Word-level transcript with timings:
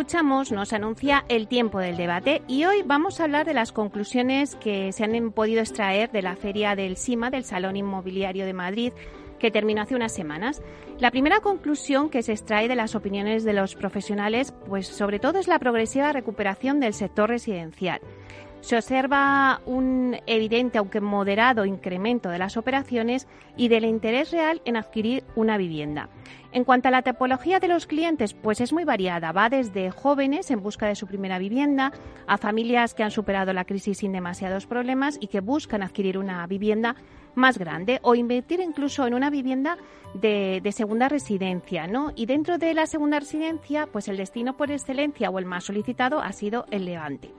Escuchamos 0.00 0.50
nos 0.50 0.72
anuncia 0.72 1.26
el 1.28 1.46
tiempo 1.46 1.78
del 1.78 1.98
debate 1.98 2.40
y 2.48 2.64
hoy 2.64 2.82
vamos 2.82 3.20
a 3.20 3.24
hablar 3.24 3.44
de 3.44 3.52
las 3.52 3.70
conclusiones 3.70 4.54
que 4.54 4.92
se 4.92 5.04
han 5.04 5.30
podido 5.30 5.60
extraer 5.60 6.10
de 6.10 6.22
la 6.22 6.36
feria 6.36 6.74
del 6.74 6.96
SIMA, 6.96 7.28
del 7.28 7.44
Salón 7.44 7.76
Inmobiliario 7.76 8.46
de 8.46 8.54
Madrid, 8.54 8.94
que 9.38 9.50
terminó 9.50 9.82
hace 9.82 9.94
unas 9.94 10.12
semanas. 10.12 10.62
La 11.00 11.10
primera 11.10 11.40
conclusión 11.40 12.08
que 12.08 12.22
se 12.22 12.32
extrae 12.32 12.66
de 12.66 12.76
las 12.76 12.94
opiniones 12.94 13.44
de 13.44 13.52
los 13.52 13.74
profesionales, 13.74 14.54
pues 14.66 14.86
sobre 14.86 15.18
todo 15.18 15.38
es 15.38 15.48
la 15.48 15.58
progresiva 15.58 16.12
recuperación 16.12 16.80
del 16.80 16.94
sector 16.94 17.28
residencial. 17.28 18.00
Se 18.60 18.76
observa 18.76 19.60
un 19.64 20.16
evidente, 20.26 20.78
aunque 20.78 21.00
moderado, 21.00 21.64
incremento 21.64 22.28
de 22.28 22.38
las 22.38 22.56
operaciones 22.56 23.26
y 23.56 23.68
del 23.68 23.84
interés 23.84 24.30
real 24.30 24.60
en 24.64 24.76
adquirir 24.76 25.24
una 25.34 25.56
vivienda. 25.56 26.08
En 26.52 26.64
cuanto 26.64 26.88
a 26.88 26.90
la 26.90 27.02
tipología 27.02 27.60
de 27.60 27.68
los 27.68 27.86
clientes, 27.86 28.34
pues 28.34 28.60
es 28.60 28.72
muy 28.72 28.84
variada. 28.84 29.32
Va 29.32 29.48
desde 29.48 29.90
jóvenes 29.90 30.50
en 30.50 30.62
busca 30.62 30.86
de 30.86 30.96
su 30.96 31.06
primera 31.06 31.38
vivienda 31.38 31.92
a 32.26 32.38
familias 32.38 32.92
que 32.92 33.02
han 33.02 33.10
superado 33.10 33.52
la 33.52 33.64
crisis 33.64 33.98
sin 33.98 34.12
demasiados 34.12 34.66
problemas 34.66 35.16
y 35.20 35.28
que 35.28 35.40
buscan 35.40 35.82
adquirir 35.82 36.18
una 36.18 36.46
vivienda 36.46 36.96
más 37.34 37.56
grande 37.56 38.00
o 38.02 38.14
invertir 38.14 38.60
incluso 38.60 39.06
en 39.06 39.14
una 39.14 39.30
vivienda 39.30 39.78
de, 40.14 40.68
segunda 40.72 41.08
residencia, 41.08 41.86
¿no? 41.86 42.12
Y 42.16 42.26
dentro 42.26 42.58
de 42.58 42.74
la 42.74 42.86
segunda 42.86 43.20
residencia, 43.20 43.86
pues 43.86 44.08
el 44.08 44.16
destino 44.16 44.56
por 44.56 44.70
excelencia 44.70 45.30
o 45.30 45.38
el 45.38 45.46
más 45.46 45.64
solicitado 45.64 46.20
ha 46.20 46.32
sido 46.32 46.66
el 46.70 46.84
Levante. 46.84 47.32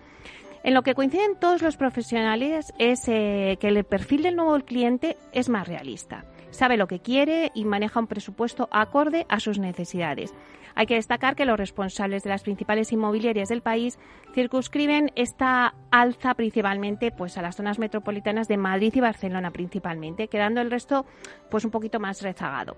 En 0.64 0.74
lo 0.74 0.84
que 0.84 0.94
coinciden 0.94 1.36
todos 1.40 1.62
los 1.62 1.78
profesionales 1.78 2.74
es 2.78 3.08
eh, 3.08 3.58
que 3.60 3.68
el 3.68 3.84
perfil 3.84 4.24
del 4.24 4.36
nuevo 4.36 4.60
cliente 4.60 5.18
es 5.32 5.50
más 5.50 5.68
realista 5.68 6.26
sabe 6.52 6.78
lo 6.78 6.88
que 6.88 7.00
quiere 7.00 7.52
y 7.56 7.66
maneja 7.66 8.00
un 8.00 8.08
presupuesto 8.08 8.68
acorde 8.72 9.26
a 9.30 9.40
sus 9.40 9.58
necesidades. 9.58 10.34
Hay 10.76 10.86
que 10.86 10.96
destacar 10.96 11.36
que 11.36 11.46
los 11.46 11.58
responsables 11.58 12.24
de 12.24 12.30
las 12.30 12.44
principales 12.44 12.94
inmobiliarias 12.94 13.50
del 13.50 13.62
país 13.62 14.00
circunscriben 14.34 15.12
esta 15.16 15.74
alza 15.92 16.34
principalmente 16.34 17.12
pues 17.12 17.38
a 17.38 17.42
las 17.42 17.58
zonas 17.58 17.78
metropolitanas 17.78 18.48
de 18.48 18.58
Madrid 18.58 18.94
y 18.96 19.02
Barcelona 19.02 19.52
principalmente, 19.52 20.30
quedando 20.30 20.62
el 20.62 20.72
resto 20.72 21.06
pues 21.50 21.66
un 21.66 21.72
poquito 21.72 22.00
más 22.00 22.22
rezagado. 22.22 22.78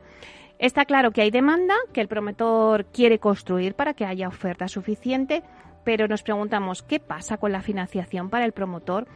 Está 0.57 0.85
claro 0.85 1.11
que 1.11 1.21
hay 1.21 1.29
demanda, 1.29 1.75
que 1.93 2.01
el 2.01 2.07
promotor 2.07 2.85
quiere 2.85 3.19
construir 3.19 3.75
para 3.75 3.93
que 3.93 4.05
haya 4.05 4.27
oferta 4.27 4.67
suficiente, 4.67 5.43
pero 5.83 6.07
nos 6.07 6.23
preguntamos 6.23 6.83
qué 6.83 6.99
pasa 6.99 7.37
con 7.37 7.51
la 7.51 7.61
financiación 7.61 8.29
para 8.29 8.45
el 8.45 8.51
promotor 8.51 9.07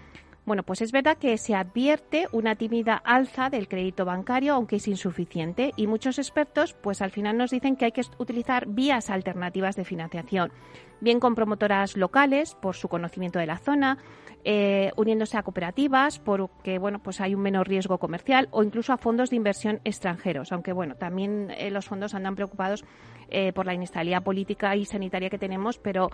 bueno, 0.48 0.64
pues 0.64 0.82
es 0.82 0.94
verdad 0.94 1.18
que 1.18 1.38
se 1.38 1.56
advierte 1.56 2.30
una 2.32 2.56
tímida 2.56 2.96
alza 2.96 3.50
del 3.50 3.68
crédito 3.68 4.06
bancario, 4.06 4.54
aunque 4.54 4.78
es 4.78 4.88
insuficiente, 4.88 5.74
y 5.76 5.88
muchos 5.88 6.20
expertos, 6.20 6.74
pues 6.74 7.02
al 7.02 7.12
final 7.12 7.36
nos 7.36 7.52
dicen 7.52 7.76
que 7.76 7.84
hay 7.84 7.92
que 7.92 8.04
utilizar 8.18 8.66
vías 8.66 9.10
alternativas 9.10 9.76
de 9.76 9.84
financiación, 9.84 10.54
bien 11.02 11.20
con 11.20 11.36
promotoras 11.36 11.98
locales 11.98 12.56
por 12.56 12.78
su 12.78 12.88
conocimiento 12.88 13.40
de 13.40 13.46
la 13.46 13.58
zona, 13.58 13.98
eh, 14.46 14.94
uniéndose 14.96 15.38
a 15.38 15.44
cooperativas 15.44 16.20
porque 16.20 16.78
bueno 16.78 17.00
pues 17.00 17.20
hay 17.20 17.36
un 17.36 17.42
menor 17.42 17.68
riesgo 17.68 17.98
comercial 17.98 18.48
o 18.52 18.64
incluso 18.64 18.94
a 18.94 18.98
fondos 18.98 19.30
de 19.30 19.36
inversión 19.36 19.82
extranjeros 19.84 20.54
aunque 20.54 20.72
bueno 20.72 20.96
también 20.96 21.52
eh, 21.58 21.70
los 21.70 21.88
fondos 21.88 22.14
andan 22.14 22.36
preocupados 22.36 22.86
eh, 23.30 23.52
por 23.52 23.66
la 23.66 23.74
inestabilidad 23.74 24.24
política 24.24 24.76
y 24.78 24.86
sanitaria 24.86 25.30
que 25.30 25.40
tenemos 25.40 25.80
pero 25.80 26.12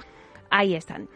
ahí 0.50 0.76
están. 0.76 1.08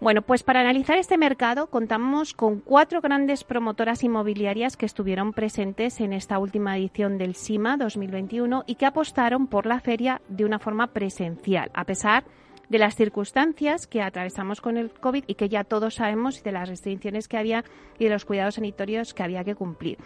Bueno, 0.00 0.22
pues 0.22 0.42
para 0.42 0.60
analizar 0.60 0.96
este 0.96 1.18
mercado 1.18 1.66
contamos 1.66 2.32
con 2.32 2.60
cuatro 2.60 3.00
grandes 3.00 3.44
promotoras 3.44 4.02
inmobiliarias 4.02 4.76
que 4.76 4.86
estuvieron 4.86 5.32
presentes 5.32 6.00
en 6.00 6.12
esta 6.12 6.38
última 6.38 6.76
edición 6.78 7.18
del 7.18 7.34
SIMA 7.34 7.76
2021 7.76 8.64
y 8.66 8.76
que 8.76 8.86
apostaron 8.86 9.46
por 9.46 9.66
la 9.66 9.80
feria 9.80 10.22
de 10.28 10.44
una 10.44 10.58
forma 10.58 10.88
presencial, 10.88 11.70
a 11.74 11.84
pesar 11.84 12.24
de 12.70 12.78
las 12.78 12.94
circunstancias 12.94 13.86
que 13.86 14.00
atravesamos 14.00 14.60
con 14.60 14.76
el 14.78 14.90
COVID 14.90 15.24
y 15.26 15.34
que 15.34 15.48
ya 15.48 15.64
todos 15.64 15.96
sabemos 15.96 16.42
de 16.42 16.52
las 16.52 16.68
restricciones 16.68 17.28
que 17.28 17.36
había 17.36 17.64
y 17.98 18.04
de 18.04 18.10
los 18.10 18.24
cuidados 18.24 18.54
sanitarios 18.54 19.12
que 19.12 19.22
había 19.22 19.44
que 19.44 19.56
cumplir. 19.56 19.98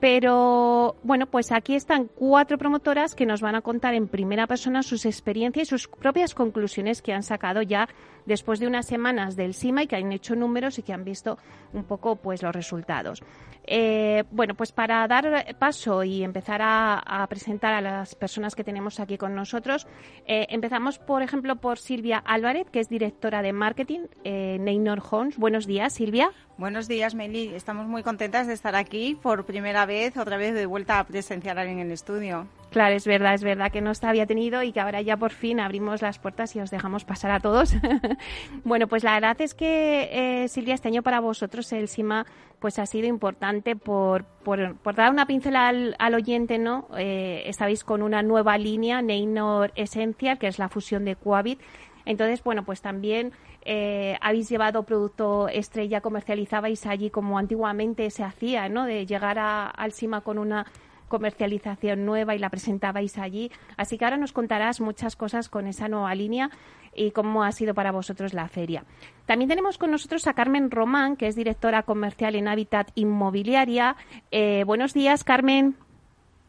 Pero 0.00 0.96
bueno, 1.02 1.26
pues 1.26 1.52
aquí 1.52 1.74
están 1.74 2.08
cuatro 2.14 2.58
promotoras 2.58 3.14
que 3.14 3.24
nos 3.24 3.40
van 3.40 3.54
a 3.54 3.62
contar 3.62 3.94
en 3.94 4.08
primera 4.08 4.46
persona 4.46 4.82
sus 4.82 5.06
experiencias 5.06 5.68
y 5.68 5.70
sus 5.70 5.88
propias 5.88 6.34
conclusiones 6.34 7.00
que 7.00 7.14
han 7.14 7.22
sacado 7.22 7.62
ya 7.62 7.88
después 8.26 8.60
de 8.60 8.66
unas 8.66 8.86
semanas 8.86 9.36
del 9.36 9.54
SIMA 9.54 9.84
y 9.84 9.86
que 9.86 9.96
han 9.96 10.12
hecho 10.12 10.36
números 10.36 10.78
y 10.78 10.82
que 10.82 10.92
han 10.92 11.04
visto 11.04 11.38
un 11.72 11.84
poco 11.84 12.16
pues 12.16 12.42
los 12.42 12.54
resultados. 12.54 13.22
Eh, 13.68 14.24
bueno, 14.30 14.54
pues 14.54 14.70
para 14.70 15.06
dar 15.08 15.56
paso 15.58 16.04
y 16.04 16.22
empezar 16.22 16.60
a, 16.62 17.26
presentar 17.28 17.72
a 17.72 17.80
las 17.80 18.14
personas 18.14 18.54
que 18.54 18.62
tenemos 18.62 19.00
aquí 19.00 19.18
con 19.18 19.34
nosotros, 19.34 19.86
eh, 20.26 20.46
empezamos, 20.50 20.98
por 20.98 21.22
ejemplo, 21.22 21.56
por 21.56 21.78
Silvia 21.78 22.18
Álvarez, 22.18 22.68
que 22.70 22.80
es 22.80 22.88
directora 22.88 23.42
de 23.42 23.52
marketing 23.52 24.00
en 24.22 24.64
Neynor 24.64 25.02
Homes. 25.10 25.36
Buenos 25.36 25.66
días, 25.66 25.94
Silvia. 25.94 26.30
Buenos 26.58 26.86
días, 26.88 27.14
Meli. 27.14 27.54
Estamos 27.54 27.86
muy 27.86 28.02
contentas 28.02 28.46
de 28.46 28.54
estar 28.54 28.76
aquí 28.76 29.18
por 29.20 29.44
primera 29.44 29.84
vez, 29.84 30.16
otra 30.16 30.36
vez 30.36 30.54
de 30.54 30.66
vuelta 30.66 31.00
a 31.00 31.04
presenciar 31.04 31.58
en 31.58 31.80
el 31.80 31.90
estudio. 31.90 32.46
Claro, 32.76 32.94
es 32.94 33.06
verdad, 33.06 33.32
es 33.32 33.42
verdad 33.42 33.72
que 33.72 33.80
no 33.80 33.90
está 33.90 34.10
había 34.10 34.26
tenido 34.26 34.62
y 34.62 34.70
que 34.70 34.80
ahora 34.80 35.00
ya 35.00 35.16
por 35.16 35.30
fin 35.30 35.60
abrimos 35.60 36.02
las 36.02 36.18
puertas 36.18 36.54
y 36.56 36.60
os 36.60 36.70
dejamos 36.70 37.06
pasar 37.06 37.30
a 37.30 37.40
todos. 37.40 37.74
bueno, 38.64 38.86
pues 38.86 39.02
la 39.02 39.14
verdad 39.14 39.40
es 39.40 39.54
que, 39.54 40.10
eh, 40.12 40.48
Silvia, 40.48 40.74
este 40.74 40.88
año 40.88 41.02
para 41.02 41.20
vosotros 41.20 41.72
el 41.72 41.88
SIMA 41.88 42.26
pues 42.58 42.78
ha 42.78 42.84
sido 42.84 43.06
importante 43.06 43.76
por, 43.76 44.24
por, 44.24 44.94
dar 44.94 45.10
una 45.10 45.24
pincela 45.24 45.68
al, 45.68 46.14
oyente, 46.14 46.58
¿no? 46.58 46.86
Eh, 46.98 47.44
estabais 47.46 47.82
con 47.82 48.02
una 48.02 48.22
nueva 48.22 48.58
línea, 48.58 49.00
Neynor 49.00 49.72
Essential, 49.74 50.36
que 50.38 50.46
es 50.46 50.58
la 50.58 50.68
fusión 50.68 51.06
de 51.06 51.16
Coavit. 51.16 51.58
Entonces, 52.04 52.44
bueno, 52.44 52.62
pues 52.66 52.82
también 52.82 53.32
eh, 53.62 54.18
habéis 54.20 54.50
llevado 54.50 54.82
producto 54.82 55.48
estrella, 55.48 56.02
comercializabais 56.02 56.84
allí 56.84 57.08
como 57.08 57.38
antiguamente 57.38 58.10
se 58.10 58.22
hacía, 58.22 58.68
¿no? 58.68 58.84
De 58.84 59.06
llegar 59.06 59.38
al 59.38 59.92
SIMA 59.92 60.20
con 60.20 60.36
una 60.36 60.66
comercialización 61.08 62.04
nueva 62.04 62.34
y 62.34 62.38
la 62.38 62.50
presentabais 62.50 63.18
allí. 63.18 63.50
Así 63.76 63.98
que 63.98 64.04
ahora 64.04 64.16
nos 64.16 64.32
contarás 64.32 64.80
muchas 64.80 65.16
cosas 65.16 65.48
con 65.48 65.66
esa 65.66 65.88
nueva 65.88 66.14
línea 66.14 66.50
y 66.94 67.10
cómo 67.10 67.44
ha 67.44 67.52
sido 67.52 67.74
para 67.74 67.92
vosotros 67.92 68.34
la 68.34 68.48
feria. 68.48 68.84
También 69.26 69.48
tenemos 69.48 69.78
con 69.78 69.90
nosotros 69.90 70.26
a 70.26 70.34
Carmen 70.34 70.70
Román, 70.70 71.16
que 71.16 71.26
es 71.26 71.36
directora 71.36 71.82
comercial 71.82 72.34
en 72.34 72.48
Habitat 72.48 72.90
Inmobiliaria. 72.94 73.96
Eh, 74.30 74.64
buenos 74.64 74.94
días, 74.94 75.24
Carmen. 75.24 75.76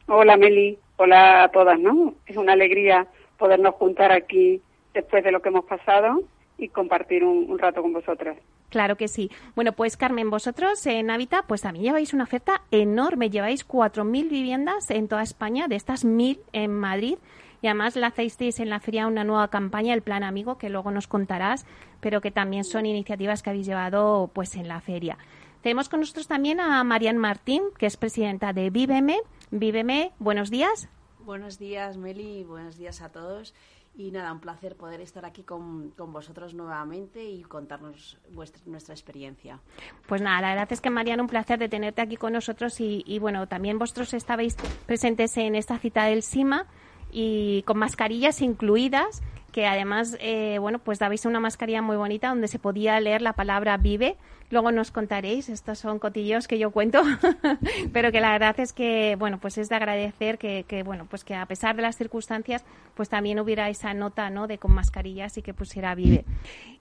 Hola, 0.08 0.38
Meli. 0.38 0.78
Hola 0.96 1.44
a 1.44 1.50
todas, 1.50 1.80
¿no? 1.80 2.16
Es 2.26 2.38
una 2.38 2.54
alegría 2.54 3.08
podernos 3.38 3.76
juntar 3.76 4.12
aquí 4.12 4.62
después 4.94 5.24
de 5.24 5.32
lo 5.32 5.42
que 5.42 5.50
hemos 5.50 5.66
pasado 5.66 6.24
y 6.58 6.70
compartir 6.70 7.24
un, 7.24 7.58
rato 7.60 7.82
con 7.82 7.94
vosotras. 7.94 8.38
Claro 8.70 8.98
que 8.98 9.08
sí. 9.08 9.30
Bueno, 9.56 9.74
pues 9.74 9.96
Carmen, 9.96 10.30
vosotros 10.30 10.86
en 10.88 11.10
Habitat, 11.10 11.46
pues 11.46 11.62
también 11.62 11.86
lleváis 11.86 12.14
una 12.14 12.24
oferta 12.24 12.64
enorme. 12.72 13.30
Lleváis 13.30 13.68
4.000 13.68 14.30
viviendas 14.30 14.90
en 14.90 15.08
toda 15.08 15.24
España, 15.24 15.68
de 15.68 15.76
estas 15.76 16.06
1.000 16.06 16.40
en 16.54 16.74
Madrid. 16.74 17.18
Y 17.62 17.68
además 17.68 17.96
la 17.96 18.08
hacéis 18.08 18.60
en 18.60 18.70
la 18.70 18.80
feria 18.80 19.08
una 19.08 19.24
nueva 19.24 19.48
campaña, 19.50 19.94
el 19.94 20.02
Plan 20.02 20.24
Amigo, 20.24 20.58
que 20.58 20.70
luego 20.70 20.92
nos 20.92 21.08
contarás, 21.08 21.66
pero 22.02 22.22
que 22.22 22.32
también 22.32 22.64
son 22.64 22.86
iniciativas 22.86 23.42
que 23.42 23.50
habéis 23.50 23.66
llevado 23.66 24.30
pues 24.34 24.56
en 24.56 24.68
la 24.68 24.80
feria. 24.80 25.18
Tenemos 25.62 25.90
con 25.90 26.02
nosotros 26.02 26.28
también 26.28 26.60
a 26.60 26.84
Marian 26.84 27.18
Martín, 27.18 27.64
que 27.78 27.88
es 27.88 27.98
presidenta 27.98 28.54
de 28.54 28.70
Víveme. 28.70 29.18
Víveme, 29.50 30.12
buenos 30.20 30.52
días. 30.52 30.88
Buenos 31.26 31.58
días, 31.58 31.98
Meli, 31.98 32.44
buenos 32.44 32.78
días 32.78 33.02
a 33.02 33.12
todos. 33.12 33.54
Y 33.98 34.12
nada, 34.12 34.32
un 34.32 34.40
placer 34.40 34.76
poder 34.76 35.02
estar 35.02 35.26
aquí 35.26 35.44
con, 35.44 35.94
vosotros 35.98 36.54
nuevamente 36.54 37.24
y 37.24 37.42
contarnos 37.42 38.20
vuestra, 38.30 38.62
nuestra 38.68 38.94
experiencia. 38.94 39.60
Pues 40.08 40.22
nada, 40.22 40.40
la 40.40 40.50
verdad 40.50 40.72
es 40.72 40.82
que 40.82 40.92
Mariana, 40.92 41.24
un 41.24 41.30
placer 41.30 41.58
de 41.58 41.68
tenerte 41.68 42.04
aquí 42.04 42.16
con 42.16 42.34
nosotros 42.34 42.80
y, 42.80 43.04
y 43.08 43.18
bueno, 43.18 43.48
también 43.48 43.80
vosotros 43.80 44.14
estabais 44.14 44.56
presentes 44.86 45.36
en 45.38 45.56
esta 45.56 45.80
cita 45.80 46.06
del 46.06 46.22
SIMA 46.22 46.68
y 47.12 47.64
con 47.64 47.78
mascarillas 47.78 48.42
incluidas 48.42 49.22
que 49.58 49.66
además, 49.66 50.16
eh, 50.20 50.60
bueno, 50.60 50.78
pues 50.78 51.00
dabais 51.00 51.26
una 51.26 51.40
mascarilla 51.40 51.82
muy 51.82 51.96
bonita 51.96 52.30
donde 52.30 52.48
se 52.48 52.60
podía 52.60 53.00
leer 53.00 53.24
la 53.24 53.34
palabra 53.34 53.76
vive. 53.78 54.16
Luego 54.52 54.72
nos 54.72 54.92
contaréis, 54.92 55.50
estos 55.50 55.80
son 55.80 55.98
cotillos 55.98 56.48
que 56.48 56.60
yo 56.60 56.70
cuento, 56.70 57.02
pero 57.92 58.12
que 58.12 58.22
la 58.22 58.34
verdad 58.34 58.60
es 58.60 58.72
que, 58.72 59.16
bueno, 59.18 59.40
pues 59.40 59.58
es 59.58 59.68
de 59.68 59.76
agradecer 59.76 60.38
que, 60.38 60.64
que, 60.68 60.84
bueno, 60.84 61.08
pues 61.10 61.24
que 61.24 61.34
a 61.34 61.44
pesar 61.48 61.76
de 61.76 61.82
las 61.82 61.98
circunstancias, 61.98 62.64
pues 62.94 63.10
también 63.10 63.40
hubiera 63.40 63.68
esa 63.68 63.96
nota, 63.96 64.30
¿no? 64.30 64.46
De 64.46 64.60
con 64.60 64.76
mascarillas 64.76 65.40
y 65.40 65.42
que 65.42 65.56
pusiera 65.56 65.96
vive. 65.96 66.24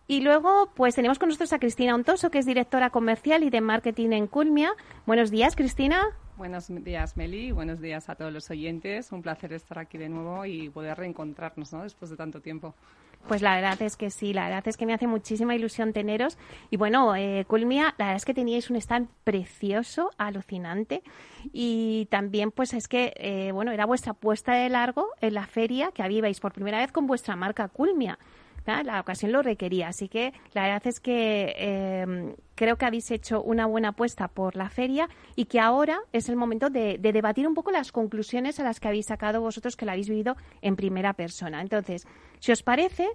Y 0.07 0.21
luego, 0.21 0.71
pues 0.75 0.95
tenemos 0.95 1.19
con 1.19 1.31
nosotros 1.31 1.55
a 1.55 1.59
Cristina 1.59 1.95
Ontoso, 1.95 2.31
que 2.31 2.41
es 2.41 2.45
directora 2.45 2.91
comercial 2.91 3.43
y 3.43 3.49
de 3.49 3.63
marketing 3.63 4.11
en 4.11 4.27
Culmia. 4.27 4.75
Buenos 5.07 5.31
días, 5.31 5.57
Cristina. 5.57 6.15
Buenos 6.37 6.69
días, 6.69 7.17
Meli. 7.17 7.51
Buenos 7.51 7.81
días 7.81 8.11
a 8.11 8.15
todos 8.15 8.31
los 8.31 8.51
oyentes. 8.51 9.11
Un 9.11 9.23
placer 9.23 9.55
estar 9.55 9.79
aquí 9.79 9.97
de 9.97 10.11
nuevo 10.11 10.45
y 10.45 10.69
poder 10.69 10.99
reencontrarnos 10.99 11.73
¿no? 11.73 11.83
después 11.83 12.11
de 12.11 12.17
tanto 12.19 12.43
tiempo. 12.43 12.75
Pues 13.27 13.41
la 13.41 13.55
verdad 13.55 13.81
es 13.81 13.97
que 13.97 14.11
sí, 14.11 14.35
la 14.35 14.45
verdad 14.45 14.69
es 14.69 14.77
que 14.77 14.85
me 14.85 14.93
hace 14.93 15.07
muchísima 15.07 15.55
ilusión 15.55 15.95
teneros. 15.95 16.37
Y 16.71 16.77
bueno, 16.77 17.17
eh, 17.17 17.47
Culmia, 17.49 17.95
la 17.97 18.05
verdad 18.05 18.17
es 18.17 18.27
que 18.27 18.35
teníais 18.35 18.69
un 18.69 18.77
stand 18.77 19.09
precioso, 19.25 20.11
alucinante. 20.19 21.03
Y 21.55 22.07
también, 22.11 22.51
pues 22.51 22.75
es 22.75 22.87
que, 22.87 23.15
eh, 23.17 23.51
bueno, 23.53 23.73
era 23.73 23.87
vuestra 23.87 24.13
puesta 24.13 24.53
de 24.53 24.69
largo 24.69 25.09
en 25.23 25.33
la 25.33 25.47
feria 25.47 25.91
que 25.91 26.03
habíais 26.03 26.39
por 26.39 26.53
primera 26.53 26.79
vez 26.79 26.93
con 26.93 27.07
vuestra 27.07 27.35
marca 27.35 27.69
Culmia 27.69 28.19
la 28.67 29.01
ocasión 29.01 29.33
lo 29.33 29.43
requería. 29.43 29.89
Así 29.89 30.09
que 30.09 30.33
la 30.53 30.63
verdad 30.63 30.87
es 30.87 31.01
que 31.01 31.55
em, 31.57 32.35
creo 32.55 32.77
que 32.77 32.85
habéis 32.85 33.11
hecho 33.11 33.43
una 33.43 33.67
buena 33.67 33.89
apuesta 33.89 34.29
por 34.29 34.57
la 34.57 34.69
feria 34.69 35.09
y 35.37 35.45
que 35.45 35.61
ahora 35.61 36.01
es 36.13 36.29
el 36.29 36.37
momento 36.37 36.71
de, 36.71 36.99
debatir 36.99 37.47
un 37.47 37.55
poco 37.55 37.71
las 37.71 37.93
conclusiones 37.93 38.59
a 38.59 38.65
las 38.65 38.81
que 38.81 38.89
habéis 38.89 39.07
sacado 39.07 39.41
vosotros 39.41 39.77
que 39.77 39.87
la 39.87 39.93
habéis 39.93 40.09
vivido 40.09 40.37
en 40.63 40.77
primera 40.77 41.13
persona. 41.13 41.61
Entonces, 41.61 42.07
si 42.41 42.53
os 42.53 42.63
parece, 42.63 43.09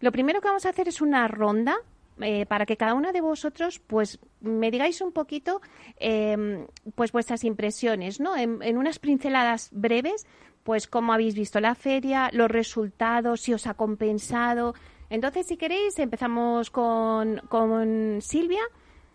lo 0.00 0.12
primero 0.12 0.40
que 0.40 0.48
vamos 0.48 0.66
a 0.66 0.70
hacer 0.70 0.88
es 0.88 1.00
una 1.00 1.26
ronda 1.28 1.76
eh, 2.20 2.46
para 2.46 2.66
que 2.66 2.76
cada 2.76 2.94
una 2.94 3.12
de 3.12 3.20
vosotros 3.20 3.78
pues 3.78 4.18
me 4.40 4.72
digáis 4.72 5.00
un 5.00 5.12
poquito 5.12 5.60
em, 5.98 6.66
pues 6.96 7.12
vuestras 7.12 7.44
impresiones, 7.44 8.18
¿no? 8.18 8.36
En, 8.36 8.60
en, 8.62 8.76
unas 8.76 8.98
pinceladas 8.98 9.70
breves, 9.72 10.26
pues 10.64 10.88
cómo 10.88 11.12
habéis 11.12 11.34
visto 11.34 11.60
la 11.60 11.76
feria, 11.76 12.28
los 12.32 12.50
resultados, 12.50 13.42
si 13.42 13.54
os 13.54 13.68
ha 13.68 13.74
compensado, 13.74 14.74
entonces, 15.10 15.46
si 15.46 15.56
queréis, 15.56 15.98
empezamos 15.98 16.70
con, 16.70 17.38
con 17.48 18.18
Silvia. 18.20 18.62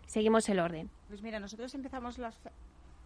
Seguimos 0.05 0.47
el 0.49 0.59
orden. 0.59 0.89
Pues 1.07 1.21
mira, 1.21 1.39
nosotros 1.39 1.73
empezamos 1.75 2.17
las 2.17 2.37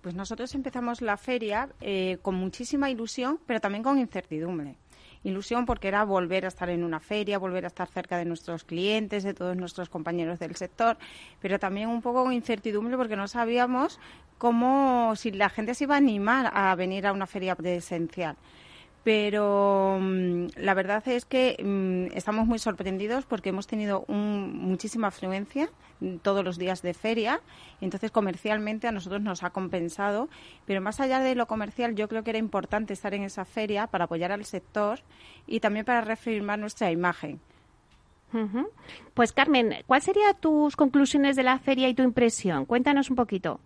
pues 0.02 0.16
nosotros 0.16 0.54
empezamos 0.56 1.02
la 1.02 1.18
feria 1.18 1.70
eh, 1.82 2.20
con 2.22 2.36
muchísima 2.36 2.90
ilusión, 2.90 3.40
pero 3.46 3.60
también 3.60 3.84
con 3.84 3.98
incertidumbre. 3.98 4.78
Ilusión 5.24 5.66
porque 5.66 5.90
era 5.90 6.06
volver 6.06 6.46
a 6.46 6.48
estar 6.48 6.70
en 6.70 6.84
una 6.84 7.00
feria, 7.00 7.40
volver 7.40 7.66
a 7.66 7.68
estar 7.68 7.90
cerca 7.90 8.18
de 8.18 8.24
nuestros 8.24 8.64
clientes, 8.64 9.24
de 9.24 9.34
todos 9.34 9.58
nuestros 9.58 9.90
compañeros 9.90 10.40
del 10.40 10.56
sector, 10.56 10.98
pero 11.42 11.60
también 11.60 11.90
un 11.90 12.02
poco 12.02 12.24
con 12.24 12.32
incertidumbre 12.32 12.96
porque 12.96 13.16
no 13.16 13.28
sabíamos 13.28 14.00
cómo, 14.38 15.14
si 15.16 15.32
la 15.32 15.50
gente 15.50 15.74
se 15.74 15.86
iba 15.86 15.96
a 15.96 15.98
animar 15.98 16.52
a 16.54 16.74
venir 16.76 17.08
a 17.08 17.12
una 17.12 17.26
feria 17.26 17.56
presencial 17.56 18.38
pero 19.08 20.00
mm, 20.02 20.48
la 20.58 20.74
verdad 20.74 21.02
es 21.08 21.24
que 21.24 21.56
mm, 21.64 22.18
estamos 22.18 22.46
muy 22.46 22.60
sorprendidos 22.60 23.24
porque 23.24 23.48
hemos 23.48 23.66
tenido 23.66 24.04
muchísima 24.10 25.08
afluencia 25.08 25.70
todos 26.24 26.44
los 26.44 26.58
días 26.58 26.82
de 26.82 26.94
feria, 26.94 27.40
entonces 27.80 28.12
comercialmente 28.12 28.86
a 28.86 28.92
nosotros 28.92 29.22
nos 29.22 29.44
ha 29.44 29.52
compensado, 29.52 30.28
pero 30.66 30.82
más 30.82 31.00
allá 31.00 31.22
de 31.22 31.36
lo 31.36 31.48
comercial 31.48 31.96
yo 31.96 32.10
creo 32.10 32.26
que 32.26 32.32
era 32.32 32.40
importante 32.40 32.92
estar 32.92 33.14
en 33.14 33.24
esa 33.24 33.46
feria 33.46 33.88
para 33.88 34.04
apoyar 34.04 34.34
al 34.34 34.44
sector 34.44 35.00
y 35.48 35.62
también 35.62 35.86
para 35.86 36.02
reafirmar 36.02 36.60
nuestra 36.60 36.92
imagen. 36.92 37.40
Pues 39.14 39.32
Carmen, 39.32 39.74
¿cuáles 39.88 40.04
serían 40.04 40.36
tus 40.38 40.76
conclusiones 40.76 41.38
de 41.38 41.44
la 41.44 41.60
feria 41.60 41.88
y 41.88 41.94
tu 41.94 42.04
impresión? 42.04 42.66
Cuéntanos 42.66 43.10
un 43.10 43.16
poquito. 43.16 43.62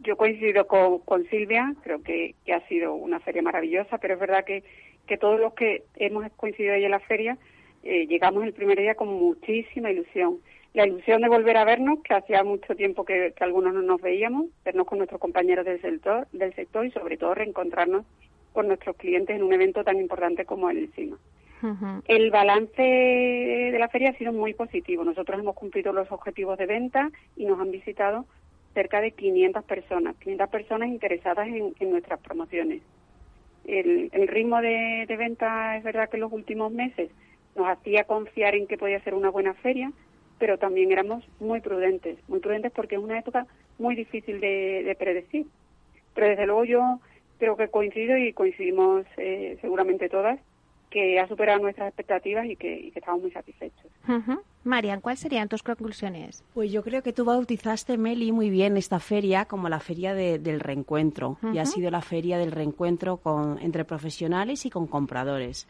Yo 0.00 0.16
coincido 0.16 0.66
con, 0.66 0.98
con 1.00 1.24
Silvia, 1.28 1.74
creo 1.82 2.02
que, 2.02 2.34
ha 2.52 2.60
sido 2.68 2.94
una 2.94 3.20
feria 3.20 3.42
maravillosa, 3.42 3.98
pero 3.98 4.14
es 4.14 4.20
verdad 4.20 4.44
que, 4.44 4.64
que 5.06 5.16
todos 5.16 5.40
los 5.40 5.54
que 5.54 5.84
hemos 5.96 6.30
coincidido 6.32 6.74
ahí 6.74 6.84
en 6.84 6.90
la 6.90 7.00
feria 7.00 7.38
eh, 7.82 8.06
llegamos 8.06 8.44
el 8.44 8.52
primer 8.52 8.78
día 8.78 8.94
con 8.94 9.08
muchísima 9.08 9.90
ilusión. 9.90 10.38
La 10.74 10.86
ilusión 10.86 11.20
de 11.20 11.28
volver 11.28 11.56
a 11.56 11.64
vernos, 11.64 12.00
que 12.02 12.14
hacía 12.14 12.44
mucho 12.44 12.74
tiempo 12.74 13.04
que, 13.04 13.34
algunos 13.40 13.74
no 13.74 13.82
nos 13.82 14.00
veíamos, 14.00 14.46
vernos 14.64 14.86
con 14.86 14.98
nuestros 14.98 15.20
compañeros 15.20 15.64
del 15.64 15.80
sector, 15.80 16.26
del 16.32 16.54
sector 16.54 16.86
y 16.86 16.90
sobre 16.92 17.16
todo 17.16 17.34
reencontrarnos 17.34 18.06
con 18.52 18.68
nuestros 18.68 18.96
clientes 18.96 19.34
en 19.34 19.42
un 19.42 19.52
evento 19.52 19.84
tan 19.84 19.98
importante 19.98 20.44
como 20.44 20.70
el 20.70 20.90
CIMA. 20.92 21.18
El 22.06 22.32
balance 22.32 22.82
de 22.82 23.78
la 23.78 23.88
feria 23.88 24.10
ha 24.10 24.18
sido 24.18 24.32
muy 24.32 24.52
positivo. 24.52 25.04
Nosotros 25.04 25.38
hemos 25.38 25.54
cumplido 25.54 25.92
los 25.92 26.10
objetivos 26.10 26.58
de 26.58 26.66
venta 26.66 27.10
y 27.36 27.44
nos 27.44 27.60
han 27.60 27.70
visitado 27.70 28.26
cerca 28.74 29.00
de 29.00 29.12
500 29.12 29.64
personas, 29.64 30.16
500 30.16 30.48
personas 30.48 30.88
interesadas 30.88 31.48
en, 31.48 31.90
nuestras 31.90 32.20
promociones. 32.20 32.82
El, 33.64 34.10
ritmo 34.28 34.60
de, 34.60 35.06
venta 35.18 35.76
es 35.76 35.84
verdad 35.84 36.08
que 36.08 36.16
en 36.16 36.22
los 36.22 36.32
últimos 36.32 36.72
meses 36.72 37.10
nos 37.54 37.68
hacía 37.68 38.04
confiar 38.04 38.54
en 38.54 38.66
que 38.66 38.78
podía 38.78 39.02
ser 39.04 39.14
una 39.14 39.30
buena 39.30 39.54
feria, 39.54 39.92
pero 40.38 40.58
también 40.58 40.90
éramos 40.90 41.24
muy 41.38 41.60
prudentes, 41.60 42.18
muy 42.28 42.40
prudentes 42.40 42.72
porque 42.72 42.96
es 42.96 43.00
una 43.00 43.18
época 43.18 43.46
muy 43.78 43.94
difícil 43.94 44.40
de, 44.40 44.96
predecir. 44.98 45.46
Pero 46.14 46.28
desde 46.28 46.46
luego 46.46 46.64
yo 46.64 47.00
creo 47.38 47.56
que 47.56 47.68
coincido 47.68 48.16
y 48.16 48.32
coincidimos 48.32 49.04
eh, 49.16 49.58
seguramente 49.60 50.08
todas 50.08 50.38
que 50.90 51.18
ha 51.18 51.26
superado 51.26 51.60
nuestras 51.60 51.88
expectativas 51.88 52.46
y 52.46 52.56
que, 52.56 52.92
estamos 52.94 53.22
muy 53.22 53.30
satisfechos. 53.30 53.90
Marian, 54.64 55.00
¿cuáles 55.00 55.20
serían 55.20 55.48
tus 55.48 55.62
conclusiones? 55.62 56.44
Pues 56.54 56.70
yo 56.70 56.82
creo 56.82 57.02
que 57.02 57.12
tú 57.12 57.24
bautizaste, 57.24 57.98
Meli, 57.98 58.30
muy 58.32 58.48
bien 58.48 58.76
esta 58.76 59.00
feria 59.00 59.44
como 59.46 59.68
la 59.68 59.80
feria 59.80 60.14
del 60.14 60.60
reencuentro. 60.60 61.38
Y 61.52 61.58
ha 61.58 61.66
sido 61.66 61.90
la 61.90 62.00
feria 62.00 62.38
del 62.38 62.52
reencuentro 62.52 63.16
con, 63.16 63.58
entre 63.60 63.84
profesionales 63.84 64.64
y 64.66 64.70
con 64.70 64.86
compradores. 64.86 65.66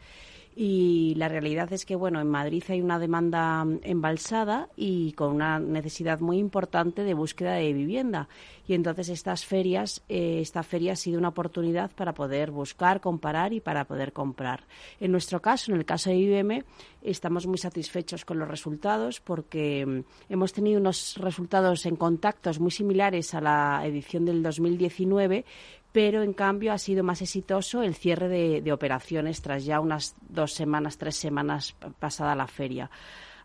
Y 0.55 1.15
la 1.15 1.29
realidad 1.29 1.73
es 1.73 1.85
que, 1.85 1.95
bueno, 1.95 2.21
en 2.21 2.29
Madrid 2.29 2.63
hay 2.69 2.81
una 2.81 2.99
demanda 2.99 3.65
embalsada 3.81 4.69
y 4.75 5.13
con 5.13 5.31
una 5.31 5.59
necesidad 5.59 6.19
muy 6.19 6.37
importante 6.37 7.03
de 7.03 7.13
búsqueda 7.13 7.53
de 7.53 7.73
vivienda. 7.73 8.27
Y 8.67 8.75
entonces 8.75 9.09
estas 9.09 9.45
ferias, 9.45 10.03
eh, 10.09 10.39
esta 10.41 10.63
feria 10.63 10.93
ha 10.93 10.95
sido 10.95 11.17
una 11.17 11.29
oportunidad 11.29 11.91
para 11.91 12.13
poder 12.13 12.51
buscar, 12.51 13.01
comparar 13.01 13.51
y 13.53 13.61
para 13.61 13.85
poder 13.85 14.13
comprar. 14.13 14.65
En 14.99 15.11
nuestro 15.11 15.41
caso, 15.41 15.71
en 15.71 15.77
el 15.77 15.85
caso 15.85 16.09
de 16.09 16.17
IBM, 16.17 16.63
estamos 17.01 17.47
muy 17.47 17.57
satisfechos 17.57 18.23
con 18.23 18.39
los 18.39 18.47
resultados 18.47 19.19
porque 19.19 19.85
mm, 19.85 20.31
hemos 20.33 20.53
tenido 20.53 20.79
unos 20.79 21.17
resultados 21.17 21.85
en 21.85 21.95
contactos 21.95 22.59
muy 22.59 22.71
similares 22.71 23.33
a 23.33 23.41
la 23.41 23.81
edición 23.85 24.25
del 24.25 24.43
2019 24.43 25.45
pero 25.93 26.23
en 26.23 26.33
cambio 26.33 26.73
ha 26.73 26.77
sido 26.77 27.03
más 27.03 27.21
exitoso 27.21 27.83
el 27.83 27.95
cierre 27.95 28.27
de, 28.27 28.73
operaciones 28.73 29.41
tras 29.41 29.63
ya 29.63 29.79
unas 29.79 30.15
dos 30.27 30.51
semanas, 30.51 30.97
tres 30.97 31.15
semanas 31.15 31.75
pasada 31.99 32.35
la 32.35 32.47
feria. 32.47 32.89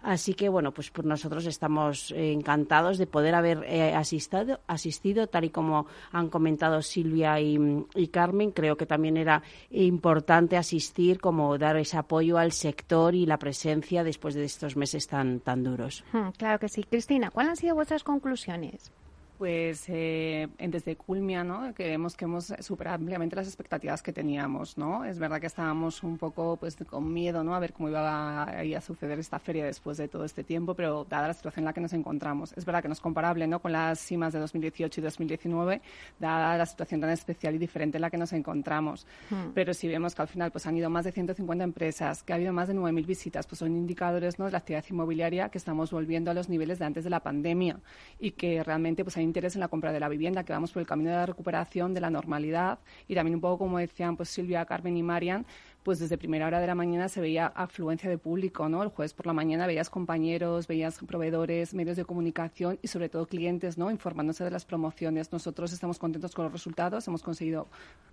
Así 0.00 0.34
que, 0.34 0.48
bueno, 0.48 0.72
pues 0.72 0.90
por 0.90 1.04
nosotros 1.04 1.44
estamos 1.44 2.12
encantados 2.16 2.98
de 2.98 3.08
poder 3.08 3.34
haber 3.34 3.64
eh, 3.64 3.94
asistido, 3.94 4.60
asistido, 4.68 5.26
tal 5.26 5.44
y 5.44 5.50
como 5.50 5.86
han 6.12 6.30
comentado 6.30 6.80
Silvia 6.82 7.38
y, 7.40 8.08
Carmen. 8.12 8.52
Creo 8.52 8.76
que 8.76 8.86
también 8.86 9.16
era 9.16 9.42
importante 9.70 10.56
asistir, 10.56 11.20
como 11.20 11.58
dar 11.58 11.76
ese 11.76 11.98
apoyo 11.98 12.38
al 12.38 12.52
sector 12.52 13.14
y 13.14 13.26
la 13.26 13.38
presencia 13.38 14.04
después 14.04 14.34
de 14.34 14.44
estos 14.44 14.76
meses 14.76 15.08
tan, 15.08 15.40
tan 15.40 15.64
duros. 15.64 16.04
Claro 16.38 16.60
que 16.60 16.68
sí. 16.68 16.84
Cristina, 16.84 17.30
¿cuáles 17.30 17.50
han 17.50 17.56
sido 17.56 17.74
vuestras 17.74 18.04
conclusiones? 18.04 18.92
Pues 19.38 19.84
eh, 19.86 20.48
desde 20.58 20.96
Culmia, 20.96 21.44
¿no? 21.44 21.72
Que 21.72 21.84
vemos 21.84 22.16
que 22.16 22.24
hemos 22.24 22.52
superado 22.58 22.96
ampliamente 22.96 23.36
las 23.36 23.46
expectativas 23.46 24.02
que 24.02 24.12
teníamos, 24.12 24.76
¿no? 24.76 25.04
Es 25.04 25.20
verdad 25.20 25.40
que 25.40 25.46
estábamos 25.46 26.02
un 26.02 26.18
poco 26.18 26.56
pues 26.56 26.76
con 26.88 27.12
miedo, 27.12 27.44
¿no? 27.44 27.54
A 27.54 27.60
ver 27.60 27.72
cómo 27.72 27.88
iba 27.88 28.42
a, 28.42 28.60
a, 28.60 28.80
suceder 28.80 29.20
esta 29.20 29.38
feria 29.38 29.64
después 29.64 29.96
de 29.96 30.08
todo 30.08 30.24
este 30.24 30.42
tiempo, 30.42 30.74
pero 30.74 31.06
dada 31.08 31.28
la 31.28 31.34
situación 31.34 31.62
en 31.62 31.66
la 31.66 31.72
que 31.72 31.80
nos 31.80 31.92
encontramos, 31.92 32.52
es 32.56 32.64
verdad 32.64 32.82
que 32.82 32.88
no 32.88 32.94
es 32.94 33.00
comparable, 33.00 33.46
¿no? 33.46 33.60
Con 33.60 33.70
las 33.70 34.00
cimas 34.00 34.32
de 34.32 34.40
2018 34.40 35.00
y 35.00 35.04
2019, 35.04 35.82
dada 36.18 36.58
la 36.58 36.66
situación 36.66 37.00
tan 37.00 37.10
especial 37.10 37.54
y 37.54 37.58
diferente 37.58 37.98
en 37.98 38.02
la 38.02 38.10
que 38.10 38.18
nos 38.18 38.32
encontramos. 38.32 39.06
Hmm. 39.30 39.52
Pero 39.54 39.72
si 39.72 39.86
vemos 39.86 40.16
que 40.16 40.22
al 40.22 40.28
final 40.28 40.50
pues 40.50 40.66
han 40.66 40.76
ido 40.76 40.90
más 40.90 41.04
de 41.04 41.12
150 41.12 41.62
empresas, 41.62 42.24
que 42.24 42.32
ha 42.32 42.36
habido 42.36 42.52
más 42.52 42.66
de 42.66 42.74
9.000 42.74 43.06
visitas, 43.06 43.46
pues 43.46 43.60
son 43.60 43.76
indicadores, 43.76 44.40
¿no? 44.40 44.46
De 44.46 44.50
la 44.50 44.58
actividad 44.58 44.84
inmobiliaria 44.90 45.48
que 45.48 45.58
estamos 45.58 45.92
volviendo 45.92 46.32
a 46.32 46.34
los 46.34 46.48
niveles 46.48 46.80
de 46.80 46.86
antes 46.86 47.04
de 47.04 47.10
la 47.10 47.20
pandemia 47.20 47.78
y 48.18 48.32
que 48.32 48.64
realmente 48.64 49.04
pues 49.04 49.16
hay 49.16 49.27
interés 49.28 49.54
en 49.54 49.60
la 49.60 49.68
compra 49.68 49.92
de 49.92 50.00
la 50.00 50.08
vivienda, 50.08 50.44
que 50.44 50.52
vamos 50.52 50.72
por 50.72 50.80
el 50.80 50.86
camino 50.86 51.10
de 51.10 51.16
la 51.16 51.26
recuperación, 51.26 51.94
de 51.94 52.00
la 52.00 52.10
normalidad. 52.10 52.78
Y 53.06 53.14
también 53.14 53.36
un 53.36 53.40
poco 53.40 53.58
como 53.58 53.78
decían 53.78 54.16
pues 54.16 54.28
Silvia, 54.28 54.64
Carmen 54.64 54.96
y 54.96 55.02
Marian, 55.02 55.46
pues 55.88 56.00
desde 56.00 56.18
primera 56.18 56.46
hora 56.46 56.60
de 56.60 56.66
la 56.66 56.74
mañana 56.74 57.08
se 57.08 57.18
veía 57.18 57.46
afluencia 57.46 58.10
de 58.10 58.18
público, 58.18 58.68
¿no? 58.68 58.82
El 58.82 58.90
jueves 58.90 59.14
por 59.14 59.26
la 59.26 59.32
mañana 59.32 59.66
veías 59.66 59.88
compañeros, 59.88 60.66
veías 60.66 60.98
proveedores, 60.98 61.72
medios 61.72 61.96
de 61.96 62.04
comunicación 62.04 62.78
y 62.82 62.88
sobre 62.88 63.08
todo 63.08 63.24
clientes, 63.24 63.78
¿no? 63.78 63.90
Informándose 63.90 64.44
de 64.44 64.50
las 64.50 64.66
promociones. 64.66 65.32
Nosotros 65.32 65.72
estamos 65.72 65.98
contentos 65.98 66.34
con 66.34 66.44
los 66.44 66.52
resultados, 66.52 67.08
hemos 67.08 67.22
conseguido 67.22 67.68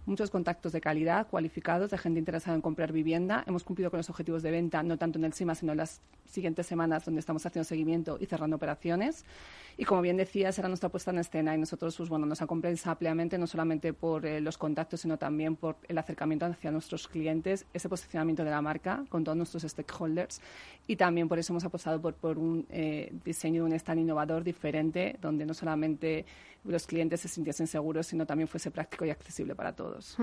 muchos 0.05 0.29
contactos 0.29 0.71
de 0.71 0.79
calidad, 0.79 1.27
cualificados, 1.27 1.91
de 1.91 1.97
gente 1.97 2.17
interesada 2.17 2.55
en 2.55 2.61
comprar 2.61 2.93
vivienda. 2.93 3.43
Hemos 3.45 3.65
cumplido 3.65 3.91
con 3.91 3.97
los 3.97 4.09
objetivos 4.09 4.41
de 4.41 4.51
venta, 4.51 4.81
no 4.81 4.97
tanto 4.97 5.19
en 5.19 5.25
el 5.25 5.33
CIMA, 5.33 5.53
sino 5.53 5.73
en 5.73 5.79
las 5.79 5.99
siguientes 6.23 6.65
semanas 6.67 7.03
donde 7.03 7.19
estamos 7.19 7.45
haciendo 7.45 7.65
seguimiento 7.65 8.17
y 8.21 8.25
cerrando 8.25 8.55
operaciones. 8.55 9.25
Y 9.77 9.83
como 9.83 10.01
bien 10.01 10.15
decías, 10.15 10.57
era 10.57 10.69
nuestra 10.69 10.89
puesta 10.89 11.11
en 11.11 11.19
escena 11.19 11.53
y 11.53 11.57
nosotros, 11.57 11.97
pues 11.97 12.07
bueno, 12.07 12.25
nos 12.25 12.41
ampliamente, 12.41 13.37
no 13.37 13.47
solamente 13.47 13.91
por 13.91 14.25
eh, 14.25 14.39
los 14.39 14.57
contactos, 14.57 15.01
sino 15.01 15.17
también 15.17 15.57
por 15.57 15.75
el 15.89 15.97
acercamiento 15.97 16.45
hacia 16.45 16.71
nuestros 16.71 17.09
clientes, 17.09 17.64
ese 17.73 17.89
posicionamiento 17.89 18.43
de 18.43 18.51
la 18.51 18.61
marca 18.61 19.03
con 19.09 19.23
todos 19.23 19.37
nuestros 19.37 19.63
stakeholders 19.63 20.41
y 20.87 20.95
también 20.95 21.27
por 21.27 21.39
eso 21.39 21.53
hemos 21.53 21.65
apostado 21.65 21.99
por, 22.01 22.13
por 22.13 22.37
un 22.37 22.65
eh, 22.69 23.11
diseño 23.23 23.63
de 23.63 23.69
un 23.69 23.73
stand 23.73 24.01
innovador 24.01 24.43
diferente, 24.43 25.17
donde 25.21 25.45
no 25.45 25.53
solamente 25.53 26.25
los 26.65 26.87
clientes 26.87 27.21
se 27.21 27.27
sintiesen 27.27 27.67
seguros, 27.67 28.07
sino 28.07 28.25
también 28.25 28.47
fuese 28.47 28.71
práctico 28.71 29.05
y 29.05 29.09
accesible 29.09 29.55
para 29.55 29.73
todos. 29.73 30.17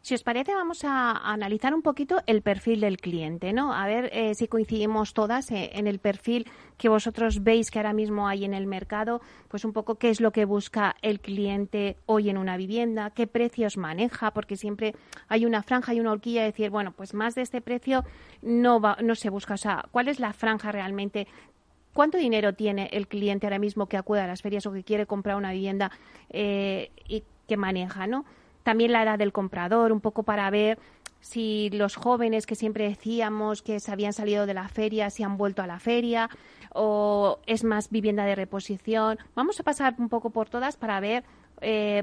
Si 0.00 0.14
os 0.14 0.22
parece, 0.22 0.54
vamos 0.54 0.84
a 0.84 1.12
analizar 1.32 1.74
un 1.74 1.82
poquito 1.82 2.20
el 2.26 2.42
perfil 2.42 2.80
del 2.80 2.98
cliente, 2.98 3.52
¿no? 3.52 3.72
A 3.72 3.86
ver 3.86 4.10
eh, 4.12 4.34
si 4.34 4.48
coincidimos 4.48 5.14
todas 5.14 5.50
eh, 5.50 5.70
en 5.74 5.86
el 5.86 5.98
perfil 5.98 6.46
que 6.76 6.88
vosotros 6.88 7.42
veis 7.42 7.70
que 7.70 7.78
ahora 7.78 7.92
mismo 7.92 8.28
hay 8.28 8.44
en 8.44 8.54
el 8.54 8.66
mercado, 8.66 9.20
pues 9.48 9.64
un 9.64 9.72
poco 9.72 9.96
qué 9.96 10.10
es 10.10 10.20
lo 10.20 10.30
que 10.30 10.44
busca 10.44 10.96
el 11.00 11.20
cliente 11.20 11.96
hoy 12.06 12.28
en 12.28 12.36
una 12.36 12.56
vivienda, 12.56 13.10
qué 13.10 13.26
precios 13.26 13.76
maneja, 13.76 14.32
porque 14.32 14.56
siempre 14.56 14.94
hay 15.28 15.46
una 15.46 15.62
franja 15.62 15.94
y 15.94 16.00
una 16.00 16.12
horquilla 16.12 16.44
de 16.44 16.52
bueno, 16.68 16.92
pues 16.92 17.14
más 17.14 17.34
de 17.34 17.42
este 17.42 17.60
precio 17.60 18.04
no, 18.42 18.80
va, 18.80 18.96
no 19.02 19.14
se 19.14 19.30
busca. 19.30 19.54
O 19.54 19.58
sea, 19.58 19.84
¿cuál 19.90 20.08
es 20.08 20.20
la 20.20 20.32
franja 20.32 20.72
realmente 20.72 21.26
¿Cuánto 21.92 22.16
dinero 22.16 22.54
tiene 22.54 22.88
el 22.92 23.06
cliente 23.06 23.46
ahora 23.46 23.58
mismo 23.58 23.86
que 23.86 23.98
acude 23.98 24.20
a 24.20 24.26
las 24.26 24.40
ferias 24.40 24.64
o 24.64 24.72
que 24.72 24.82
quiere 24.82 25.06
comprar 25.06 25.36
una 25.36 25.52
vivienda 25.52 25.90
eh, 26.30 26.90
y 27.06 27.22
que 27.46 27.58
maneja, 27.58 28.06
¿no? 28.06 28.24
También 28.62 28.92
la 28.92 29.02
edad 29.02 29.18
del 29.18 29.32
comprador, 29.32 29.92
un 29.92 30.00
poco 30.00 30.22
para 30.22 30.48
ver 30.48 30.78
si 31.20 31.68
los 31.70 31.96
jóvenes 31.96 32.46
que 32.46 32.54
siempre 32.54 32.88
decíamos 32.88 33.62
que 33.62 33.78
se 33.78 33.92
habían 33.92 34.14
salido 34.14 34.46
de 34.46 34.54
la 34.54 34.68
feria, 34.68 35.10
si 35.10 35.22
han 35.22 35.36
vuelto 35.36 35.62
a 35.62 35.66
la 35.66 35.80
feria, 35.80 36.30
o 36.72 37.38
es 37.46 37.62
más 37.62 37.90
vivienda 37.90 38.24
de 38.24 38.36
reposición. 38.36 39.18
Vamos 39.34 39.60
a 39.60 39.62
pasar 39.62 39.94
un 39.98 40.08
poco 40.08 40.30
por 40.30 40.48
todas 40.48 40.76
para 40.76 40.98
ver 41.00 41.24
eh, 41.62 42.02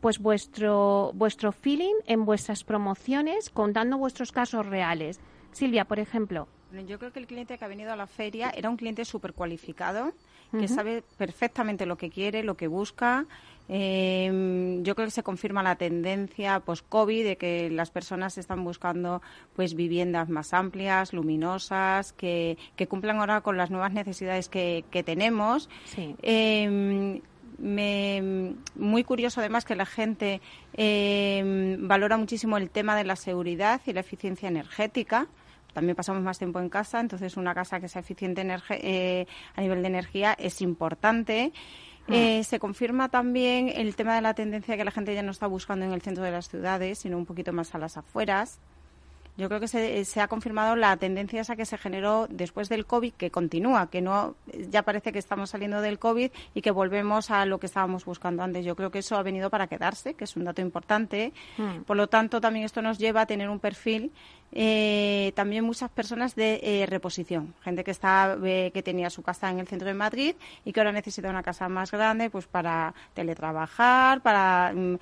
pues 0.00 0.18
vuestro, 0.18 1.12
vuestro 1.14 1.52
feeling 1.52 1.94
en 2.06 2.24
vuestras 2.24 2.64
promociones, 2.64 3.50
contando 3.50 3.98
vuestros 3.98 4.32
casos 4.32 4.66
reales. 4.66 5.20
Silvia, 5.52 5.84
por 5.84 5.98
ejemplo. 5.98 6.48
Yo 6.86 6.98
creo 6.98 7.12
que 7.12 7.20
el 7.20 7.26
cliente 7.26 7.56
que 7.56 7.64
ha 7.64 7.68
venido 7.68 7.92
a 7.92 7.96
la 7.96 8.06
feria 8.06 8.50
era 8.50 8.68
un 8.68 8.76
cliente 8.76 9.04
súper 9.04 9.32
cualificado, 9.32 10.12
que 10.58 10.68
sabe 10.68 11.02
perfectamente 11.16 11.86
lo 11.86 11.96
que 11.96 12.10
quiere, 12.10 12.42
lo 12.42 12.56
que 12.56 12.66
busca. 12.66 13.26
Eh, 13.68 14.80
yo 14.82 14.94
creo 14.94 15.06
que 15.06 15.12
se 15.12 15.22
confirma 15.22 15.62
la 15.62 15.76
tendencia 15.76 16.60
post-COVID 16.60 17.24
de 17.24 17.36
que 17.36 17.70
las 17.70 17.90
personas 17.90 18.38
están 18.38 18.64
buscando 18.64 19.22
pues 19.54 19.74
viviendas 19.74 20.28
más 20.28 20.52
amplias, 20.54 21.12
luminosas, 21.12 22.12
que, 22.12 22.56
cumplan 22.88 23.18
ahora 23.18 23.40
con 23.40 23.56
las 23.56 23.70
nuevas 23.70 23.92
necesidades 23.92 24.48
que, 24.48 24.84
tenemos. 25.04 25.68
Eh, 25.96 27.20
muy 27.58 29.04
curioso 29.04 29.40
además 29.40 29.64
que 29.64 29.74
la 29.74 29.86
gente 29.86 30.40
eh, 30.74 31.76
valora 31.80 32.16
muchísimo 32.16 32.56
el 32.56 32.70
tema 32.70 32.96
de 32.96 33.04
la 33.04 33.16
seguridad 33.16 33.80
y 33.86 33.92
la 33.92 34.00
eficiencia 34.00 34.48
energética 34.48 35.26
también 35.76 35.94
pasamos 35.94 36.22
más 36.22 36.38
tiempo 36.38 36.58
en 36.58 36.70
casa, 36.70 37.00
entonces 37.00 37.36
una 37.36 37.54
casa 37.54 37.80
que 37.80 37.88
sea 37.88 38.00
eficiente 38.00 38.42
eh, 38.70 39.26
a 39.54 39.60
nivel 39.60 39.82
de 39.82 39.88
energía 39.88 40.34
es 40.38 40.62
importante. 40.62 41.52
Mm. 42.06 42.12
Eh, 42.14 42.44
se 42.44 42.58
confirma 42.58 43.10
también 43.10 43.68
el 43.68 43.94
tema 43.94 44.14
de 44.14 44.22
la 44.22 44.32
tendencia 44.32 44.78
que 44.78 44.84
la 44.84 44.90
gente 44.90 45.14
ya 45.14 45.22
no 45.22 45.32
está 45.32 45.46
buscando 45.46 45.84
en 45.84 45.92
el 45.92 46.00
centro 46.00 46.24
de 46.24 46.30
las 46.30 46.48
ciudades, 46.48 47.00
sino 47.00 47.18
un 47.18 47.26
poquito 47.26 47.52
más 47.52 47.74
a 47.74 47.78
las 47.78 47.98
afueras. 47.98 48.58
Yo 49.36 49.48
creo 49.48 49.60
que 49.60 49.68
se, 49.68 50.20
ha 50.20 50.28
confirmado 50.28 50.76
la 50.76 50.96
tendencia 50.96 51.42
esa 51.42 51.56
que 51.56 51.66
se 51.66 51.76
generó 51.76 52.26
después 52.28 52.68
del 52.68 52.86
COVID, 52.86 53.12
que 53.12 53.30
continúa, 53.30 53.90
que 53.90 54.00
no 54.00 54.34
ya 54.70 54.82
parece 54.82 55.12
que 55.12 55.18
estamos 55.18 55.50
saliendo 55.50 55.82
del 55.82 55.98
COVID 55.98 56.30
y 56.54 56.62
que 56.62 56.70
volvemos 56.70 57.30
a 57.30 57.44
lo 57.44 57.58
que 57.58 57.66
estábamos 57.66 58.04
buscando 58.04 58.42
antes. 58.42 58.64
Yo 58.64 58.76
creo 58.76 58.90
que 58.90 59.00
eso 59.00 59.16
ha 59.16 59.22
venido 59.22 59.50
para 59.50 59.66
quedarse, 59.66 60.14
que 60.14 60.24
es 60.24 60.36
un 60.36 60.44
dato 60.44 60.62
importante. 60.62 61.34
Mm. 61.58 61.82
Por 61.82 61.96
lo 61.96 62.08
tanto, 62.08 62.40
también 62.40 62.64
esto 62.64 62.80
nos 62.80 62.98
lleva 62.98 63.22
a 63.22 63.26
tener 63.26 63.50
un 63.50 63.60
perfil 63.60 64.10
eh, 64.52 65.32
también 65.34 65.64
muchas 65.64 65.90
personas 65.90 66.34
de 66.34 66.60
eh, 66.62 66.86
reposición, 66.86 67.54
gente 67.62 67.84
que 67.84 67.90
está 67.90 68.38
eh, 68.44 68.70
que 68.72 68.82
tenía 68.82 69.10
su 69.10 69.22
casa 69.22 69.50
en 69.50 69.58
el 69.58 69.66
centro 69.66 69.88
de 69.88 69.94
Madrid 69.94 70.34
y 70.64 70.72
que 70.72 70.80
ahora 70.80 70.92
necesita 70.92 71.28
una 71.28 71.42
casa 71.42 71.68
más 71.68 71.90
grande, 71.90 72.30
pues 72.30 72.46
para 72.46 72.94
teletrabajar, 73.14 74.22
para 74.22 74.72
mm, 74.74 74.96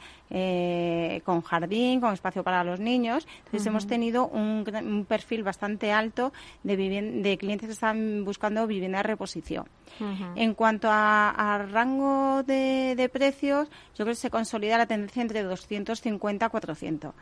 con 1.22 1.42
jardín, 1.42 2.00
con 2.00 2.12
espacio 2.12 2.42
para 2.42 2.64
los 2.64 2.80
niños. 2.80 3.28
Entonces 3.44 3.66
hemos 3.66 3.86
tenido 3.86 4.26
un, 4.26 4.64
perfil 5.08 5.44
bastante 5.44 5.92
alto 5.92 6.32
de, 6.64 6.76
de 6.76 7.38
clientes 7.38 7.68
que 7.68 7.72
están 7.72 8.24
buscando 8.24 8.66
vivienda 8.66 8.98
de 8.98 9.04
reposición. 9.04 9.66
En 10.34 10.54
cuanto 10.54 10.88
a, 10.90 11.64
rango 11.70 12.42
de, 12.42 12.94
de, 12.96 13.08
precios, 13.08 13.68
yo 13.96 14.04
creo 14.04 14.08
que 14.08 14.14
se 14.16 14.30
consolida 14.30 14.76
la 14.76 14.86
tendencia 14.86 15.22
entre 15.22 15.44
250 15.44 16.46
y 16.46 16.48
400 16.48 17.14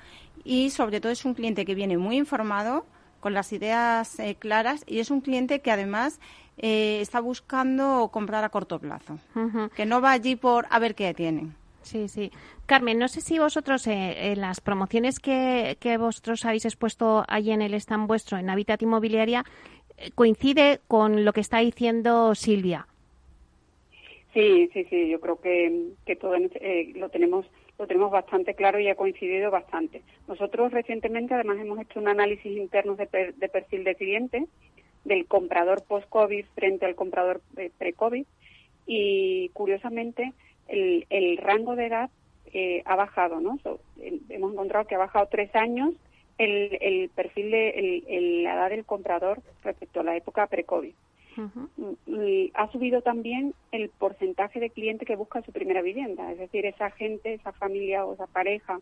y 0.44 0.70
sobre 0.70 1.00
todo 1.00 1.12
es 1.12 1.24
un 1.24 1.34
cliente 1.34 1.64
que 1.64 1.74
viene 1.74 1.98
muy 1.98 2.16
informado, 2.16 2.84
con 3.22 3.34
las 3.34 3.52
ideas 3.52 4.18
eh, 4.18 4.34
claras 4.34 4.84
y 4.86 4.98
es 4.98 5.10
un 5.10 5.20
cliente 5.20 5.60
que 5.60 5.70
además 5.70 6.20
eh, 6.58 6.98
está 7.00 7.20
buscando 7.20 8.10
comprar 8.12 8.42
a 8.42 8.48
corto 8.48 8.80
plazo, 8.80 9.18
que 9.76 9.86
no 9.86 10.00
va 10.00 10.10
allí 10.10 10.34
por 10.34 10.66
a 10.70 10.80
ver 10.80 10.96
qué 10.96 11.14
tienen. 11.14 11.54
Sí, 11.82 12.08
sí. 12.08 12.32
Carmen, 12.66 12.98
no 12.98 13.06
sé 13.06 13.20
si 13.20 13.38
vosotros 13.38 13.86
eh, 13.86 14.32
en 14.32 14.40
las 14.40 14.60
promociones 14.60 15.20
que, 15.20 15.76
que 15.80 15.96
vosotros 15.98 16.44
habéis 16.44 16.64
expuesto 16.64 17.24
allí 17.28 17.52
en 17.52 17.62
el 17.62 17.74
stand 17.74 18.08
vuestro, 18.08 18.38
en 18.38 18.50
Habitat 18.50 18.82
Inmobiliaria, 18.82 19.44
coincide 20.16 20.80
con 20.88 21.24
lo 21.24 21.32
que 21.32 21.40
está 21.40 21.58
diciendo 21.58 22.34
Silvia. 22.34 22.88
Sí, 24.34 24.68
sí, 24.72 24.84
sí. 24.90 25.08
Yo 25.08 25.20
creo 25.20 25.40
que, 25.40 25.92
que 26.06 26.16
todo 26.16 26.34
lo 26.94 27.08
tenemos 27.10 27.46
lo 27.82 27.88
tenemos 27.88 28.12
bastante 28.12 28.54
claro 28.54 28.78
y 28.78 28.88
ha 28.88 28.94
coincidido 28.94 29.50
bastante. 29.50 30.02
Nosotros 30.28 30.70
recientemente 30.70 31.34
además 31.34 31.58
hemos 31.58 31.80
hecho 31.80 31.98
un 31.98 32.06
análisis 32.06 32.56
interno 32.56 32.94
de, 32.94 33.06
perfil 33.06 33.82
de 33.82 33.96
cliente 33.96 34.46
del 35.04 35.26
comprador 35.26 35.82
post-COVID 35.82 36.44
frente 36.54 36.86
al 36.86 36.94
comprador 36.94 37.40
pre-COVID 37.78 38.24
y 38.86 39.48
curiosamente 39.48 40.32
el, 40.68 41.36
rango 41.38 41.74
de 41.74 41.86
edad 41.86 42.10
eh, 42.52 42.82
ha 42.84 42.94
bajado, 42.94 43.40
¿no? 43.40 43.58
hemos 44.28 44.52
encontrado 44.52 44.86
que 44.86 44.94
ha 44.94 44.98
bajado 44.98 45.26
tres 45.26 45.52
años 45.56 45.92
el, 46.38 47.10
perfil 47.16 47.50
de 47.50 48.42
la 48.44 48.54
edad 48.54 48.70
del 48.70 48.84
comprador 48.84 49.40
respecto 49.64 50.00
a 50.00 50.04
la 50.04 50.16
época 50.16 50.46
pre-COVID. 50.46 50.94
Y 52.06 52.50
ha 52.54 52.70
subido 52.70 53.02
también 53.02 53.54
el 53.70 53.88
porcentaje 53.88 54.60
de 54.60 54.70
cliente 54.70 55.06
que 55.06 55.16
busca 55.16 55.42
su 55.42 55.52
primera 55.52 55.82
vivienda, 55.82 56.30
es 56.32 56.38
decir, 56.38 56.66
esa 56.66 56.90
gente, 56.90 57.34
esa 57.34 57.52
familia 57.52 58.04
o 58.04 58.14
esa 58.14 58.26
pareja 58.26 58.80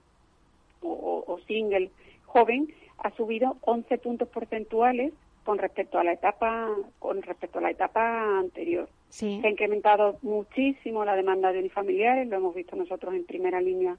o, 0.82 1.38
single 1.46 1.90
joven 2.26 2.72
ha 2.98 3.10
subido 3.16 3.56
11 3.62 3.98
puntos 3.98 4.28
porcentuales 4.28 5.12
con 5.44 5.58
respecto 5.58 5.98
a 5.98 6.04
la 6.04 6.12
etapa 6.12 6.68
con 6.98 7.22
respecto 7.22 7.58
a 7.58 7.62
la 7.62 7.70
etapa 7.70 8.38
anterior. 8.38 8.88
Se 9.08 9.40
ha 9.42 9.50
incrementado 9.50 10.18
muchísimo 10.22 11.04
la 11.04 11.16
demanda 11.16 11.52
de 11.52 11.58
unifamiliares, 11.58 12.28
lo 12.28 12.36
hemos 12.36 12.54
visto 12.54 12.76
nosotros 12.76 13.14
en 13.14 13.24
primera 13.24 13.60
línea 13.60 13.96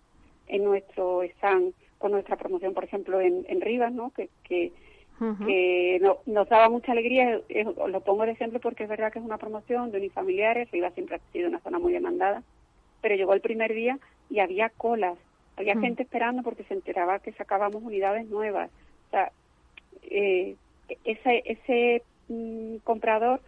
en 0.48 0.64
nuestro 0.64 1.24
stand 1.24 1.74
con 1.98 2.12
nuestra 2.12 2.36
promoción, 2.36 2.74
por 2.74 2.84
ejemplo, 2.84 3.22
en, 3.22 3.46
en 3.48 3.62
Rivas, 3.62 3.94
¿no? 3.94 4.10
que, 4.12 4.30
que 4.44 4.72
que 5.46 6.00
no, 6.02 6.18
nos 6.26 6.50
daba 6.50 6.70
mucha 6.70 6.92
alegría. 6.92 7.42
lo 7.88 8.02
pongo 8.02 8.26
de 8.26 8.32
ejemplo 8.32 8.60
porque 8.60 8.84
es 8.84 8.90
verdad 8.90 9.12
que 9.12 9.20
es 9.20 9.26
una 9.26 9.38
promoción 9.38 9.92
de 9.92 10.00
unifamiliares. 10.00 10.72
Rivas 10.72 10.94
siempre 10.94 11.18
ha 11.18 11.32
sido 11.32 11.48
una 11.48 11.60
zona 11.60 11.80
muy 11.80 11.94
demandada, 11.94 12.44
pero 13.02 13.16
llegó 13.16 13.34
el 13.34 13.42
primer 13.42 13.74
día 13.74 14.00
y 14.30 14.40
había 14.40 14.70
colas. 14.70 15.18
Había 15.58 15.78
gente 15.80 16.04
esperando 16.04 16.42
porque 16.42 16.64
se 16.64 16.74
enteraba 16.74 17.20
que 17.20 17.34
sacábamos 17.34 17.84
unidades 17.84 18.28
nuevas. 18.28 18.72
O 19.08 19.12
sea, 19.12 19.32
eh, 20.04 20.56
ese, 21.04 21.44
ese 21.46 22.04
mm, 22.30 22.78
comprador 22.84 23.42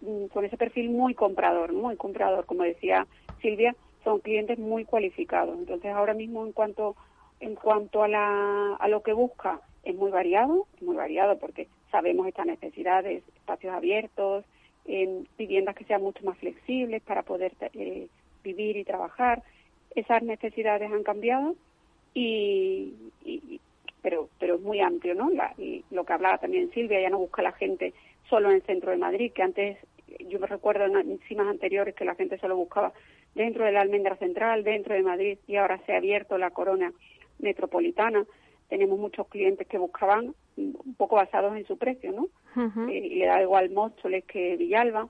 mm, 0.00 0.26
con, 0.26 0.44
ese 0.44 0.56
perfil 0.56 0.90
muy 0.90 1.14
comprador, 1.14 1.72
muy 1.74 1.96
comprador, 1.96 2.46
como 2.46 2.62
decía 2.62 3.06
Silvia, 3.42 3.76
son 4.04 4.20
clientes 4.20 4.58
muy 4.58 4.86
cualificados. 4.86 5.58
Entonces, 5.58 5.92
ahora 5.92 6.14
mismo 6.14 6.46
en 6.46 6.52
cuanto 6.52 6.96
en 7.40 7.56
cuanto 7.56 8.02
a, 8.02 8.08
la, 8.08 8.76
a 8.76 8.88
lo 8.88 9.02
que 9.02 9.12
busca 9.12 9.60
es 9.84 9.94
muy 9.94 10.10
variado, 10.10 10.66
muy 10.80 10.96
variado 10.96 11.38
porque 11.38 11.68
sabemos 11.90 12.26
estas 12.26 12.46
necesidades, 12.46 13.22
espacios 13.36 13.74
abiertos, 13.74 14.44
en 14.86 15.26
viviendas 15.38 15.74
que 15.74 15.84
sean 15.84 16.02
mucho 16.02 16.24
más 16.24 16.38
flexibles 16.38 17.02
para 17.02 17.22
poder 17.22 17.52
eh, 17.72 18.08
vivir 18.42 18.76
y 18.76 18.84
trabajar. 18.84 19.42
Esas 19.94 20.22
necesidades 20.22 20.92
han 20.92 21.02
cambiado 21.02 21.54
y, 22.12 22.92
pero 24.02 24.28
pero 24.38 24.56
es 24.56 24.60
muy 24.60 24.80
amplio, 24.80 25.14
¿no? 25.14 25.30
y 25.58 25.84
lo 25.90 26.04
que 26.04 26.12
hablaba 26.12 26.38
también 26.38 26.70
Silvia, 26.72 27.00
ya 27.00 27.10
no 27.10 27.18
busca 27.18 27.42
la 27.42 27.52
gente 27.52 27.94
solo 28.28 28.50
en 28.50 28.56
el 28.56 28.62
centro 28.62 28.90
de 28.90 28.98
Madrid, 28.98 29.32
que 29.32 29.42
antes 29.42 29.78
yo 30.28 30.38
me 30.38 30.46
recuerdo 30.46 30.84
en 30.84 30.96
encimas 31.10 31.48
anteriores 31.48 31.94
que 31.94 32.04
la 32.04 32.14
gente 32.14 32.38
solo 32.38 32.56
buscaba 32.56 32.92
dentro 33.34 33.64
de 33.64 33.72
la 33.72 33.80
almendra 33.80 34.16
central, 34.16 34.64
dentro 34.64 34.94
de 34.94 35.02
Madrid, 35.02 35.38
y 35.46 35.56
ahora 35.56 35.78
se 35.86 35.92
ha 35.92 35.96
abierto 35.96 36.38
la 36.38 36.50
corona 36.50 36.92
metropolitana. 37.38 38.24
Tenemos 38.74 38.98
muchos 38.98 39.28
clientes 39.28 39.68
que 39.68 39.78
buscaban 39.78 40.34
un 40.56 40.94
poco 40.96 41.14
basados 41.14 41.56
en 41.56 41.64
su 41.64 41.78
precio, 41.78 42.10
¿no? 42.10 42.26
Eh, 42.88 42.98
y 42.98 43.14
le 43.20 43.26
da 43.26 43.40
igual 43.40 43.70
Móstoles 43.70 44.24
que 44.24 44.56
Villalba. 44.56 45.08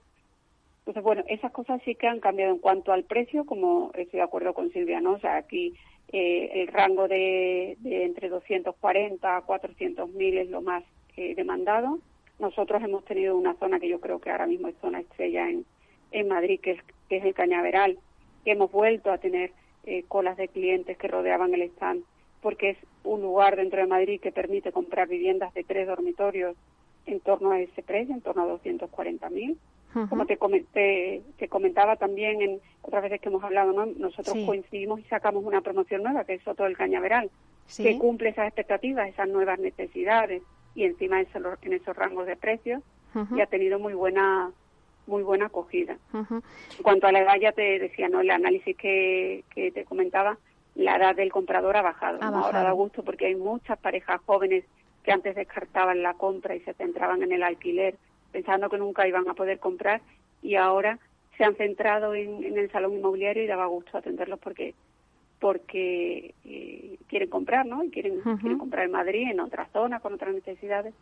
Entonces, 0.81 1.03
bueno, 1.03 1.25
esas 1.29 1.51
cosas 1.51 1.81
sí 1.83 1.95
que 1.95 2.07
han 2.07 2.21
cambiado 2.21 2.53
en 2.53 2.59
cuanto 2.59 2.93
al 2.93 3.05
precio, 3.05 3.47
como 3.47 3.91
estoy 3.95 4.19
de 4.19 4.25
acuerdo 4.25 4.53
con 4.53 4.71
Silvia, 4.71 5.01
¿no? 5.01 5.13
O 5.13 5.19
sea, 5.19 5.37
aquí 5.37 5.73
eh, 6.13 6.51
el 6.53 6.67
rango 6.69 7.09
de, 7.09 7.79
entre 7.85 8.29
240 8.29 9.37
a 9.37 9.41
400 9.41 10.11
mil 10.11 10.37
es 10.37 10.51
lo 10.51 10.61
más 10.61 10.85
eh, 11.17 11.35
demandado 11.35 12.01
nosotros 12.39 12.83
hemos 12.83 13.05
tenido 13.05 13.37
una 13.37 13.55
zona 13.55 13.79
que 13.79 13.89
yo 13.89 14.01
creo 14.01 14.21
que 14.21 14.31
ahora 14.31 14.47
mismo 14.47 14.69
es 14.69 14.77
zona 14.81 15.01
estrella 15.01 15.49
en, 15.49 15.65
en 16.11 16.29
Madrid, 16.29 16.61
que 16.61 16.73
es, 16.73 16.81
que 17.09 17.19
es 17.19 17.25
el 17.25 17.35
Cañaveral, 17.35 17.99
que 18.45 18.53
hemos 18.53 18.71
vuelto 18.73 19.11
a 19.11 19.19
tener 19.19 19.53
eh, 19.85 20.05
colas 20.09 20.37
de 20.37 20.49
clientes 20.49 20.97
que 20.99 21.09
rodeaban 21.09 21.55
el 21.55 21.63
stand, 21.63 22.05
porque 22.45 22.71
es 22.71 22.79
un 23.05 23.23
lugar 23.23 23.57
dentro 23.57 23.81
de 23.81 23.87
Madrid 23.87 24.21
que 24.21 24.31
permite 24.31 24.71
comprar 24.71 25.09
viviendas 25.09 25.55
de 25.55 25.65
tres 25.65 25.87
dormitorios 25.87 26.55
en 27.07 27.19
torno 27.21 27.53
a 27.53 27.59
ese 27.59 27.83
precio, 27.83 28.15
en 28.15 28.21
torno 28.21 28.43
a 28.43 28.61
240.000. 28.61 29.31
mil. 29.31 29.59
Como 30.11 30.27
te, 30.27 30.37
comenté, 30.37 31.23
te 31.39 31.49
comentaba 31.49 31.97
también 31.97 32.43
en 32.43 32.61
otras 32.83 33.05
veces 33.05 33.23
que 33.23 33.31
hemos 33.31 33.43
hablado, 33.45 33.73
¿no? 33.73 33.87
nosotros 33.87 34.37
coincidimos 34.45 35.01
y 35.01 35.05
sacamos 35.05 35.43
una 35.43 35.63
promoción 35.63 36.03
nueva, 36.03 36.25
que 36.25 36.35
es 36.35 36.43
Soto 36.43 36.65
del 36.65 36.77
Cañaveral, 36.77 37.31
que 37.79 37.97
cumple 37.97 38.29
esas 38.29 38.49
expectativas, 38.49 39.09
esas 39.09 39.29
nuevas 39.29 39.59
necesidades 39.59 40.43
y 40.75 40.85
encima 40.85 41.21
en 41.21 41.73
esos 41.73 41.97
rangos 41.97 42.27
de 42.27 42.37
precios 42.37 42.83
y 43.35 43.41
ha 43.41 43.47
tenido 43.47 43.79
muy 43.79 43.95
buena 43.95 44.51
muy 45.07 45.23
buena 45.23 45.47
acogida. 45.47 45.97
En 46.13 46.83
cuanto 46.83 47.07
a 47.07 47.13
la 47.13 47.21
edad, 47.21 47.37
ya 47.41 47.53
te 47.53 47.79
decía, 47.79 48.09
¿no? 48.09 48.21
El 48.21 48.31
análisis 48.31 48.77
que, 48.77 49.45
que 49.55 49.71
te 49.71 49.85
comentaba, 49.85 50.39
la 50.75 50.97
edad 50.97 51.15
del 51.15 51.33
comprador 51.33 51.77
ha 51.77 51.83
bajado. 51.83 52.23
Ahora 52.23 52.63
da 52.63 52.73
gusto 52.73 53.03
porque 53.03 53.27
hay 53.27 53.37
muchas 53.37 53.79
parejas 53.79 54.21
jóvenes 54.27 54.65
que 55.03 55.13
antes 55.13 55.35
descartaban 55.35 56.03
la 56.03 56.15
compra 56.15 56.57
y 56.57 56.61
se 56.61 56.75
centraban 56.75 57.23
en 57.23 57.33
el 57.33 57.43
alquiler, 57.43 57.97
pensando 58.33 58.71
que 58.71 58.79
nunca 58.79 59.07
iban 59.07 59.29
a 59.29 59.35
poder 59.35 59.59
comprar, 59.59 60.01
y 60.43 60.57
ahora 60.57 60.99
se 61.37 61.45
han 61.45 61.55
centrado 61.57 62.15
en, 62.15 62.43
en 62.45 62.59
el 62.59 62.71
salón 62.71 62.95
inmobiliario 62.95 63.43
y 63.43 63.47
daba 63.47 63.67
gusto 63.67 63.99
atenderlos 63.99 64.39
porque 64.39 64.75
porque 65.41 66.35
eh, 66.47 66.97
quieren 67.07 67.29
comprar, 67.29 67.67
¿no? 67.67 67.85
Y 67.85 67.91
quieren, 67.91 68.21
quieren 68.21 68.57
comprar 68.57 68.87
en 68.87 68.93
Madrid, 68.93 69.31
en 69.31 69.41
otra 69.41 69.67
zona, 69.75 70.01
con 70.01 70.15
otras 70.15 70.33
necesidades 70.33 70.95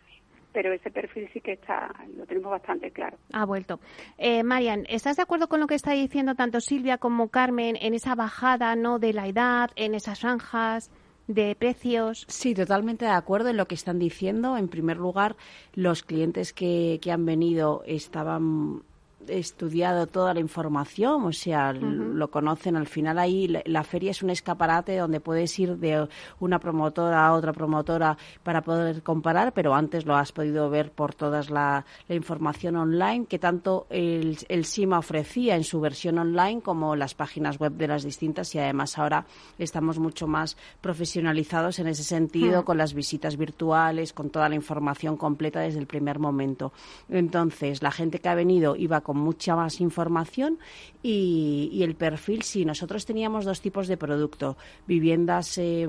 pero 0.53 0.73
ese 0.73 0.91
perfil 0.91 1.29
sí 1.33 1.41
que 1.41 1.53
está, 1.53 1.93
lo 2.17 2.27
tenemos 2.27 2.51
bastante 2.51 2.91
claro. 2.91 3.17
Ha 3.33 3.45
vuelto. 3.45 3.81
Eh, 4.19 4.43
Marian, 4.43 4.85
¿estás 4.89 5.17
de 5.17 5.23
acuerdo 5.23 5.49
con 5.49 5.61
lo 5.61 5.67
que 5.67 5.75
está 5.75 5.93
diciendo 5.93 6.35
tanto 6.35 6.61
Silvia 6.61 6.99
como 6.99 7.29
Carmen 7.29 7.77
en 7.81 7.95
esa 7.95 8.15
bajada 8.15 8.77
no 8.77 8.99
de 8.99 9.13
la 9.13 9.27
edad, 9.27 9.71
en 9.77 9.95
esas 9.95 10.21
franjas? 10.21 10.91
de 11.29 11.55
precios. 11.55 12.25
Sí, 12.29 12.53
totalmente 12.53 13.05
de 13.05 13.13
acuerdo 13.13 13.49
en 13.49 13.57
lo 13.57 13.67
que 13.67 13.77
están 13.77 14.01
diciendo. 14.01 14.57
En 14.57 14.69
primer 14.69 14.97
lugar, 14.97 15.37
los 15.73 16.03
clientes 16.03 16.53
que, 16.53 16.99
que 17.01 17.13
han 17.13 17.25
venido 17.25 17.85
estaban 17.87 18.83
estudiado 19.29 20.07
toda 20.07 20.35
la 20.35 20.41
información, 20.41 21.25
o 21.25 21.33
sea, 21.33 21.73
lo 21.73 22.31
conocen. 22.31 22.77
Al 22.77 22.87
final 22.87 23.19
ahí 23.19 23.49
la, 23.49 23.85
feria 23.85 24.11
es 24.11 24.23
un 24.23 24.31
escaparate 24.31 24.97
donde 24.97 25.21
puedes 25.21 25.59
ir 25.59 25.77
de 25.77 26.09
una 26.41 26.59
promotora 26.59 27.27
a 27.27 27.33
otra 27.33 27.53
promotora 27.53 28.17
para 28.43 28.63
poder 28.63 29.03
comparar, 29.03 29.53
pero 29.53 29.75
antes 29.75 30.07
lo 30.07 30.17
has 30.17 30.33
podido 30.33 30.71
ver 30.71 30.91
por 30.91 31.15
toda 31.15 31.43
la, 31.51 31.85
información 32.09 32.77
online 32.77 33.27
que 33.27 33.39
tanto 33.39 33.87
el, 33.91 34.39
el, 34.49 34.65
SIMA 34.65 34.99
ofrecía 34.99 35.57
en 35.57 35.65
su 35.65 35.81
versión 35.81 36.19
online 36.19 36.61
como 36.61 36.95
las 36.95 37.15
páginas 37.15 37.59
web 37.59 37.73
de 37.73 37.89
las 37.89 38.03
distintas 38.03 38.55
y 38.55 38.59
además 38.59 38.99
ahora 38.99 39.27
estamos 39.59 39.99
mucho 39.99 40.27
más 40.27 40.57
profesionalizados 40.81 41.79
en 41.79 41.89
ese 41.89 42.05
sentido 42.05 42.65
con 42.65 42.79
las 42.79 42.95
visitas 42.95 43.37
virtuales, 43.37 44.13
con 44.13 44.31
toda 44.31 44.49
la 44.49 44.55
información 44.55 45.17
completa 45.17 45.61
desde 45.61 45.81
el 45.81 45.87
primer 45.87 46.19
momento. 46.19 46.73
Entonces, 47.09 47.83
la 47.83 47.91
gente 47.91 48.19
que 48.19 48.29
ha 48.29 48.35
venido 48.35 48.77
iba 48.77 49.01
con 49.01 49.12
mucha 49.15 49.57
más 49.57 49.81
información 49.81 50.59
y, 51.03 51.81
el 51.83 51.95
perfil, 51.95 52.43
sí, 52.43 52.65
nosotros 52.65 53.07
teníamos 53.07 53.45
dos 53.45 53.61
tipos 53.61 53.89
de 53.89 53.97
producto, 53.97 54.57
viviendas 54.87 55.59
eh, 55.59 55.89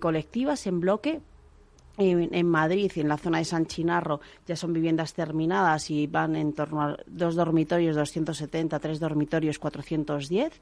colectivas 0.00 0.66
en 0.66 0.80
bloque, 0.80 1.20
en, 1.98 2.48
Madrid 2.48 2.90
y 2.94 3.00
en 3.00 3.08
la 3.08 3.18
zona 3.18 3.38
de 3.38 3.44
San 3.44 3.66
Chinarro 3.66 4.20
ya 4.46 4.56
son 4.56 4.72
viviendas 4.72 5.12
terminadas 5.12 5.90
y 5.90 6.06
van 6.06 6.36
en 6.36 6.52
torno 6.52 6.82
a 6.82 6.96
dos 7.06 7.34
dormitorios 7.34 7.96
270, 7.96 8.78
tres 8.78 8.98
dormitorios 8.98 9.58
410, 9.58 10.60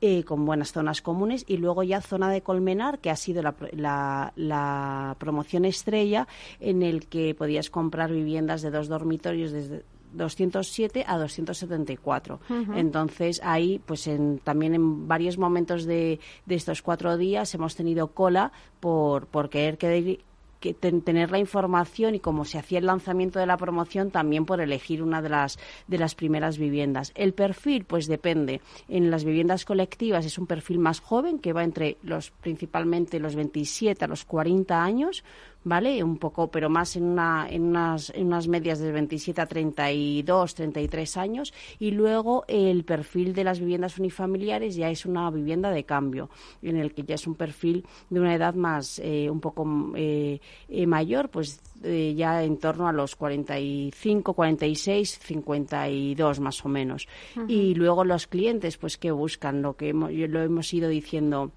eh, 0.00 0.22
con 0.24 0.44
buenas 0.44 0.72
zonas 0.72 1.02
comunes. 1.02 1.44
Y 1.48 1.56
luego 1.56 1.82
ya 1.82 2.00
zona 2.00 2.30
de 2.30 2.42
Colmenar, 2.42 3.00
que 3.00 3.10
ha 3.10 3.16
sido 3.16 3.42
la, 3.42 4.32
la 4.36 5.16
promoción 5.18 5.64
estrella, 5.64 6.28
en 6.60 6.82
el 6.82 7.06
que 7.08 7.34
podías 7.34 7.70
comprar 7.70 8.12
viviendas 8.12 8.62
de 8.62 8.70
dos 8.70 8.88
dormitorios 8.88 9.50
desde 9.50 9.82
207 10.12 11.04
a 11.06 11.18
274. 11.18 12.40
Entonces, 12.74 13.40
ahí, 13.44 13.80
pues 13.84 14.06
en, 14.06 14.38
también 14.38 14.74
en 14.74 15.08
varios 15.08 15.38
momentos 15.38 15.84
de, 15.84 16.20
de, 16.46 16.54
estos 16.54 16.82
cuatro 16.82 17.16
días 17.16 17.54
hemos 17.54 17.76
tenido 17.76 18.08
cola 18.08 18.52
por, 18.80 19.26
por 19.26 19.48
querer 19.50 19.78
que, 19.78 20.20
que 20.60 20.74
tener 20.74 21.30
la 21.30 21.38
información 21.38 22.14
y 22.14 22.20
como 22.20 22.44
se 22.44 22.58
hacía 22.58 22.78
el 22.78 22.86
lanzamiento 22.86 23.38
de 23.38 23.46
la 23.46 23.56
promoción 23.56 24.10
también 24.10 24.44
por 24.44 24.60
elegir 24.60 25.02
una 25.02 25.22
de 25.22 25.28
las 25.28 25.58
de 25.86 25.98
las 25.98 26.14
primeras 26.14 26.58
viviendas. 26.58 27.12
El 27.14 27.32
perfil 27.32 27.84
pues 27.84 28.06
depende. 28.06 28.60
En 28.88 29.10
las 29.10 29.24
viviendas 29.24 29.64
colectivas 29.64 30.26
es 30.26 30.38
un 30.38 30.46
perfil 30.46 30.78
más 30.78 31.00
joven 31.00 31.38
que 31.38 31.52
va 31.52 31.64
entre 31.64 31.96
los 32.02 32.30
principalmente 32.30 33.20
los 33.20 33.34
27 33.34 34.04
a 34.04 34.08
los 34.08 34.24
40 34.24 34.82
años, 34.82 35.24
¿vale? 35.64 36.02
Un 36.02 36.18
poco, 36.18 36.50
pero 36.50 36.68
más 36.70 36.96
en, 36.96 37.04
una, 37.04 37.46
en, 37.48 37.62
unas, 37.62 38.10
en 38.10 38.26
unas 38.26 38.48
medias 38.48 38.78
de 38.78 38.92
27 38.92 39.40
a 39.40 39.46
32, 39.46 40.54
33 40.54 41.16
años. 41.16 41.52
Y 41.78 41.90
luego 41.90 42.44
el 42.48 42.84
perfil 42.84 43.34
de 43.34 43.44
las 43.44 43.60
viviendas 43.60 43.98
unifamiliares 43.98 44.76
ya 44.76 44.90
es 44.90 45.04
una 45.06 45.30
vivienda 45.30 45.70
de 45.70 45.84
cambio, 45.84 46.30
en 46.62 46.76
el 46.76 46.94
que 46.94 47.04
ya 47.04 47.16
es 47.16 47.26
un 47.26 47.34
perfil 47.34 47.84
de 48.10 48.20
una 48.20 48.34
edad 48.34 48.54
más, 48.54 48.98
eh, 49.00 49.28
un 49.30 49.40
poco 49.40 49.66
eh, 49.96 50.40
eh, 50.68 50.86
mayor, 50.86 51.28
pues 51.28 51.60
ya 51.80 52.42
en 52.42 52.58
torno 52.58 52.88
a 52.88 52.92
los 52.92 53.14
45, 53.14 54.34
46, 54.34 55.18
52 55.20 56.40
más 56.40 56.64
o 56.64 56.68
menos. 56.68 57.06
Y 57.46 57.74
luego 57.74 58.04
los 58.04 58.26
clientes, 58.26 58.76
pues 58.78 58.96
que 58.96 59.12
buscan 59.12 59.62
lo 59.62 59.76
que 59.76 59.90
hemos, 59.90 60.10
lo 60.12 60.42
hemos 60.42 60.74
ido 60.74 60.88
diciendo 60.88 61.52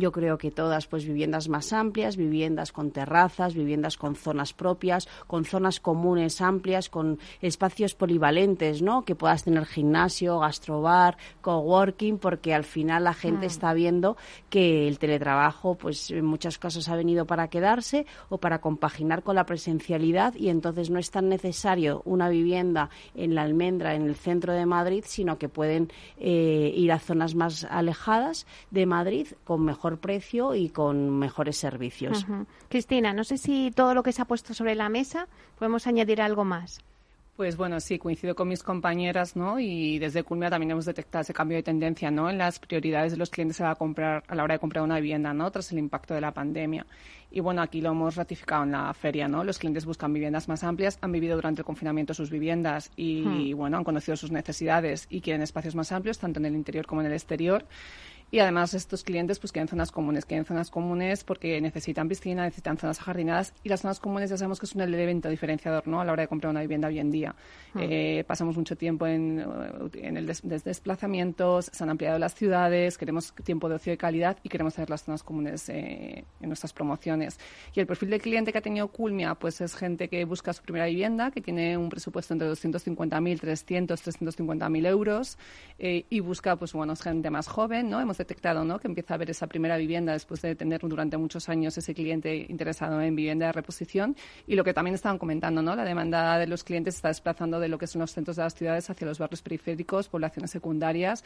yo 0.00 0.12
creo 0.12 0.38
que 0.38 0.50
todas, 0.50 0.86
pues 0.86 1.04
viviendas 1.04 1.48
más 1.48 1.72
amplias, 1.72 2.16
viviendas 2.16 2.72
con 2.72 2.90
terrazas, 2.90 3.54
viviendas 3.54 3.96
con 3.96 4.14
zonas 4.16 4.52
propias, 4.52 5.08
con 5.26 5.44
zonas 5.44 5.80
comunes 5.80 6.40
amplias, 6.40 6.88
con 6.88 7.18
espacios 7.40 7.94
polivalentes, 7.94 8.82
¿no? 8.82 9.04
Que 9.04 9.14
puedas 9.14 9.44
tener 9.44 9.66
gimnasio, 9.66 10.38
gastrobar, 10.40 11.16
coworking, 11.40 12.18
porque 12.18 12.54
al 12.54 12.64
final 12.64 13.04
la 13.04 13.14
gente 13.14 13.46
mm. 13.46 13.50
está 13.50 13.74
viendo 13.74 14.16
que 14.50 14.88
el 14.88 14.98
teletrabajo, 14.98 15.76
pues 15.76 16.10
en 16.10 16.24
muchas 16.24 16.58
cosas 16.58 16.88
ha 16.88 16.96
venido 16.96 17.26
para 17.26 17.48
quedarse 17.48 18.06
o 18.28 18.38
para 18.38 18.60
compaginar 18.60 19.22
con 19.22 19.36
la 19.36 19.46
presencialidad 19.46 20.34
y 20.34 20.48
entonces 20.48 20.90
no 20.90 20.98
es 20.98 21.10
tan 21.10 21.28
necesario 21.28 22.02
una 22.04 22.28
vivienda 22.28 22.90
en 23.14 23.34
la 23.34 23.42
almendra, 23.42 23.94
en 23.94 24.02
el 24.02 24.16
centro 24.16 24.52
de 24.52 24.66
Madrid, 24.66 25.04
sino 25.06 25.38
que 25.38 25.48
pueden 25.48 25.92
eh, 26.18 26.72
ir 26.74 26.92
a 26.92 26.98
zonas 26.98 27.34
más 27.34 27.64
alejadas 27.64 28.46
de 28.70 28.86
Madrid 28.86 29.28
con 29.44 29.64
mejor 29.64 29.85
precio 29.98 30.54
y 30.54 30.68
con 30.68 31.18
mejores 31.18 31.56
servicios. 31.56 32.26
Cristina, 32.68 33.12
no 33.12 33.24
sé 33.24 33.38
si 33.38 33.70
todo 33.70 33.94
lo 33.94 34.02
que 34.02 34.12
se 34.12 34.22
ha 34.22 34.26
puesto 34.26 34.54
sobre 34.54 34.74
la 34.74 34.88
mesa 34.88 35.28
podemos 35.58 35.86
añadir 35.86 36.20
algo 36.20 36.44
más. 36.44 36.80
Pues 37.36 37.58
bueno, 37.58 37.80
sí, 37.80 37.98
coincido 37.98 38.34
con 38.34 38.48
mis 38.48 38.62
compañeras, 38.62 39.36
¿no? 39.36 39.60
Y 39.60 39.98
desde 39.98 40.22
Culmia 40.22 40.48
también 40.48 40.70
hemos 40.70 40.86
detectado 40.86 41.20
ese 41.20 41.34
cambio 41.34 41.58
de 41.58 41.62
tendencia, 41.62 42.10
¿no? 42.10 42.30
En 42.30 42.38
las 42.38 42.58
prioridades 42.58 43.12
de 43.12 43.18
los 43.18 43.28
clientes 43.28 43.60
a, 43.60 43.74
comprar, 43.74 44.24
a 44.26 44.34
la 44.34 44.42
hora 44.42 44.54
de 44.54 44.58
comprar 44.58 44.82
una 44.82 44.96
vivienda, 44.96 45.34
¿no? 45.34 45.50
Tras 45.50 45.70
el 45.70 45.78
impacto 45.78 46.14
de 46.14 46.22
la 46.22 46.32
pandemia. 46.32 46.86
Y 47.30 47.40
bueno, 47.40 47.60
aquí 47.60 47.82
lo 47.82 47.90
hemos 47.90 48.16
ratificado 48.16 48.62
en 48.62 48.72
la 48.72 48.94
feria, 48.94 49.28
¿no? 49.28 49.44
Los 49.44 49.58
clientes 49.58 49.84
buscan 49.84 50.14
viviendas 50.14 50.48
más 50.48 50.64
amplias, 50.64 50.96
han 51.02 51.12
vivido 51.12 51.36
durante 51.36 51.60
el 51.60 51.66
confinamiento 51.66 52.14
sus 52.14 52.30
viviendas 52.30 52.90
y, 52.96 53.20
hmm. 53.20 53.56
bueno, 53.58 53.76
han 53.76 53.84
conocido 53.84 54.16
sus 54.16 54.30
necesidades 54.30 55.06
y 55.10 55.20
quieren 55.20 55.42
espacios 55.42 55.74
más 55.74 55.92
amplios, 55.92 56.18
tanto 56.18 56.40
en 56.40 56.46
el 56.46 56.54
interior 56.54 56.86
como 56.86 57.02
en 57.02 57.08
el 57.08 57.12
exterior. 57.12 57.66
Y 58.30 58.40
además 58.40 58.74
estos 58.74 59.04
clientes 59.04 59.38
pues 59.38 59.52
quieren 59.52 59.68
zonas 59.68 59.92
comunes, 59.92 60.24
quieren 60.24 60.44
zonas 60.44 60.70
comunes 60.70 61.22
porque 61.22 61.60
necesitan 61.60 62.08
piscina, 62.08 62.42
necesitan 62.42 62.76
zonas 62.76 62.98
ajardinadas 62.98 63.54
y 63.62 63.68
las 63.68 63.82
zonas 63.82 64.00
comunes 64.00 64.30
ya 64.30 64.36
sabemos 64.36 64.58
que 64.58 64.66
es 64.66 64.74
un 64.74 64.80
elemento 64.80 65.28
diferenciador 65.28 65.86
¿no? 65.86 66.00
a 66.00 66.04
la 66.04 66.12
hora 66.12 66.22
de 66.22 66.28
comprar 66.28 66.50
una 66.50 66.60
vivienda 66.60 66.88
hoy 66.88 66.98
en 66.98 67.10
día. 67.12 67.36
Hmm. 67.72 67.78
Eh, 67.82 68.24
pasamos 68.26 68.56
mucho 68.56 68.76
tiempo 68.76 69.06
en, 69.06 69.44
en 69.94 70.16
el 70.16 70.26
desplazamientos, 70.26 71.70
se 71.72 71.84
han 71.84 71.90
ampliado 71.90 72.18
las 72.18 72.34
ciudades, 72.34 72.98
queremos 72.98 73.32
tiempo 73.44 73.68
de 73.68 73.76
ocio 73.76 73.92
de 73.92 73.96
calidad 73.96 74.36
y 74.42 74.48
queremos 74.48 74.74
tener 74.74 74.90
las 74.90 75.04
zonas 75.04 75.22
comunes 75.22 75.68
eh, 75.68 76.24
en 76.40 76.48
nuestras 76.48 76.72
promociones. 76.72 77.38
Y 77.74 77.80
el 77.80 77.86
perfil 77.86 78.10
de 78.10 78.18
cliente 78.18 78.50
que 78.50 78.58
ha 78.58 78.62
tenido 78.62 78.88
Culmia 78.88 79.36
pues 79.36 79.60
es 79.60 79.76
gente 79.76 80.08
que 80.08 80.24
busca 80.24 80.52
su 80.52 80.62
primera 80.62 80.86
vivienda, 80.86 81.30
que 81.30 81.40
tiene 81.40 81.76
un 81.76 81.88
presupuesto 81.88 82.34
entre 82.34 82.50
250.000, 82.50 83.40
300, 83.40 84.04
350.000 84.04 84.86
euros 84.86 85.38
eh, 85.78 86.06
y 86.10 86.20
busca 86.20 86.56
pues 86.56 86.72
bueno 86.72 86.96
gente 86.96 87.30
más 87.30 87.48
joven, 87.48 87.90
¿no? 87.90 88.00
Hemos 88.00 88.15
detectado 88.18 88.64
¿no? 88.64 88.78
que 88.78 88.88
empieza 88.88 89.14
a 89.14 89.16
ver 89.16 89.30
esa 89.30 89.46
primera 89.46 89.76
vivienda 89.76 90.12
después 90.12 90.42
de 90.42 90.54
tener 90.54 90.80
durante 90.80 91.16
muchos 91.16 91.48
años 91.48 91.76
ese 91.76 91.94
cliente 91.94 92.46
interesado 92.48 93.00
en 93.00 93.14
vivienda 93.14 93.46
de 93.46 93.52
reposición 93.52 94.16
y 94.46 94.54
lo 94.54 94.64
que 94.64 94.74
también 94.74 94.94
estaban 94.94 95.18
comentando, 95.18 95.62
¿no? 95.62 95.74
La 95.76 95.84
demanda 95.84 96.38
de 96.38 96.46
los 96.46 96.64
clientes 96.64 96.96
está 96.96 97.08
desplazando 97.08 97.60
de 97.60 97.68
lo 97.68 97.78
que 97.78 97.86
son 97.86 98.00
los 98.00 98.12
centros 98.12 98.36
de 98.36 98.42
las 98.42 98.54
ciudades 98.54 98.88
hacia 98.90 99.06
los 99.06 99.18
barrios 99.18 99.42
periféricos, 99.42 100.08
poblaciones 100.08 100.50
secundarias 100.50 101.24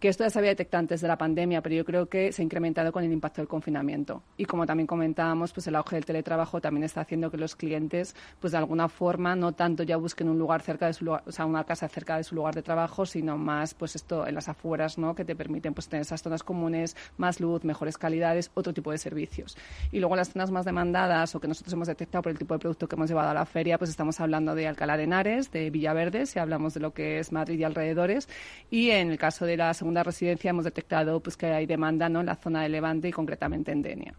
que 0.00 0.08
esto 0.08 0.24
ya 0.24 0.30
se 0.30 0.38
había 0.38 0.52
detectado 0.52 0.80
antes 0.80 1.02
de 1.02 1.08
la 1.08 1.18
pandemia, 1.18 1.60
pero 1.60 1.74
yo 1.74 1.84
creo 1.84 2.08
que 2.08 2.32
se 2.32 2.40
ha 2.40 2.44
incrementado 2.44 2.90
con 2.90 3.04
el 3.04 3.12
impacto 3.12 3.42
del 3.42 3.48
confinamiento. 3.48 4.22
Y 4.38 4.46
como 4.46 4.64
también 4.64 4.86
comentábamos, 4.86 5.52
pues 5.52 5.66
el 5.66 5.76
auge 5.76 5.96
del 5.96 6.06
teletrabajo 6.06 6.58
también 6.58 6.84
está 6.84 7.02
haciendo 7.02 7.30
que 7.30 7.36
los 7.36 7.54
clientes, 7.54 8.16
pues 8.40 8.52
de 8.52 8.58
alguna 8.58 8.88
forma, 8.88 9.36
no 9.36 9.52
tanto 9.52 9.82
ya 9.82 9.98
busquen 9.98 10.30
un 10.30 10.38
lugar 10.38 10.62
cerca 10.62 10.86
de 10.86 10.94
su 10.94 11.04
lugar, 11.04 11.22
o 11.26 11.32
sea, 11.32 11.44
una 11.44 11.64
casa 11.64 11.86
cerca 11.86 12.16
de 12.16 12.24
su 12.24 12.34
lugar 12.34 12.54
de 12.54 12.62
trabajo, 12.62 13.04
sino 13.04 13.36
más, 13.36 13.74
pues 13.74 13.94
esto 13.94 14.26
en 14.26 14.34
las 14.34 14.48
afueras, 14.48 14.96
¿no? 14.96 15.14
Que 15.14 15.26
te 15.26 15.36
permiten, 15.36 15.74
pues 15.74 15.86
tener 15.86 16.00
esas 16.00 16.22
zonas 16.22 16.42
comunes, 16.42 16.96
más 17.18 17.38
luz, 17.38 17.62
mejores 17.64 17.98
calidades, 17.98 18.50
otro 18.54 18.72
tipo 18.72 18.92
de 18.92 18.96
servicios. 18.96 19.58
Y 19.92 20.00
luego 20.00 20.16
las 20.16 20.30
zonas 20.30 20.50
más 20.50 20.64
demandadas 20.64 21.34
o 21.34 21.40
que 21.40 21.48
nosotros 21.48 21.74
hemos 21.74 21.88
detectado 21.88 22.22
por 22.22 22.32
el 22.32 22.38
tipo 22.38 22.54
de 22.54 22.60
producto 22.60 22.88
que 22.88 22.96
hemos 22.96 23.10
llevado 23.10 23.28
a 23.28 23.34
la 23.34 23.44
feria, 23.44 23.76
pues 23.76 23.90
estamos 23.90 24.18
hablando 24.18 24.54
de 24.54 24.66
Alcalá 24.66 24.96
de 24.96 25.04
Henares, 25.04 25.52
de 25.52 25.68
Villaverde, 25.68 26.24
si 26.24 26.38
hablamos 26.38 26.72
de 26.72 26.80
lo 26.80 26.94
que 26.94 27.18
es 27.18 27.32
Madrid 27.32 27.58
y 27.58 27.64
alrededores, 27.64 28.30
y 28.70 28.90
en 28.92 29.10
el 29.10 29.18
caso 29.18 29.44
de 29.44 29.58
la 29.58 29.74
segunda 29.74 29.89
segunda 29.90 30.04
residencia 30.04 30.50
hemos 30.50 30.64
detectado 30.64 31.18
pues 31.18 31.36
que 31.36 31.46
hay 31.46 31.66
demanda 31.66 32.08
¿no? 32.08 32.20
en 32.20 32.26
la 32.26 32.36
zona 32.36 32.62
de 32.62 32.68
Levante 32.68 33.08
y 33.08 33.12
concretamente 33.12 33.72
en 33.72 33.82
Denia. 33.82 34.14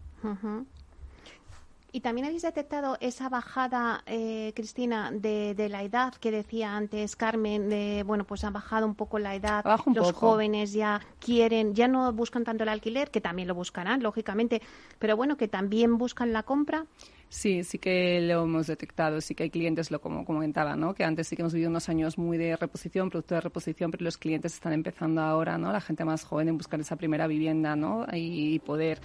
Y 1.94 2.02
también 2.02 2.26
habéis 2.26 2.42
detectado 2.42 2.98
esa 3.00 3.30
bajada, 3.30 4.04
eh, 4.06 4.52
Cristina, 4.54 5.12
de, 5.14 5.56
de, 5.56 5.70
la 5.70 5.84
edad 5.84 6.14
que 6.16 6.30
decía 6.32 6.76
antes 6.76 7.16
Carmen, 7.16 7.70
de, 7.70 8.04
bueno, 8.06 8.26
pues 8.26 8.44
ha 8.44 8.50
bajado 8.50 8.86
un 8.86 8.96
poco 8.96 9.18
la 9.18 9.34
edad, 9.34 9.64
los 9.94 10.12
jóvenes 10.12 10.74
ya 10.74 11.00
quieren, 11.20 11.74
ya 11.74 11.88
no 11.88 12.12
buscan 12.12 12.44
tanto 12.44 12.64
el 12.64 12.70
alquiler, 12.70 13.10
que 13.10 13.22
también 13.22 13.48
lo 13.48 13.56
buscarán, 13.56 14.04
lógicamente, 14.04 14.62
pero 15.00 15.16
bueno, 15.16 15.38
que 15.38 15.48
también 15.48 15.98
buscan 15.98 16.34
la 16.34 16.44
compra. 16.44 16.86
Sí, 17.32 17.64
sí 17.64 17.80
que 17.80 18.20
lo 18.20 18.44
hemos 18.44 18.68
detectado, 18.68 19.22
sí 19.22 19.36
que 19.36 19.44
hay 19.44 19.50
clientes, 19.50 19.90
lo 19.90 20.02
como 20.02 20.26
comentaba, 20.26 20.76
¿no? 20.76 20.94
que 20.94 21.06
antes 21.06 21.30
sí 21.30 21.38
que 21.38 21.44
hemos 21.44 21.54
vivido 21.54 21.70
unos 21.70 21.88
años 21.88 22.18
muy 22.18 22.38
de 22.38 22.58
reposición, 22.58 23.10
producto 23.10 23.36
de 23.36 23.42
reposición, 23.42 23.90
pero 23.90 24.04
los 24.04 24.18
clientes 24.18 24.54
están 24.54 24.74
empezando 24.74 25.22
ahora, 25.22 25.58
¿no? 25.58 25.72
la 25.72 25.80
gente 25.80 26.04
más 26.04 26.26
joven 26.26 26.50
en 26.50 26.58
buscar 26.58 26.82
esa 26.82 26.98
primera 26.98 27.28
vivienda 27.28 27.78
¿no? 27.78 28.06
y 28.12 28.60
poder 28.60 29.00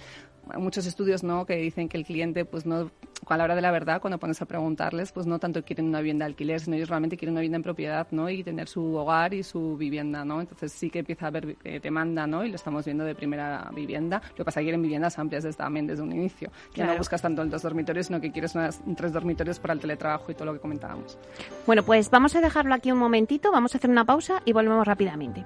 muchos 0.57 0.85
estudios 0.85 1.23
no 1.23 1.45
que 1.45 1.55
dicen 1.57 1.89
que 1.89 1.97
el 1.97 2.05
cliente 2.05 2.45
pues 2.45 2.65
no 2.65 2.91
a 3.27 3.37
la 3.37 3.43
hora 3.43 3.55
de 3.55 3.61
la 3.61 3.71
verdad 3.71 3.99
cuando 3.99 4.19
pones 4.19 4.41
a 4.41 4.45
preguntarles 4.45 5.11
pues 5.11 5.25
no 5.25 5.39
tanto 5.39 5.63
quieren 5.63 5.87
una 5.87 5.99
vivienda 5.99 6.25
de 6.25 6.31
alquiler 6.31 6.59
sino 6.59 6.75
ellos 6.75 6.89
realmente 6.89 7.17
quieren 7.17 7.33
una 7.33 7.41
vivienda 7.41 7.57
en 7.57 7.63
propiedad 7.63 8.07
no 8.11 8.29
y 8.29 8.43
tener 8.43 8.67
su 8.67 8.95
hogar 8.95 9.33
y 9.33 9.43
su 9.43 9.77
vivienda 9.77 10.23
no 10.23 10.39
entonces 10.39 10.71
sí 10.71 10.89
que 10.89 10.99
empieza 10.99 11.25
a 11.25 11.27
haber 11.29 11.57
eh, 11.63 11.79
demanda 11.81 12.27
no 12.27 12.43
y 12.43 12.49
lo 12.49 12.55
estamos 12.55 12.85
viendo 12.85 13.03
de 13.03 13.15
primera 13.15 13.69
vivienda. 13.73 14.21
Lo 14.29 14.35
que 14.35 14.45
pasa 14.45 14.59
es 14.59 14.63
que 14.63 14.67
quieren 14.67 14.81
viviendas 14.81 15.17
amplias 15.19 15.43
desde, 15.43 15.57
también 15.57 15.87
desde 15.87 16.03
un 16.03 16.11
inicio 16.11 16.51
que 16.73 16.83
no 16.83 16.97
buscas 16.97 17.21
tanto 17.21 17.41
en 17.41 17.49
dos 17.49 17.61
dormitorios 17.61 18.07
sino 18.07 18.21
que 18.21 18.31
quieres 18.31 18.55
unas, 18.55 18.81
tres 18.95 19.13
dormitorios 19.13 19.59
para 19.59 19.73
el 19.73 19.79
teletrabajo 19.79 20.31
y 20.31 20.35
todo 20.35 20.45
lo 20.45 20.53
que 20.53 20.59
comentábamos. 20.59 21.17
Bueno 21.65 21.83
pues 21.83 22.09
vamos 22.09 22.35
a 22.35 22.41
dejarlo 22.41 22.73
aquí 22.73 22.91
un 22.91 22.99
momentito 22.99 23.51
vamos 23.51 23.73
a 23.75 23.77
hacer 23.77 23.89
una 23.89 24.05
pausa 24.05 24.41
y 24.45 24.53
volvemos 24.53 24.85
rápidamente 24.85 25.45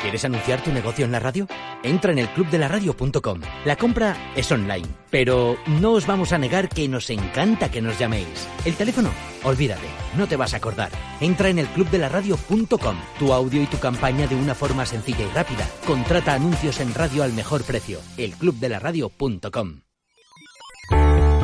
¿Quieres 0.00 0.24
anunciar 0.24 0.62
tu 0.62 0.72
negocio 0.72 1.04
en 1.04 1.12
la 1.12 1.18
radio? 1.18 1.46
Entra 1.82 2.12
en 2.12 2.18
el 2.18 2.28
clubdelaradio.com. 2.28 3.40
La 3.64 3.76
compra 3.76 4.32
es 4.36 4.50
online, 4.52 4.86
pero 5.10 5.56
no 5.66 5.92
os 5.92 6.06
vamos 6.06 6.32
a 6.32 6.38
negar 6.38 6.68
que 6.68 6.88
nos 6.88 7.10
encanta 7.10 7.70
que 7.70 7.82
nos 7.82 7.98
llaméis. 7.98 8.48
El 8.64 8.74
teléfono, 8.74 9.10
olvídate, 9.42 9.86
no 10.16 10.28
te 10.28 10.36
vas 10.36 10.54
a 10.54 10.58
acordar. 10.58 10.90
Entra 11.20 11.48
en 11.48 11.58
el 11.58 11.66
clubdelaradio.com. 11.66 12.96
Tu 13.18 13.32
audio 13.32 13.62
y 13.62 13.66
tu 13.66 13.78
campaña 13.78 14.26
de 14.28 14.36
una 14.36 14.54
forma 14.54 14.86
sencilla 14.86 15.24
y 15.24 15.34
rápida. 15.34 15.66
Contrata 15.86 16.34
anuncios 16.34 16.80
en 16.80 16.94
radio 16.94 17.24
al 17.24 17.32
mejor 17.32 17.64
precio. 17.64 17.98
Elclubdelaradio.com. 18.16 19.80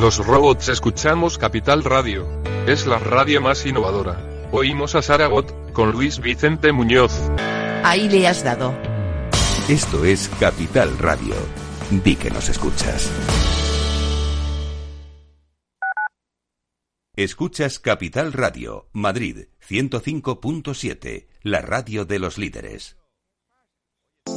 Los 0.00 0.24
robots 0.24 0.68
escuchamos 0.68 1.38
Capital 1.38 1.82
Radio. 1.82 2.26
Es 2.66 2.86
la 2.86 2.98
radio 2.98 3.40
más 3.40 3.66
innovadora. 3.66 4.18
Oímos 4.52 4.94
a 4.94 5.02
Saragot 5.02 5.72
con 5.72 5.90
Luis 5.90 6.20
Vicente 6.20 6.72
Muñoz. 6.72 7.12
Ahí 7.86 8.08
le 8.08 8.26
has 8.26 8.42
dado. 8.42 8.74
Esto 9.68 10.06
es 10.06 10.30
Capital 10.40 10.96
Radio. 10.96 11.34
Di 11.90 12.16
que 12.16 12.30
nos 12.30 12.48
escuchas. 12.48 13.12
Escuchas 17.14 17.78
Capital 17.78 18.32
Radio, 18.32 18.88
Madrid 18.94 19.48
105.7, 19.68 21.26
la 21.42 21.60
radio 21.60 22.06
de 22.06 22.18
los 22.18 22.38
líderes. 22.38 22.96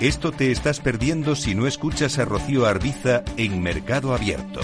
Esto 0.00 0.32
te 0.32 0.50
estás 0.50 0.80
perdiendo 0.80 1.36
si 1.36 1.54
no 1.54 1.66
escuchas 1.66 2.18
a 2.18 2.24
Rocío 2.24 2.64
Arbiza 2.64 3.22
en 3.36 3.62
Mercado 3.62 4.14
Abierto. 4.14 4.60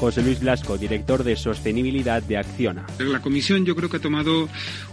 José 0.00 0.22
Luis 0.22 0.40
Blasco, 0.40 0.78
director 0.78 1.22
de 1.22 1.36
Sostenibilidad 1.36 2.22
de 2.22 2.38
Acciona. 2.38 2.86
La 2.98 3.20
comisión 3.20 3.66
yo 3.66 3.76
creo 3.76 3.90
que 3.90 3.98
ha 3.98 4.00
tomado 4.00 4.48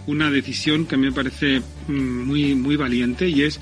una 0.06 0.30
decisión 0.30 0.84
que 0.84 0.96
a 0.96 0.98
mí 0.98 1.06
me 1.06 1.12
parece 1.12 1.62
mm, 1.88 2.26
muy, 2.26 2.54
muy 2.54 2.76
valiente 2.76 3.30
y 3.30 3.44
es 3.44 3.60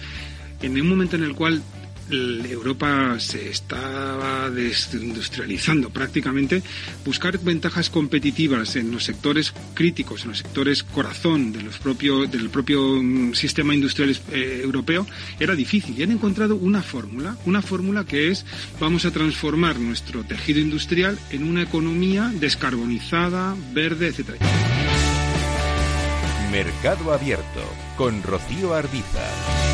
en 0.63 0.81
un 0.81 0.89
momento 0.89 1.15
en 1.15 1.23
el 1.23 1.37
cual 1.37 1.63
Europa 2.11 3.19
se 3.19 3.49
estaba 3.49 4.51
desindustrializando 4.51 5.91
prácticamente, 5.91 6.63
buscar 7.05 7.39
ventajas 7.39 7.91
competitivas 7.91 8.77
en 8.77 8.91
los 8.91 9.05
sectores 9.05 9.55
críticos, 9.75 10.23
en 10.23 10.29
los 10.29 10.39
sectores 10.39 10.83
corazón 10.83 11.53
de 11.53 11.63
propio, 11.83 12.27
del 12.27 12.51
propio 12.51 13.03
mm, 13.03 13.35
sistema 13.35 13.75
industrial 13.75 14.17
eh, 14.33 14.61
europeo 14.63 15.07
era 15.41 15.55
difícil. 15.55 15.99
Y 15.99 16.03
han 16.03 16.13
encontrado 16.13 16.57
una 16.57 16.83
fórmula, 16.83 17.37
una 17.47 17.63
fórmula 17.63 18.05
que 18.05 18.31
es 18.31 18.45
vamos 18.79 19.05
a 19.05 19.11
transformar 19.11 19.79
nuestro 19.79 20.25
tejido 20.25 20.61
industrial 20.61 21.19
en 21.31 21.45
una 21.45 21.63
economía 21.63 22.31
descarbonizada, 22.35 23.57
verde, 23.73 24.09
etc. 24.09 24.31
Mercado 26.51 27.13
Abierto 27.13 27.63
con 27.97 28.23
Rocío 28.23 28.75
Arbiza. 28.75 29.74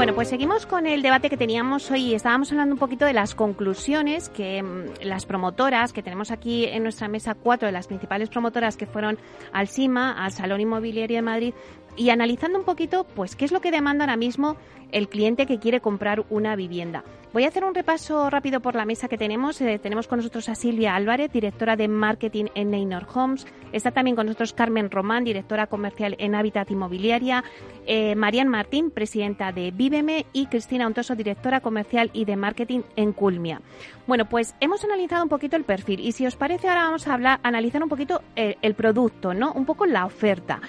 Bueno, 0.00 0.14
pues 0.14 0.28
seguimos 0.28 0.64
con 0.64 0.86
el 0.86 1.02
debate 1.02 1.28
que 1.28 1.36
teníamos 1.36 1.90
hoy. 1.90 2.14
Estábamos 2.14 2.50
hablando 2.50 2.74
un 2.74 2.78
poquito 2.78 3.04
de 3.04 3.12
las 3.12 3.34
conclusiones 3.34 4.30
que 4.30 4.62
mm, 4.62 5.02
las 5.02 5.26
promotoras, 5.26 5.92
que 5.92 6.02
tenemos 6.02 6.30
aquí 6.30 6.64
en 6.64 6.84
nuestra 6.84 7.06
mesa 7.06 7.34
cuatro 7.34 7.66
de 7.66 7.72
las 7.72 7.86
principales 7.86 8.30
promotoras 8.30 8.78
que 8.78 8.86
fueron 8.86 9.18
al 9.52 9.68
CIMA, 9.68 10.12
al 10.12 10.32
Salón 10.32 10.62
Inmobiliario 10.62 11.18
de 11.18 11.22
Madrid, 11.22 11.54
y 11.96 12.10
analizando 12.10 12.58
un 12.58 12.64
poquito, 12.64 13.04
pues, 13.04 13.36
qué 13.36 13.44
es 13.44 13.52
lo 13.52 13.60
que 13.60 13.70
demanda 13.70 14.04
ahora 14.04 14.16
mismo 14.16 14.56
el 14.92 15.08
cliente 15.08 15.46
que 15.46 15.58
quiere 15.58 15.80
comprar 15.80 16.24
una 16.30 16.56
vivienda. 16.56 17.04
Voy 17.32 17.44
a 17.44 17.48
hacer 17.48 17.62
un 17.62 17.76
repaso 17.76 18.28
rápido 18.28 18.58
por 18.58 18.74
la 18.74 18.84
mesa 18.84 19.06
que 19.06 19.16
tenemos. 19.16 19.60
Eh, 19.60 19.78
tenemos 19.78 20.08
con 20.08 20.18
nosotros 20.18 20.48
a 20.48 20.56
Silvia 20.56 20.96
Álvarez, 20.96 21.30
directora 21.30 21.76
de 21.76 21.86
marketing 21.86 22.46
en 22.56 22.72
Neynor 22.72 23.06
Homes. 23.14 23.46
Está 23.72 23.92
también 23.92 24.16
con 24.16 24.26
nosotros 24.26 24.52
Carmen 24.52 24.90
Román, 24.90 25.22
directora 25.22 25.68
comercial 25.68 26.16
en 26.18 26.34
Habitat 26.34 26.72
Inmobiliaria. 26.72 27.44
Eh, 27.86 28.16
Marian 28.16 28.48
Martín, 28.48 28.90
presidenta 28.90 29.52
de 29.52 29.70
Víveme. 29.70 30.26
Y 30.32 30.46
Cristina 30.46 30.88
Ontoso, 30.88 31.14
directora 31.14 31.60
comercial 31.60 32.10
y 32.12 32.24
de 32.24 32.34
marketing 32.34 32.80
en 32.96 33.12
Culmia. 33.12 33.60
Bueno, 34.08 34.28
pues 34.28 34.56
hemos 34.58 34.82
analizado 34.82 35.22
un 35.22 35.28
poquito 35.28 35.54
el 35.54 35.62
perfil. 35.62 36.00
Y 36.00 36.10
si 36.10 36.26
os 36.26 36.34
parece, 36.34 36.68
ahora 36.68 36.82
vamos 36.82 37.06
a 37.06 37.14
hablar, 37.14 37.38
analizar 37.44 37.80
un 37.80 37.88
poquito 37.88 38.22
eh, 38.34 38.56
el 38.60 38.74
producto, 38.74 39.34
¿no? 39.34 39.52
Un 39.52 39.66
poco 39.66 39.86
la 39.86 40.04
oferta. 40.04 40.60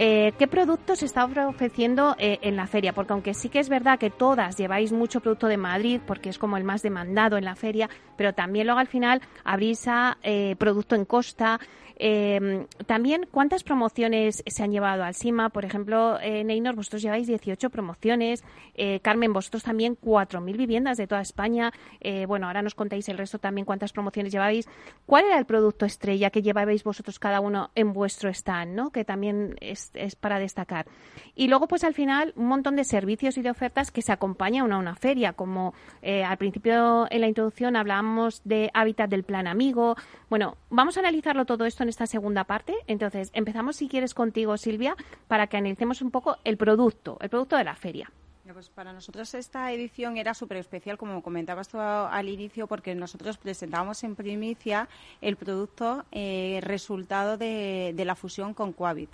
Eh, 0.00 0.32
¿Qué 0.38 0.46
productos 0.46 1.00
se 1.00 1.06
está 1.06 1.24
ofreciendo 1.24 2.14
eh, 2.20 2.38
en 2.42 2.54
la 2.54 2.68
feria? 2.68 2.92
Porque 2.92 3.14
aunque 3.14 3.34
sí 3.34 3.48
que 3.48 3.58
es 3.58 3.68
verdad 3.68 3.98
que 3.98 4.10
todas 4.10 4.56
lleváis 4.56 4.92
mucho 4.92 5.18
producto 5.18 5.48
de 5.48 5.56
Madrid, 5.56 6.00
porque 6.06 6.28
es 6.28 6.38
como 6.38 6.56
el 6.56 6.62
más 6.62 6.82
demandado 6.82 7.36
en 7.36 7.44
la 7.44 7.56
feria, 7.56 7.90
pero 8.16 8.32
también 8.32 8.68
luego 8.68 8.78
al 8.78 8.86
final 8.86 9.20
abrís 9.42 9.88
a 9.88 10.16
eh, 10.22 10.54
producto 10.56 10.94
en 10.94 11.04
costa, 11.04 11.58
eh, 11.98 12.66
también, 12.86 13.26
¿cuántas 13.30 13.64
promociones 13.64 14.42
se 14.46 14.62
han 14.62 14.70
llevado 14.70 15.02
al 15.02 15.14
SIMA? 15.14 15.50
Por 15.50 15.64
ejemplo, 15.64 16.18
eh, 16.20 16.44
Neynor, 16.44 16.76
vosotros 16.76 17.02
lleváis 17.02 17.26
18 17.26 17.70
promociones. 17.70 18.44
Eh, 18.74 19.00
Carmen, 19.00 19.32
vosotros 19.32 19.64
también 19.64 19.96
4.000 20.00 20.56
viviendas 20.56 20.96
de 20.96 21.06
toda 21.06 21.20
España. 21.20 21.72
Eh, 22.00 22.26
bueno, 22.26 22.46
ahora 22.46 22.62
nos 22.62 22.74
contáis 22.74 23.08
el 23.08 23.18
resto 23.18 23.38
también 23.38 23.64
cuántas 23.64 23.92
promociones 23.92 24.32
lleváis. 24.32 24.68
¿Cuál 25.06 25.24
era 25.24 25.38
el 25.38 25.44
producto 25.44 25.86
estrella 25.86 26.30
que 26.30 26.42
llevabais 26.42 26.84
vosotros 26.84 27.18
cada 27.18 27.40
uno 27.40 27.70
en 27.74 27.92
vuestro 27.92 28.30
stand, 28.30 28.74
¿no? 28.74 28.90
que 28.90 29.04
también 29.04 29.56
es, 29.60 29.90
para 30.20 30.38
destacar? 30.38 30.86
Y 31.34 31.48
luego, 31.48 31.66
pues 31.66 31.82
al 31.82 31.94
final, 31.94 32.32
un 32.36 32.46
montón 32.46 32.76
de 32.76 32.84
servicios 32.84 33.36
y 33.38 33.42
de 33.42 33.50
ofertas 33.50 33.90
que 33.90 34.02
se 34.02 34.12
acompañan 34.12 34.72
a 34.72 34.78
una 34.78 34.94
feria, 34.94 35.32
como 35.32 35.74
eh, 36.02 36.22
al 36.24 36.36
principio 36.36 37.06
en 37.10 37.20
la 37.20 37.28
introducción 37.28 37.74
hablábamos 37.74 38.42
de 38.44 38.70
hábitat 38.74 39.10
del 39.10 39.24
plan 39.24 39.46
amigo. 39.46 39.96
Bueno, 40.30 40.56
vamos 40.70 40.96
a 40.96 41.00
analizarlo 41.00 41.44
todo 41.44 41.64
esto 41.64 41.84
esta 41.88 42.06
segunda 42.06 42.44
parte. 42.44 42.74
Entonces, 42.86 43.30
empezamos 43.32 43.76
si 43.76 43.88
quieres 43.88 44.14
contigo, 44.14 44.56
Silvia, 44.56 44.96
para 45.26 45.46
que 45.46 45.56
analicemos 45.56 46.02
un 46.02 46.10
poco 46.10 46.36
el 46.44 46.56
producto, 46.56 47.18
el 47.20 47.28
producto 47.28 47.56
de 47.56 47.64
la 47.64 47.74
feria. 47.74 48.10
Pues 48.52 48.70
para 48.70 48.94
nosotros 48.94 49.34
esta 49.34 49.70
edición 49.72 50.16
era 50.16 50.32
súper 50.32 50.56
especial, 50.56 50.96
como 50.96 51.22
comentabas 51.22 51.68
tú 51.68 51.78
al 51.78 52.28
inicio, 52.28 52.66
porque 52.66 52.94
nosotros 52.94 53.36
presentábamos 53.36 54.02
en 54.04 54.16
primicia 54.16 54.88
el 55.20 55.36
producto 55.36 56.06
eh, 56.12 56.60
resultado 56.62 57.36
de, 57.36 57.92
de 57.94 58.04
la 58.06 58.14
fusión 58.14 58.54
con 58.54 58.72
Coavit. 58.72 59.10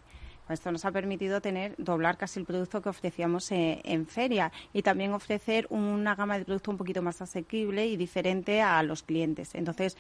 Esto 0.48 0.70
nos 0.70 0.84
ha 0.84 0.92
permitido 0.92 1.40
tener 1.40 1.74
doblar 1.78 2.16
casi 2.16 2.40
el 2.40 2.46
producto 2.46 2.82
que 2.82 2.90
ofrecíamos 2.90 3.50
eh, 3.50 3.80
en 3.84 4.06
feria 4.06 4.52
y 4.72 4.82
también 4.82 5.12
ofrecer 5.12 5.66
una 5.70 6.14
gama 6.14 6.38
de 6.38 6.44
producto 6.44 6.70
un 6.70 6.76
poquito 6.76 7.00
más 7.00 7.22
asequible 7.22 7.86
y 7.86 7.96
diferente 7.96 8.60
a 8.60 8.82
los 8.82 9.02
clientes. 9.02 9.54
Entonces, 9.54 9.96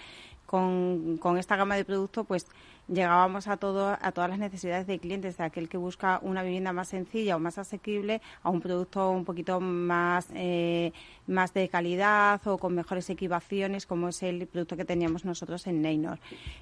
con, 0.46 1.16
con 1.18 1.38
esta 1.38 1.56
gama 1.56 1.76
de 1.76 1.84
producto, 1.84 2.24
pues 2.24 2.46
llegábamos 2.88 3.48
a 3.48 3.56
todo 3.56 3.96
a 4.00 4.12
todas 4.12 4.30
las 4.30 4.38
necesidades 4.38 4.86
de 4.86 4.98
clientes, 4.98 5.36
de 5.36 5.44
aquel 5.44 5.68
que 5.68 5.76
busca 5.76 6.18
una 6.22 6.42
vivienda 6.42 6.72
más 6.72 6.88
sencilla 6.88 7.36
o 7.36 7.38
más 7.38 7.58
asequible 7.58 8.20
a 8.42 8.50
un 8.50 8.60
producto 8.60 9.10
un 9.10 9.24
poquito 9.24 9.60
más 9.60 10.26
eh, 10.34 10.92
más 11.26 11.54
de 11.54 11.68
calidad 11.68 12.40
o 12.46 12.58
con 12.58 12.74
mejores 12.74 13.08
equipaciones, 13.10 13.86
como 13.86 14.08
es 14.08 14.22
el 14.22 14.46
producto 14.46 14.76
que 14.76 14.84
teníamos 14.84 15.24
nosotros 15.24 15.66
en 15.66 15.82
Neynor. 15.82 16.18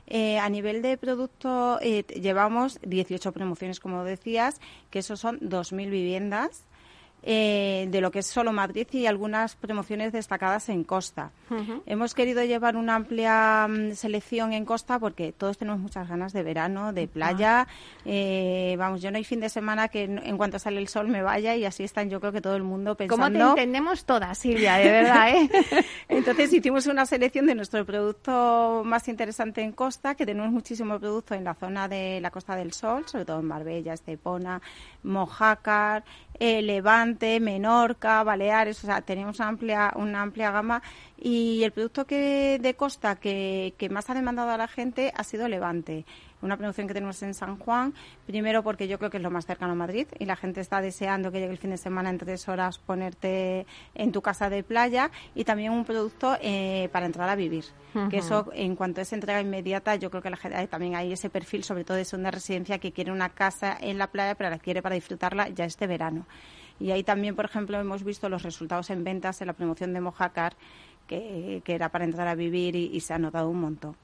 Eh, 0.07 0.39
a 0.39 0.49
nivel 0.49 0.83
de 0.83 0.97
producto 0.97 1.79
eh, 1.81 2.05
llevamos 2.21 2.79
18 2.83 3.33
promociones, 3.33 3.81
como 3.81 4.05
decías, 4.05 4.61
que 4.91 5.01
eso 5.01 5.17
son 5.17 5.41
2.000 5.41 5.91
viviendas 5.91 6.65
eh, 7.25 7.87
de 7.91 8.01
lo 8.01 8.11
que 8.11 8.19
es 8.19 8.27
solo 8.27 8.53
Madrid 8.53 8.87
y 8.93 9.07
algunas 9.07 9.55
promociones 9.55 10.13
destacadas 10.13 10.69
en 10.69 10.83
Costa. 10.85 11.31
Hemos 11.87 12.15
querido 12.15 12.43
llevar 12.45 12.77
una 12.77 12.95
amplia 12.95 13.69
mm, 13.69 13.93
selección 13.93 14.53
en 14.53 14.65
Costa 14.65 14.99
porque 14.99 15.33
todos 15.33 15.59
tenemos 15.59 15.81
muchas 15.81 16.09
ganas 16.09 16.33
de 16.33 16.43
verano, 16.43 16.93
de 16.93 17.07
playa. 17.07 17.69
Eh, 18.05 18.75
vamos, 18.79 19.03
yo 19.03 19.11
no 19.11 19.19
hay 19.19 19.25
fin 19.25 19.41
de 19.41 19.51
semana 19.51 19.89
que 19.89 20.05
en, 20.05 20.37
cuanto 20.37 20.59
sale 20.59 20.81
el 20.81 20.89
sol 20.89 21.09
me 21.09 21.23
vaya 21.23 21.55
y 21.55 21.65
así 21.65 21.85
están 21.85 22.11
yo 22.11 22.21
creo 22.21 22.33
que 22.33 22.41
todo 22.41 22.57
el 22.57 22.63
mundo 22.63 22.97
pensando. 22.97 23.25
¿Cómo 23.25 23.55
te 23.55 23.61
entendemos 23.61 24.05
todas, 24.05 24.39
Silvia? 24.39 24.77
De 24.77 24.91
verdad, 24.91 25.29
¿eh? 25.29 25.51
Entonces 26.09 26.53
hicimos 26.53 26.87
una 26.87 27.07
selección 27.07 27.47
de 27.47 27.55
nuestro 27.55 27.85
producto 27.85 28.83
más 28.85 29.07
interesante 29.09 29.63
en 29.63 29.73
Costa, 29.73 30.15
que 30.15 30.27
tenemos 30.27 30.51
muchísimo 30.51 30.99
producto 30.99 31.35
en 31.35 31.45
la 31.45 31.55
zona 31.55 31.87
de 31.87 32.21
la 32.21 32.31
Costa 32.31 32.57
del 32.57 32.73
Sol, 32.73 33.07
sobre 33.07 33.25
todo 33.25 33.41
en 33.41 33.47
Marbella, 33.47 33.93
Estepona, 33.93 34.61
Mojácar, 35.03 36.05
eh, 36.39 36.63
Levante, 36.63 37.41
Menorca, 37.41 38.23
Baleares, 38.23 38.83
o 38.83 38.87
sea, 38.87 39.03
tenemos 39.03 39.39
una 39.39 39.49
amplia, 39.49 39.93
una 39.97 40.23
amplia 40.23 40.51
gama. 40.51 40.83
Y 41.19 41.63
el 41.63 41.73
producto 41.73 42.05
que 42.07 42.59
de 42.61 42.75
costa 42.75 43.17
que, 43.17 43.75
que 43.79 43.89
más 43.89 44.11
ha 44.11 44.15
demandado 44.15 44.51
a 44.51 44.57
la 44.57 44.69
gente 44.69 45.13
ha 45.17 45.25
sido 45.25 45.49
Levante 45.49 46.05
una 46.43 46.57
promoción 46.57 46.87
que 46.87 46.95
tenemos 46.95 47.23
en 47.23 47.35
San 47.35 47.57
Juan, 47.59 47.95
primero 48.27 48.63
porque 48.63 48.89
yo 48.89 48.99
creo 48.99 49.11
que 49.11 49.17
es 49.17 49.23
lo 49.23 49.31
más 49.31 49.47
cercano 49.47 49.73
a 49.73 49.77
Madrid 49.77 50.07
y 50.19 50.27
la 50.27 50.37
gente 50.37 50.61
está 50.61 50.81
deseando 50.81 51.33
que 51.33 51.41
llegue 51.41 51.53
el 51.53 51.59
fin 51.59 51.71
de 51.71 51.77
semana 51.77 52.11
en 52.11 52.19
tres 52.19 52.49
horas 52.49 52.79
ponerte 52.79 53.67
en 53.95 54.13
tu 54.13 54.23
casa 54.23 54.51
de 54.51 54.63
playa 54.63 55.11
y 55.35 55.45
también 55.45 55.73
un 55.73 55.85
producto 55.85 56.37
eh, 56.41 56.89
para 56.93 57.07
entrar 57.07 57.29
a 57.29 57.37
vivir. 57.37 57.65
Que 58.09 58.19
eso, 58.19 58.49
en 58.55 58.75
cuanto 58.75 59.03
es 59.03 59.13
entrega 59.13 59.41
inmediata, 59.41 59.97
yo 59.97 60.11
creo 60.11 60.23
que 60.23 60.31
la 60.31 60.39
gente, 60.39 60.67
también 60.69 60.95
hay 60.95 61.13
ese 61.13 61.29
perfil, 61.29 61.63
sobre 61.63 61.85
todo 61.85 61.99
de 61.99 62.07
segunda 62.07 62.31
residencia, 62.31 62.79
que 62.79 62.91
quiere 62.91 63.13
una 63.13 63.29
casa 63.29 63.77
en 63.79 63.99
la 63.99 64.07
playa, 64.07 64.35
pero 64.35 64.49
la 64.49 64.59
quiere 64.59 64.81
para 64.81 64.95
disfrutarla 64.95 65.51
ya 65.51 65.67
este 65.67 65.87
verano. 65.87 66.27
Y 66.81 66.91
ahí 66.91 67.05
también, 67.05 67.37
por 67.37 67.45
ejemplo, 67.45 67.79
hemos 67.79 68.03
visto 68.03 68.29
los 68.29 68.43
resultados 68.43 68.91
en 68.91 69.05
ventas 69.05 69.41
en 69.41 69.47
la 69.47 69.53
promoción 69.53 69.93
de 69.93 70.01
Mojácar, 70.01 70.57
que, 71.07 71.63
era 71.67 71.89
para 71.89 72.05
entrar 72.05 72.29
a 72.29 72.35
vivir 72.35 72.77
y, 72.77 73.01
se 73.01 73.15
ha 73.15 73.19
notado 73.19 73.49
un 73.49 73.61
montón. 73.61 73.97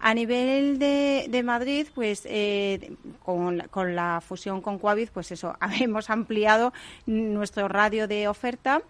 A 0.00 0.14
nivel 0.14 0.78
de, 0.78 1.26
de 1.28 1.42
Madrid, 1.42 1.86
pues 1.94 2.22
eh, 2.26 2.94
con, 3.24 3.60
con, 3.70 3.94
la 3.94 4.20
fusión 4.20 4.60
con 4.60 4.78
Coavid, 4.78 5.08
pues 5.12 5.32
eso, 5.32 5.56
hemos 5.80 6.10
ampliado 6.10 6.72
nuestro 7.06 7.68
radio 7.68 8.08
de 8.08 8.28
oferta 8.28 8.82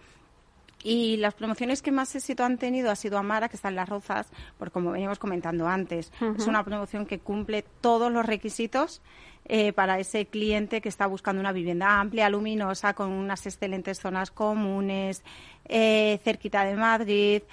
y 0.85 1.17
las 1.17 1.33
promociones 1.33 1.81
que 1.81 1.91
más 1.91 2.15
éxito 2.15 2.43
han 2.43 2.59
tenido 2.59 2.91
ha 2.91 2.95
sido 2.95 3.17
Amara, 3.17 3.49
que 3.49 3.55
está 3.55 3.69
en 3.69 3.75
Las 3.75 3.89
Rozas, 3.89 4.27
porque 4.59 4.71
como 4.71 4.91
veníamos 4.91 5.17
comentando 5.17 5.67
antes, 5.67 6.11
es 6.37 6.45
una 6.45 6.63
promoción 6.63 7.07
que 7.07 7.17
cumple 7.17 7.65
todos 7.81 8.11
los 8.11 8.23
requisitos 8.23 9.01
eh, 9.45 9.73
para 9.73 9.99
ese 9.99 10.25
cliente 10.25 10.81
que 10.81 10.89
está 10.89 11.07
buscando 11.07 11.39
una 11.39 11.51
vivienda 11.51 11.99
amplia, 11.99 12.29
luminosa, 12.29 12.93
con 12.93 13.11
unas 13.11 13.45
excelentes 13.45 13.99
zonas 13.99 14.31
comunes, 14.31 15.23
eh, 15.65 16.19
cerquita 16.23 16.65
de 16.65 16.75
Madrid. 16.75 17.43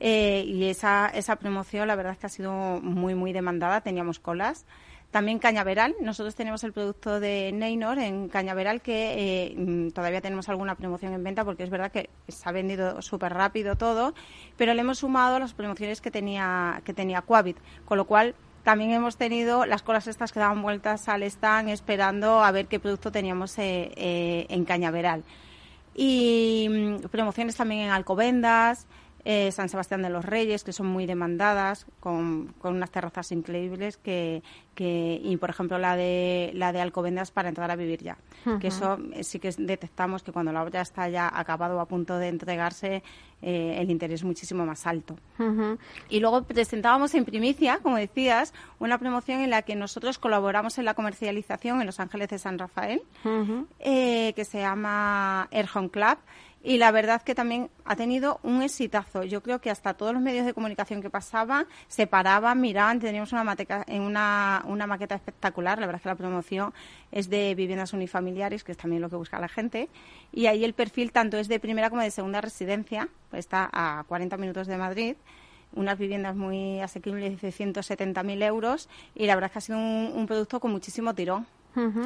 Eh, 0.00 0.44
y 0.46 0.64
esa, 0.66 1.08
esa 1.08 1.36
promoción 1.36 1.88
la 1.88 1.96
verdad 1.96 2.12
es 2.12 2.18
que 2.18 2.26
ha 2.26 2.30
sido 2.30 2.52
muy, 2.52 3.14
muy 3.14 3.32
demandada. 3.32 3.80
Teníamos 3.80 4.20
colas 4.20 4.64
También 5.10 5.38
cañaveral. 5.38 5.96
Nosotros 6.00 6.34
tenemos 6.34 6.62
el 6.64 6.72
producto 6.72 7.18
de 7.18 7.50
Neynor 7.52 7.98
en 7.98 8.28
cañaveral 8.28 8.80
que 8.80 9.48
eh, 9.48 9.54
mm, 9.56 9.90
todavía 9.90 10.20
tenemos 10.20 10.48
alguna 10.48 10.76
promoción 10.76 11.14
en 11.14 11.24
venta 11.24 11.44
porque 11.44 11.64
es 11.64 11.70
verdad 11.70 11.90
que 11.90 12.10
se 12.28 12.48
ha 12.48 12.52
vendido 12.52 13.00
súper 13.02 13.32
rápido 13.32 13.76
todo, 13.76 14.14
pero 14.56 14.74
le 14.74 14.80
hemos 14.82 14.98
sumado 14.98 15.38
las 15.38 15.54
promociones 15.54 16.00
que 16.00 16.10
tenía, 16.10 16.82
que 16.84 16.94
tenía 16.94 17.22
Quavit, 17.22 17.56
con 17.84 17.96
lo 17.98 18.06
cual 18.06 18.34
también 18.68 18.90
hemos 18.90 19.16
tenido 19.16 19.64
las 19.64 19.80
colas 19.80 20.08
estas 20.08 20.30
que 20.30 20.40
daban 20.40 20.60
vueltas 20.60 21.08
al 21.08 21.22
stand 21.22 21.70
esperando 21.70 22.44
a 22.44 22.50
ver 22.52 22.66
qué 22.66 22.78
producto 22.78 23.10
teníamos 23.10 23.58
eh, 23.58 23.92
eh, 23.96 24.44
en 24.50 24.66
Cañaveral. 24.66 25.24
Y 25.94 26.68
mm, 26.68 27.08
promociones 27.08 27.56
también 27.56 27.86
en 27.86 27.90
Alcobendas, 27.92 28.86
eh, 29.30 29.52
San 29.52 29.68
Sebastián 29.68 30.00
de 30.00 30.08
los 30.08 30.24
Reyes, 30.24 30.64
que 30.64 30.72
son 30.72 30.86
muy 30.86 31.04
demandadas, 31.04 31.84
con, 32.00 32.54
con 32.62 32.74
unas 32.74 32.90
terrazas 32.90 33.30
increíbles, 33.30 33.98
que, 33.98 34.42
que, 34.74 35.20
y 35.22 35.36
por 35.36 35.50
ejemplo 35.50 35.76
la 35.76 35.96
de, 35.96 36.50
la 36.54 36.72
de 36.72 36.80
Alcobendas 36.80 37.30
para 37.30 37.50
entrar 37.50 37.70
a 37.70 37.76
vivir 37.76 38.02
ya. 38.02 38.16
Que 38.58 38.68
eso 38.68 38.96
eh, 39.12 39.22
sí 39.24 39.38
que 39.38 39.50
detectamos 39.58 40.22
que 40.22 40.32
cuando 40.32 40.50
la 40.50 40.62
obra 40.62 40.80
está 40.80 41.10
ya 41.10 41.30
acabado 41.30 41.76
o 41.76 41.80
a 41.80 41.84
punto 41.84 42.16
de 42.16 42.28
entregarse, 42.28 43.02
eh, 43.42 43.76
el 43.78 43.90
interés 43.90 44.20
es 44.20 44.24
muchísimo 44.24 44.64
más 44.64 44.86
alto. 44.86 45.14
Y 46.08 46.20
luego 46.20 46.44
presentábamos 46.44 47.14
en 47.14 47.26
primicia, 47.26 47.80
como 47.82 47.98
decías, 47.98 48.54
una 48.78 48.96
promoción 48.96 49.42
en 49.42 49.50
la 49.50 49.60
que 49.60 49.76
nosotros 49.76 50.16
colaboramos 50.16 50.78
en 50.78 50.86
la 50.86 50.94
comercialización 50.94 51.80
en 51.80 51.86
Los 51.86 52.00
Ángeles 52.00 52.30
de 52.30 52.38
San 52.38 52.58
Rafael, 52.58 53.02
que 53.78 54.44
se 54.46 54.58
llama 54.58 55.48
Air 55.50 55.68
Home 55.74 55.90
Club 55.90 56.16
y 56.62 56.76
la 56.78 56.90
verdad 56.90 57.22
que 57.22 57.34
también 57.34 57.70
ha 57.84 57.94
tenido 57.94 58.40
un 58.42 58.62
exitazo. 58.62 59.22
Yo 59.22 59.42
creo 59.42 59.60
que 59.60 59.70
hasta 59.70 59.94
todos 59.94 60.12
los 60.12 60.20
medios 60.20 60.44
de 60.44 60.54
comunicación 60.54 61.00
que 61.00 61.08
pasaban 61.08 61.66
se 61.86 62.06
paraban, 62.06 62.60
miraban, 62.60 62.98
teníamos 62.98 63.32
una, 63.32 64.62
una, 64.66 64.86
maqueta 64.86 65.14
espectacular. 65.14 65.78
La 65.78 65.86
verdad 65.86 66.02
que 66.02 66.08
la 66.08 66.16
promoción 66.16 66.74
es 67.12 67.30
de 67.30 67.54
viviendas 67.54 67.92
unifamiliares, 67.92 68.64
que 68.64 68.72
es 68.72 68.78
también 68.78 69.02
lo 69.02 69.08
que 69.08 69.16
busca 69.16 69.38
la 69.38 69.48
gente. 69.48 69.88
Y 70.32 70.46
ahí 70.46 70.64
el 70.64 70.74
perfil 70.74 71.12
tanto 71.12 71.38
es 71.38 71.46
de 71.46 71.60
primera 71.60 71.90
como 71.90 72.02
de 72.02 72.10
segunda 72.10 72.40
residencia, 72.40 73.08
pues 73.30 73.40
está 73.40 73.70
a 73.72 74.04
40 74.08 74.36
minutos 74.36 74.66
de 74.66 74.76
Madrid 74.76 75.16
unas 75.74 75.98
viviendas 75.98 76.34
muy 76.34 76.80
asequibles 76.80 77.42
de 77.42 77.52
170.000 77.52 78.42
euros 78.42 78.88
y 79.14 79.26
la 79.26 79.34
verdad 79.34 79.52
que 79.52 79.58
ha 79.58 79.60
sido 79.60 79.78
un 79.78 80.24
producto 80.26 80.60
con 80.60 80.72
muchísimo 80.72 81.14
tirón. 81.14 81.46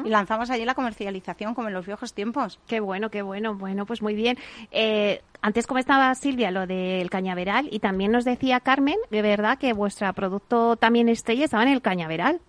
Y 0.05 0.09
lanzamos 0.09 0.49
allí 0.49 0.65
la 0.65 0.75
comercialización 0.75 1.53
como 1.53 1.67
en 1.67 1.73
los 1.73 1.85
viejos 1.85 2.13
tiempos. 2.13 2.59
Qué 2.67 2.79
bueno, 2.79 3.09
qué 3.09 3.21
bueno. 3.21 3.55
Bueno, 3.55 3.85
pues 3.85 4.01
muy 4.01 4.15
bien. 4.15 4.37
Eh, 4.71 5.21
antes 5.41 5.67
comentaba 5.67 6.13
Silvia 6.15 6.51
lo 6.51 6.67
del 6.67 7.09
cañaveral 7.09 7.67
y 7.71 7.79
también 7.79 8.11
nos 8.11 8.25
decía 8.25 8.59
Carmen, 8.59 8.97
de 9.09 9.21
verdad, 9.21 9.57
que 9.57 9.73
vuestro 9.73 10.11
producto 10.13 10.75
también 10.77 11.09
estrella 11.09 11.45
estaba 11.45 11.63
en 11.63 11.69
el 11.69 11.81
cañaveral. 11.81 12.39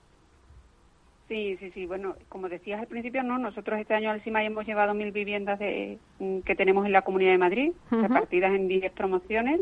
Sí, 1.29 1.57
sí, 1.59 1.71
sí. 1.73 1.87
Bueno, 1.87 2.15
como 2.29 2.49
decías 2.49 2.81
al 2.81 2.87
principio, 2.87 3.23
no. 3.23 3.39
Nosotros 3.39 3.81
este 3.81 3.95
año 3.95 4.11
al 4.11 4.21
CIMA 4.21 4.45
hemos 4.45 4.67
llevado 4.67 4.95
mil 4.95 5.11
viviendas 5.11 5.59
de, 5.59 5.99
mm, 6.19 6.41
que 6.41 6.55
tenemos 6.55 6.85
en 6.87 6.93
la 6.93 7.03
Comunidad 7.03 7.33
de 7.33 7.39
Madrid, 7.39 7.73
repartidas 7.91 8.55
en 8.55 8.69
10 8.69 8.93
promociones. 8.93 9.61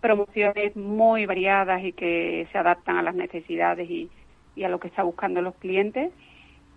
Promociones 0.00 0.76
muy 0.76 1.24
variadas 1.24 1.82
y 1.82 1.92
que 1.92 2.46
se 2.52 2.58
adaptan 2.58 2.98
a 2.98 3.02
las 3.02 3.14
necesidades 3.14 3.88
y, 3.88 4.10
y 4.54 4.64
a 4.64 4.68
lo 4.68 4.78
que 4.78 4.88
está 4.88 5.02
buscando 5.02 5.40
los 5.40 5.54
clientes 5.56 6.12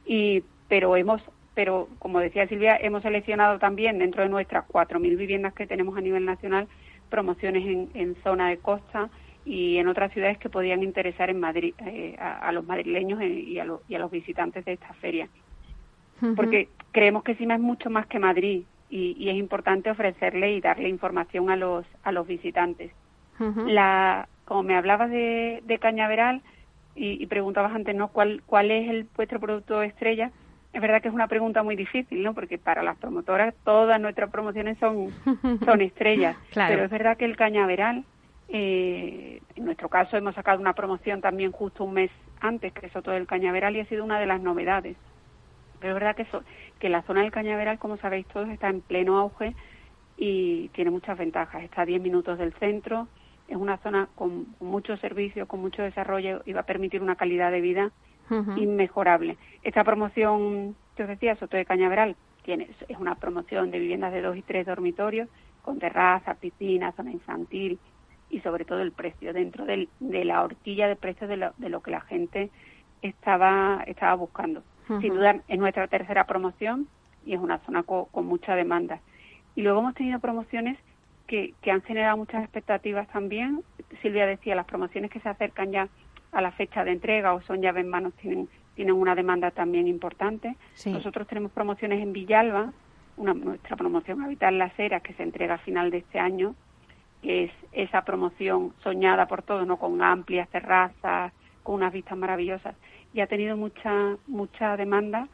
y 0.09 0.43
pero 0.67 0.97
hemos 0.97 1.21
pero 1.53 1.87
como 1.99 2.19
decía 2.19 2.47
Silvia 2.47 2.75
hemos 2.81 3.03
seleccionado 3.03 3.59
también 3.59 3.99
dentro 3.99 4.23
de 4.23 4.29
nuestras 4.29 4.67
4.000 4.67 5.17
viviendas 5.17 5.53
que 5.53 5.67
tenemos 5.67 5.95
a 5.97 6.01
nivel 6.01 6.25
nacional 6.25 6.67
promociones 7.09 7.65
en, 7.65 7.89
en 7.93 8.15
zona 8.23 8.49
de 8.49 8.57
costa 8.57 9.09
y 9.45 9.77
en 9.77 9.87
otras 9.87 10.11
ciudades 10.11 10.39
que 10.39 10.49
podían 10.49 10.83
interesar 10.83 11.29
en 11.29 11.39
Madrid 11.39 11.73
eh, 11.85 12.15
a, 12.19 12.51
los 12.51 12.65
madrileños 12.65 13.21
y 13.21 13.59
a, 13.59 13.65
y 13.87 13.95
a, 13.95 13.99
los 13.99 14.11
visitantes 14.11 14.65
de 14.65 14.73
esta 14.73 14.93
feria. 14.95 15.27
Porque 16.35 16.67
creemos 16.91 17.23
que 17.23 17.35
Sima 17.35 17.55
es 17.55 17.61
mucho 17.61 17.89
más 17.89 18.05
que 18.07 18.19
Madrid 18.19 18.63
y, 18.89 19.29
es 19.29 19.35
importante 19.37 19.89
ofrecerle 19.89 20.53
y 20.53 20.61
darle 20.61 20.89
información 20.89 21.49
a 21.49 21.55
los 21.55 21.85
a 22.03 22.11
los 22.11 22.27
visitantes. 22.27 22.91
La 23.65 24.27
como 24.45 24.63
me 24.63 24.75
hablabas 24.75 25.09
de, 25.09 25.63
de 25.65 25.79
Cañaveral 25.79 26.41
y, 27.01 27.25
preguntabas 27.27 27.73
antes, 27.73 27.95
¿no? 27.95 28.09
¿Cuál, 28.09 28.43
¿Cuál 28.45 28.71
es 28.71 28.89
el 28.89 29.07
vuestro 29.15 29.39
producto 29.39 29.81
estrella? 29.81 30.31
Es 30.73 30.81
verdad 30.81 31.01
que 31.01 31.07
es 31.07 31.13
una 31.13 31.27
pregunta 31.27 31.63
muy 31.63 31.77
difícil, 31.77 32.21
¿no? 32.21 32.33
Porque 32.33 32.57
para 32.57 32.83
las 32.83 32.97
promotoras 32.97 33.55
todas 33.63 33.99
nuestras 34.01 34.29
promociones 34.29 34.77
son, 34.79 35.07
son 35.65 35.81
estrellas. 35.81 36.35
Pero 36.53 36.83
es 36.83 36.91
verdad 36.91 37.15
que 37.15 37.23
el 37.23 37.37
cañaveral, 37.37 38.03
eh, 38.49 39.41
en 39.55 39.65
nuestro 39.65 39.87
caso 39.87 40.17
hemos 40.17 40.35
sacado 40.35 40.59
una 40.59 40.73
promoción 40.73 41.21
también 41.21 41.53
justo 41.53 41.85
un 41.85 41.93
mes 41.93 42.11
antes 42.41 42.73
que 42.73 42.87
eso 42.87 43.01
todo 43.01 43.15
el 43.15 43.27
cañaveral 43.27 43.75
y 43.77 43.79
ha 43.79 43.85
sido 43.85 44.03
una 44.03 44.19
de 44.19 44.25
las 44.25 44.41
novedades. 44.41 44.97
Pero 45.79 45.93
es 45.95 46.01
verdad 46.01 46.15
que, 46.17 46.27
que 46.79 46.89
la 46.89 47.01
zona 47.03 47.21
del 47.21 47.31
cañaveral, 47.31 47.79
como 47.79 47.95
sabéis 47.95 48.27
todos, 48.27 48.49
está 48.49 48.67
en 48.67 48.81
pleno 48.81 49.17
auge 49.17 49.55
y 50.17 50.67
tiene 50.69 50.91
muchas 50.91 51.17
ventajas. 51.17 51.63
Está 51.63 51.83
a 51.83 51.85
10 51.85 52.01
minutos 52.01 52.37
del 52.37 52.51
centro, 52.55 53.07
es 53.49 53.57
una 53.57 53.77
zona 53.77 54.07
con, 54.15 54.47
muchos 54.59 54.99
servicios, 54.99 55.47
con 55.47 55.59
mucho 55.59 55.81
desarrollo 55.81 56.41
y 56.45 56.53
va 56.53 56.61
a 56.61 56.65
permitir 56.65 57.01
una 57.01 57.15
calidad 57.15 57.51
de 57.51 57.61
vida 57.61 57.91
inmejorable. 58.57 59.37
Esta 59.63 59.83
promoción 59.83 60.75
que 60.95 61.01
os 61.01 61.09
decía, 61.09 61.35
Soto 61.35 61.57
de 61.57 61.65
Cañaveral, 61.65 62.15
tiene, 62.43 62.69
es 62.87 62.97
una 62.99 63.15
promoción 63.15 63.71
de 63.71 63.79
viviendas 63.79 64.13
de 64.13 64.21
dos 64.21 64.37
y 64.37 64.43
tres 64.43 64.67
dormitorios, 64.67 65.27
con 65.63 65.79
terraza, 65.79 66.35
piscina, 66.35 66.91
zona 66.91 67.11
infantil 67.11 67.79
y 68.29 68.39
sobre 68.41 68.65
todo 68.65 68.81
el 68.81 68.91
precio, 68.91 69.33
dentro 69.33 69.65
de 69.65 69.87
la 69.99 70.43
horquilla 70.43 70.87
de 70.87 70.95
precios 70.95 71.27
de 71.27 71.37
lo, 71.37 71.53
de 71.57 71.69
lo 71.69 71.81
que 71.81 71.89
la 71.89 72.01
gente 72.01 72.51
estaba, 73.01 73.83
estaba 73.87 74.13
buscando. 74.13 74.63
Sin 75.01 75.13
duda 75.13 75.41
es 75.47 75.59
nuestra 75.59 75.87
tercera 75.87 76.25
promoción 76.25 76.87
y 77.25 77.33
es 77.33 77.39
una 77.39 77.59
zona 77.59 77.83
con 77.83 78.25
mucha 78.25 78.55
demanda. 78.55 79.01
Y 79.55 79.61
luego 79.61 79.79
hemos 79.79 79.93
tenido 79.93 80.19
promociones 80.19 80.77
que, 81.29 81.71
han 81.71 81.81
generado 81.83 82.17
muchas 82.17 82.43
expectativas 82.43 83.07
también. 83.09 83.63
Silvia 84.01 84.25
decía, 84.25 84.55
las 84.55 84.65
promociones 84.65 85.11
que 85.11 85.19
se 85.19 85.29
acercan 85.29 85.71
ya 85.71 85.87
a 86.31 86.41
la 86.41 86.51
fecha 86.51 86.83
de 86.83 86.91
entrega 86.91 87.33
o 87.33 87.41
son 87.41 87.61
llave 87.61 87.81
en 87.81 87.89
manos 87.89 88.13
tienen, 88.15 88.49
tienen 88.75 88.95
una 88.95 89.15
demanda 89.15 89.51
también 89.51 89.87
importante. 89.87 90.55
Nosotros 90.87 91.27
tenemos 91.27 91.51
promociones 91.51 92.01
en 92.01 92.13
Villalba, 92.13 92.73
una, 93.17 93.33
nuestra 93.33 93.75
promoción 93.75 94.21
Habitar 94.23 94.53
las 94.53 94.77
Heras 94.77 95.03
que 95.03 95.13
se 95.13 95.23
entrega 95.23 95.55
a 95.55 95.59
final 95.59 95.91
de 95.91 95.99
este 95.99 96.19
año, 96.19 96.55
que 97.21 97.45
es 97.45 97.51
esa 97.73 98.03
promoción 98.03 98.73
soñada 98.81 99.27
por 99.27 99.43
todos, 99.43 99.67
¿no? 99.67 99.77
con 99.77 100.01
amplias 100.01 100.49
terrazas, 100.49 101.31
con 101.61 101.75
unas 101.75 101.93
vistas 101.93 102.17
maravillosas. 102.17 102.75
Y 103.13 103.21
ha 103.21 103.27
tenido 103.27 103.55
mucha, 103.55 104.17
mucha 104.27 104.77
demanda 104.77 105.27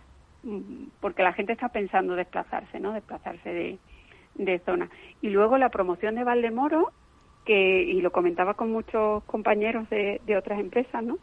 mm, 0.43 0.87
porque 0.99 1.23
la 1.23 1.33
gente 1.33 1.53
está 1.53 1.69
pensando 1.69 2.15
desplazarse, 2.15 2.79
¿no? 2.79 2.93
Desplazarse 2.93 3.49
de, 3.53 3.77
de 4.35 4.59
zona. 4.59 4.89
Y 5.21 5.29
luego 5.29 5.57
la 5.57 5.69
promoción 5.69 6.15
de 6.15 6.23
Valdemoro, 6.23 6.91
que, 7.45 7.83
y 7.83 8.01
lo 8.01 8.11
comentaba 8.11 8.55
con 8.55 8.71
muchos 8.71 9.23
compañeros 9.25 9.89
de, 9.89 10.21
de 10.25 10.37
otras 10.37 10.59
empresas, 10.59 11.03
¿no? 11.03 11.17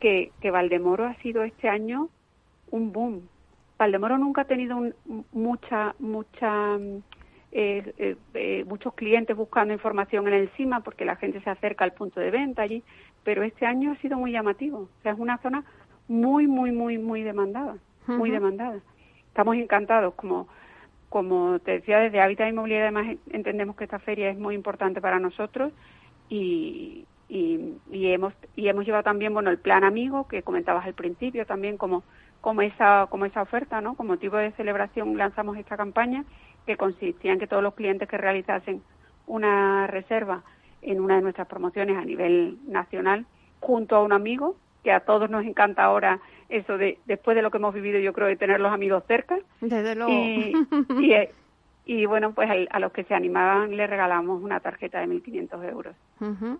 Que, 0.00 0.32
que 0.40 0.50
Valdemoro 0.50 1.04
ha 1.04 1.14
sido 1.16 1.42
este 1.42 1.68
año 1.68 2.08
un 2.70 2.92
boom. 2.92 3.28
Valdemoro 3.78 4.18
nunca 4.18 4.42
ha 4.42 4.44
tenido 4.44 4.80
mucha, 5.32 5.94
mucha, 5.98 6.76
eh, 7.50 7.92
eh, 7.98 8.16
eh, 8.34 8.64
muchos 8.66 8.94
clientes 8.94 9.36
buscando 9.36 9.74
información 9.74 10.28
en 10.28 10.34
el 10.34 10.48
CIMA 10.50 10.80
porque 10.80 11.04
la 11.04 11.16
gente 11.16 11.40
se 11.40 11.50
acerca 11.50 11.84
al 11.84 11.92
punto 11.92 12.20
de 12.20 12.30
venta 12.30 12.62
allí, 12.62 12.82
pero 13.24 13.42
este 13.42 13.66
año 13.66 13.92
ha 13.92 13.96
sido 13.96 14.18
muy 14.18 14.32
llamativo. 14.32 14.78
O 14.78 15.02
sea, 15.02 15.12
es 15.12 15.18
una 15.18 15.38
zona 15.38 15.64
muy, 16.08 16.46
muy, 16.46 16.72
muy, 16.72 16.98
muy 16.98 17.22
demandada, 17.22 17.76
muy 18.06 18.30
demandada. 18.30 18.78
Estamos 19.28 19.56
encantados 19.56 20.14
como 20.14 20.48
como 21.12 21.58
te 21.58 21.72
decía, 21.72 21.98
desde 21.98 22.22
Hábitat 22.22 22.48
Inmobiliario 22.48 22.86
además 22.86 23.18
entendemos 23.30 23.76
que 23.76 23.84
esta 23.84 23.98
feria 23.98 24.30
es 24.30 24.38
muy 24.38 24.54
importante 24.54 25.02
para 25.02 25.18
nosotros 25.18 25.70
y, 26.30 27.04
hemos 27.28 28.32
y 28.56 28.68
hemos 28.68 28.86
llevado 28.86 29.04
también 29.04 29.34
bueno 29.34 29.50
el 29.50 29.58
plan 29.58 29.84
amigo 29.84 30.26
que 30.26 30.42
comentabas 30.42 30.86
al 30.86 30.94
principio 30.94 31.44
también 31.44 31.76
como 31.76 32.02
esa 32.62 33.08
oferta 33.42 33.82
no 33.82 33.94
como 33.94 34.14
motivo 34.14 34.38
de 34.38 34.52
celebración 34.52 35.18
lanzamos 35.18 35.58
esta 35.58 35.76
campaña 35.76 36.24
que 36.66 36.78
consistía 36.78 37.32
en 37.32 37.38
que 37.38 37.46
todos 37.46 37.62
los 37.62 37.74
clientes 37.74 38.08
que 38.08 38.16
realizasen 38.16 38.82
una 39.26 39.86
reserva 39.88 40.42
en 40.80 40.98
una 40.98 41.16
de 41.16 41.22
nuestras 41.22 41.46
promociones 41.46 41.98
a 41.98 42.06
nivel 42.06 42.56
nacional 42.66 43.26
junto 43.60 43.96
a 43.96 44.02
un 44.02 44.12
amigo 44.12 44.56
que 44.82 44.92
a 44.92 45.00
todos 45.00 45.30
nos 45.30 45.44
encanta 45.44 45.84
ahora 45.84 46.20
eso 46.48 46.76
de 46.76 46.98
después 47.06 47.34
de 47.34 47.42
lo 47.42 47.50
que 47.50 47.58
hemos 47.58 47.74
vivido 47.74 47.98
yo 47.98 48.12
creo 48.12 48.28
de 48.28 48.36
tener 48.36 48.60
los 48.60 48.72
amigos 48.72 49.04
cerca. 49.06 49.38
Desde 49.60 49.94
luego. 49.94 50.12
Y, 50.12 51.12
eh, 51.12 51.30
y, 51.84 52.06
bueno 52.06 52.32
pues 52.32 52.48
a, 52.70 52.78
los 52.78 52.92
que 52.92 53.04
se 53.04 53.14
animaban 53.14 53.76
le 53.76 53.86
regalamos 53.86 54.42
una 54.42 54.60
tarjeta 54.60 55.00
de 55.00 55.06
1.500 55.06 55.68
euros. 55.70 55.96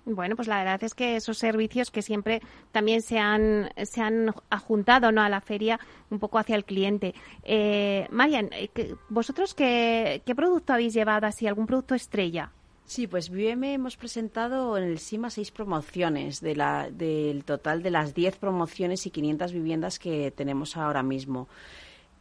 Bueno 0.04 0.34
pues 0.34 0.48
la 0.48 0.58
verdad 0.58 0.82
es 0.82 0.94
que 0.94 1.16
esos 1.16 1.38
servicios 1.38 1.90
que 1.90 2.02
siempre 2.02 2.40
también 2.72 3.02
se 3.02 3.18
han 3.18 3.68
se 3.84 4.00
han 4.00 4.32
ajuntado 4.50 5.12
no 5.12 5.20
a 5.20 5.28
la 5.28 5.40
feria 5.40 5.78
un 6.10 6.18
poco 6.18 6.38
hacia 6.38 6.56
el 6.56 6.64
cliente. 6.64 7.14
Eh, 7.44 8.08
Marian 8.10 8.48
eh, 8.52 8.94
vosotros 9.10 9.54
qué, 9.54 10.22
qué 10.24 10.34
producto 10.34 10.72
habéis 10.72 10.94
llevado 10.94 11.26
así 11.26 11.46
algún 11.46 11.66
producto 11.66 11.94
estrella 11.94 12.50
Sí, 12.84 13.06
pues 13.06 13.30
Viveme 13.30 13.74
hemos 13.74 13.96
presentado 13.96 14.76
en 14.76 14.84
el 14.84 14.98
SIMA 14.98 15.30
seis 15.30 15.50
promociones 15.50 16.40
del 16.40 17.42
total 17.44 17.82
de 17.82 17.90
las 17.90 18.14
diez 18.14 18.36
promociones 18.36 19.06
y 19.06 19.10
500 19.10 19.52
viviendas 19.52 19.98
que 19.98 20.30
tenemos 20.30 20.76
ahora 20.76 21.02
mismo. 21.02 21.48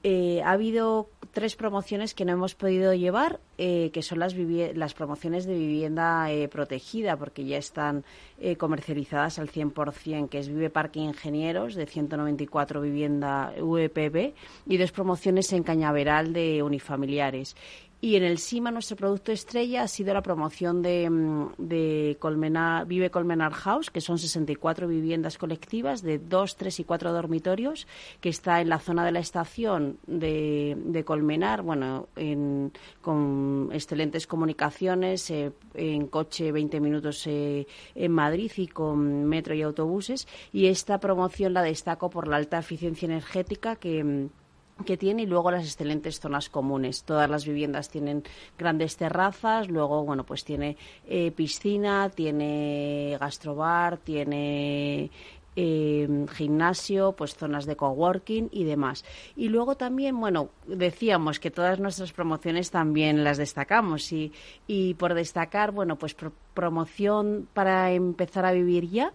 Eh, 0.03 0.41
ha 0.43 0.51
habido 0.51 1.09
tres 1.31 1.55
promociones 1.55 2.15
que 2.15 2.25
no 2.25 2.31
hemos 2.31 2.55
podido 2.55 2.91
llevar, 2.95 3.39
eh, 3.59 3.91
que 3.93 4.01
son 4.01 4.17
las, 4.17 4.33
promociones 4.95 5.45
de 5.45 5.53
vivienda 5.53 6.31
eh, 6.31 6.47
protegida, 6.47 7.17
porque 7.17 7.45
ya 7.45 7.57
están 7.57 8.03
comercializadas 8.57 9.37
al 9.37 9.51
100%, 9.51 10.29
que 10.29 10.39
es 10.39 10.47
Vive 10.47 10.71
Parque 10.71 10.99
Ingenieros, 10.99 11.75
de 11.75 11.85
194 11.85 12.81
vivienda 12.81 13.53
VPB, 13.59 14.33
y 14.65 14.77
dos 14.77 14.91
promociones 14.91 15.53
en 15.53 15.61
Cañaveral 15.61 16.33
de 16.33 16.63
unifamiliares. 16.63 17.55
Y 18.03 18.15
en 18.15 18.23
el 18.23 18.39
SIMA 18.39 18.71
nuestro 18.71 18.97
producto 18.97 19.31
estrella 19.31 19.83
ha 19.83 19.87
sido 19.87 20.15
la 20.15 20.23
promoción 20.23 20.81
de, 20.81 21.07
mm, 21.07 21.53
de 21.59 22.17
Colmenar, 22.19 22.87
Vive 22.87 23.11
Colmenar 23.11 23.53
House, 23.53 23.91
que 23.91 24.01
son 24.01 24.17
64 24.17 24.87
viviendas 24.87 25.37
colectivas 25.37 26.01
de 26.01 26.17
dos, 26.17 26.55
tres 26.55 26.79
y 26.79 26.83
cuatro 26.83 27.13
dormitorios, 27.13 27.85
que 28.19 28.29
está 28.29 28.59
en 28.59 28.69
la 28.69 28.79
zona 28.79 29.05
de 29.05 29.11
la 29.11 29.19
estación 29.19 29.99
de, 30.07 30.75
de 30.83 31.03
Colmenar, 31.03 31.61
bueno, 31.61 32.07
con 33.01 33.69
excelentes 33.71 34.25
comunicaciones, 34.25 35.29
eh, 35.29 35.51
en 35.75 36.07
coche 36.07 36.51
20 36.51 36.79
minutos 36.79 37.27
eh, 37.27 37.67
en 37.93 38.11
Madrid 38.11 38.51
y 38.57 38.67
con 38.67 39.25
metro 39.25 39.53
y 39.53 39.61
autobuses. 39.61 40.27
Y 40.51 40.65
esta 40.67 40.99
promoción 40.99 41.53
la 41.53 41.61
destaco 41.61 42.09
por 42.09 42.27
la 42.27 42.37
alta 42.37 42.57
eficiencia 42.57 43.05
energética 43.05 43.75
que 43.75 44.03
mm, 44.03 44.29
que 44.83 44.97
tiene 44.97 45.23
y 45.23 45.25
luego 45.25 45.51
las 45.51 45.65
excelentes 45.65 46.19
zonas 46.19 46.49
comunes. 46.49 47.03
Todas 47.03 47.29
las 47.29 47.45
viviendas 47.45 47.89
tienen 47.89 48.23
grandes 48.57 48.97
terrazas, 48.97 49.69
luego, 49.69 50.03
bueno, 50.03 50.23
pues 50.23 50.43
tiene 50.43 50.77
eh, 51.07 51.31
piscina, 51.31 52.09
tiene 52.09 53.17
gastrobar, 53.19 53.97
tiene 53.97 55.11
em, 55.55 56.27
gimnasio, 56.27 57.13
pues 57.13 57.35
zonas 57.35 57.65
de 57.65 57.75
coworking 57.75 58.49
y 58.51 58.63
demás. 58.63 59.03
Y 59.35 59.49
luego 59.49 59.75
también, 59.75 60.19
bueno, 60.19 60.49
decíamos 60.67 61.39
que 61.39 61.51
todas 61.51 61.79
nuestras 61.79 62.13
promociones 62.13 62.71
también 62.71 63.23
las 63.23 63.37
destacamos 63.37 64.11
y, 64.11 64.31
y 64.67 64.93
por 64.95 65.13
destacar, 65.13 65.71
bueno, 65.71 65.97
pues 65.97 66.15
promoción 66.53 67.47
para 67.53 67.91
empezar 67.91 68.45
a 68.45 68.51
vivir 68.51 68.89
ya 68.89 69.13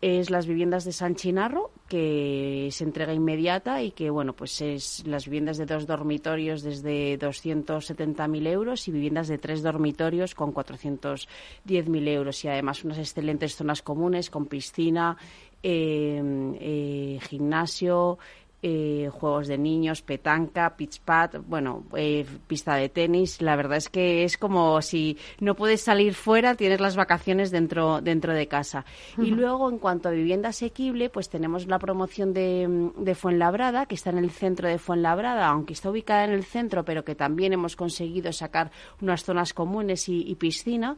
es 0.00 0.30
las 0.30 0.46
viviendas 0.46 0.84
de 0.84 0.92
San 0.92 1.14
Chinarro, 1.14 1.70
que 1.88 2.68
se 2.70 2.84
entrega 2.84 3.14
inmediata 3.14 3.82
y 3.82 3.92
que, 3.92 4.10
bueno, 4.10 4.34
pues 4.34 4.60
es 4.60 5.06
las 5.06 5.24
viviendas 5.24 5.56
de 5.56 5.66
dos 5.66 5.86
dormitorios 5.86 6.62
desde 6.62 7.18
270.000 7.18 8.46
euros 8.48 8.88
y 8.88 8.92
viviendas 8.92 9.28
de 9.28 9.38
tres 9.38 9.62
dormitorios 9.62 10.34
con 10.34 10.52
410.000 10.52 12.08
euros. 12.08 12.44
Y 12.44 12.48
además 12.48 12.84
unas 12.84 12.98
excelentes 12.98 13.56
zonas 13.56 13.82
comunes 13.82 14.28
con 14.28 14.46
piscina, 14.46 15.16
eh, 15.62 16.22
eh, 16.60 17.18
gimnasio, 17.22 18.18
eh, 18.62 19.10
juegos 19.12 19.48
de 19.48 19.58
niños, 19.58 20.02
petanca, 20.02 20.76
pitch 20.76 21.00
pad, 21.00 21.42
bueno, 21.46 21.84
eh, 21.94 22.26
pista 22.46 22.74
de 22.74 22.88
tenis. 22.88 23.42
La 23.42 23.54
verdad 23.54 23.76
es 23.76 23.88
que 23.88 24.24
es 24.24 24.38
como 24.38 24.80
si 24.82 25.18
no 25.40 25.54
puedes 25.54 25.82
salir 25.82 26.14
fuera, 26.14 26.54
tienes 26.54 26.80
las 26.80 26.96
vacaciones 26.96 27.50
dentro, 27.50 28.00
dentro 28.00 28.32
de 28.32 28.48
casa. 28.48 28.84
Y 29.18 29.30
luego, 29.30 29.70
en 29.70 29.78
cuanto 29.78 30.08
a 30.08 30.12
vivienda 30.12 30.48
asequible, 30.48 31.10
pues 31.10 31.28
tenemos 31.28 31.66
la 31.66 31.78
promoción 31.78 32.32
de, 32.32 32.90
de 32.96 33.14
Fuenlabrada, 33.14 33.86
que 33.86 33.94
está 33.94 34.10
en 34.10 34.18
el 34.18 34.30
centro 34.30 34.68
de 34.68 34.78
Fuenlabrada, 34.78 35.46
aunque 35.46 35.74
está 35.74 35.90
ubicada 35.90 36.24
en 36.24 36.32
el 36.32 36.44
centro, 36.44 36.84
pero 36.84 37.04
que 37.04 37.14
también 37.14 37.52
hemos 37.52 37.76
conseguido 37.76 38.32
sacar 38.32 38.70
unas 39.00 39.22
zonas 39.22 39.52
comunes 39.52 40.08
y, 40.08 40.22
y 40.22 40.34
piscina 40.36 40.96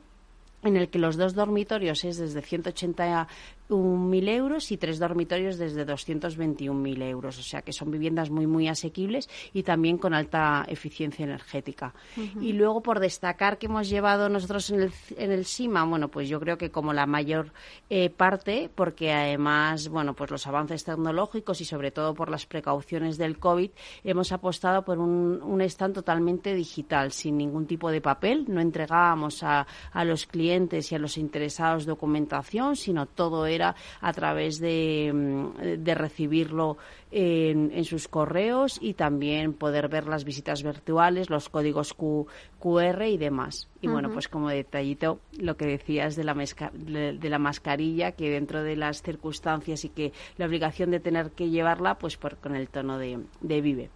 en 0.62 0.76
el 0.76 0.88
que 0.88 0.98
los 0.98 1.16
dos 1.16 1.34
dormitorios 1.34 2.04
es 2.04 2.18
desde 2.18 2.42
180 2.42 3.28
1.000 3.68 4.28
euros 4.28 4.72
y 4.72 4.76
tres 4.76 4.98
dormitorios 4.98 5.58
desde 5.58 5.86
221.000 5.86 7.02
euros. 7.02 7.38
O 7.38 7.42
sea 7.42 7.62
que 7.62 7.72
son 7.72 7.90
viviendas 7.90 8.30
muy, 8.30 8.46
muy 8.46 8.68
asequibles 8.68 9.28
y 9.52 9.62
también 9.62 9.98
con 9.98 10.14
alta 10.14 10.64
eficiencia 10.68 11.24
energética. 11.24 11.94
Y 12.40 12.52
luego, 12.52 12.82
por 12.82 13.00
destacar 13.00 13.58
que 13.58 13.66
hemos 13.66 13.88
llevado 13.88 14.28
nosotros 14.28 14.70
en 14.70 14.82
el, 14.82 14.92
en 15.16 15.32
el 15.32 15.44
SIMA, 15.44 15.84
bueno, 15.84 16.08
pues 16.08 16.28
yo 16.28 16.40
creo 16.40 16.56
que 16.58 16.70
como 16.70 16.92
la 16.92 17.06
mayor 17.06 17.52
eh, 17.90 18.10
parte, 18.10 18.70
porque 18.74 19.12
además, 19.12 19.88
bueno, 19.88 20.14
pues 20.14 20.30
los 20.30 20.46
avances 20.46 20.84
tecnológicos 20.84 21.60
y 21.60 21.64
sobre 21.64 21.90
todo 21.90 22.14
por 22.14 22.30
las 22.30 22.46
precauciones 22.46 23.18
del 23.18 23.38
COVID, 23.38 23.70
hemos 24.04 24.32
apostado 24.32 24.84
por 24.84 24.98
un, 24.98 25.42
un 25.42 25.60
stand 25.62 25.94
totalmente 25.94 26.54
digital, 26.54 27.12
sin 27.12 27.36
ningún 27.36 27.66
tipo 27.66 27.90
de 27.90 28.00
papel. 28.00 28.46
No 28.48 28.60
entregábamos 28.60 29.42
a, 29.42 29.66
a 29.92 30.04
los 30.04 30.26
clientes 30.26 30.90
y 30.92 30.94
a 30.94 30.98
los 30.98 31.18
interesados 31.18 31.86
documentación, 31.86 32.76
sino 32.76 33.06
todo 33.06 33.46
era 33.46 33.57
a 33.62 34.12
través 34.12 34.58
de, 34.60 35.12
mm, 35.12 35.82
de 35.84 35.94
recibirlo 35.94 36.76
en, 37.10 37.84
sus 37.84 38.08
correos 38.08 38.78
y 38.80 38.94
también 38.94 39.54
poder 39.54 39.88
ver 39.88 40.06
las 40.06 40.24
visitas 40.24 40.62
virtuales, 40.62 41.30
los 41.30 41.48
códigos 41.48 41.94
QR 41.94 43.06
y 43.08 43.16
demás. 43.16 43.68
Y 43.80 43.88
bueno, 43.88 44.10
pues 44.10 44.28
como 44.28 44.48
detallito, 44.48 45.20
lo 45.38 45.56
que 45.56 45.66
decías 45.66 46.16
de 46.16 46.24
la, 46.24 46.34
de 46.34 47.28
la 47.28 47.38
mascarilla, 47.38 48.12
que 48.12 48.30
dentro 48.30 48.62
de 48.62 48.76
las 48.76 49.02
circunstancias 49.02 49.84
y 49.84 49.88
que 49.88 50.12
la 50.36 50.46
obligación 50.46 50.90
de 50.90 51.00
tener 51.00 51.30
que 51.30 51.50
llevarla, 51.50 51.98
pues 51.98 52.16
por, 52.16 52.36
con 52.36 52.54
el 52.54 52.68
tono 52.68 52.98
de, 52.98 53.20
de 53.40 53.60
Vive. 53.60 53.90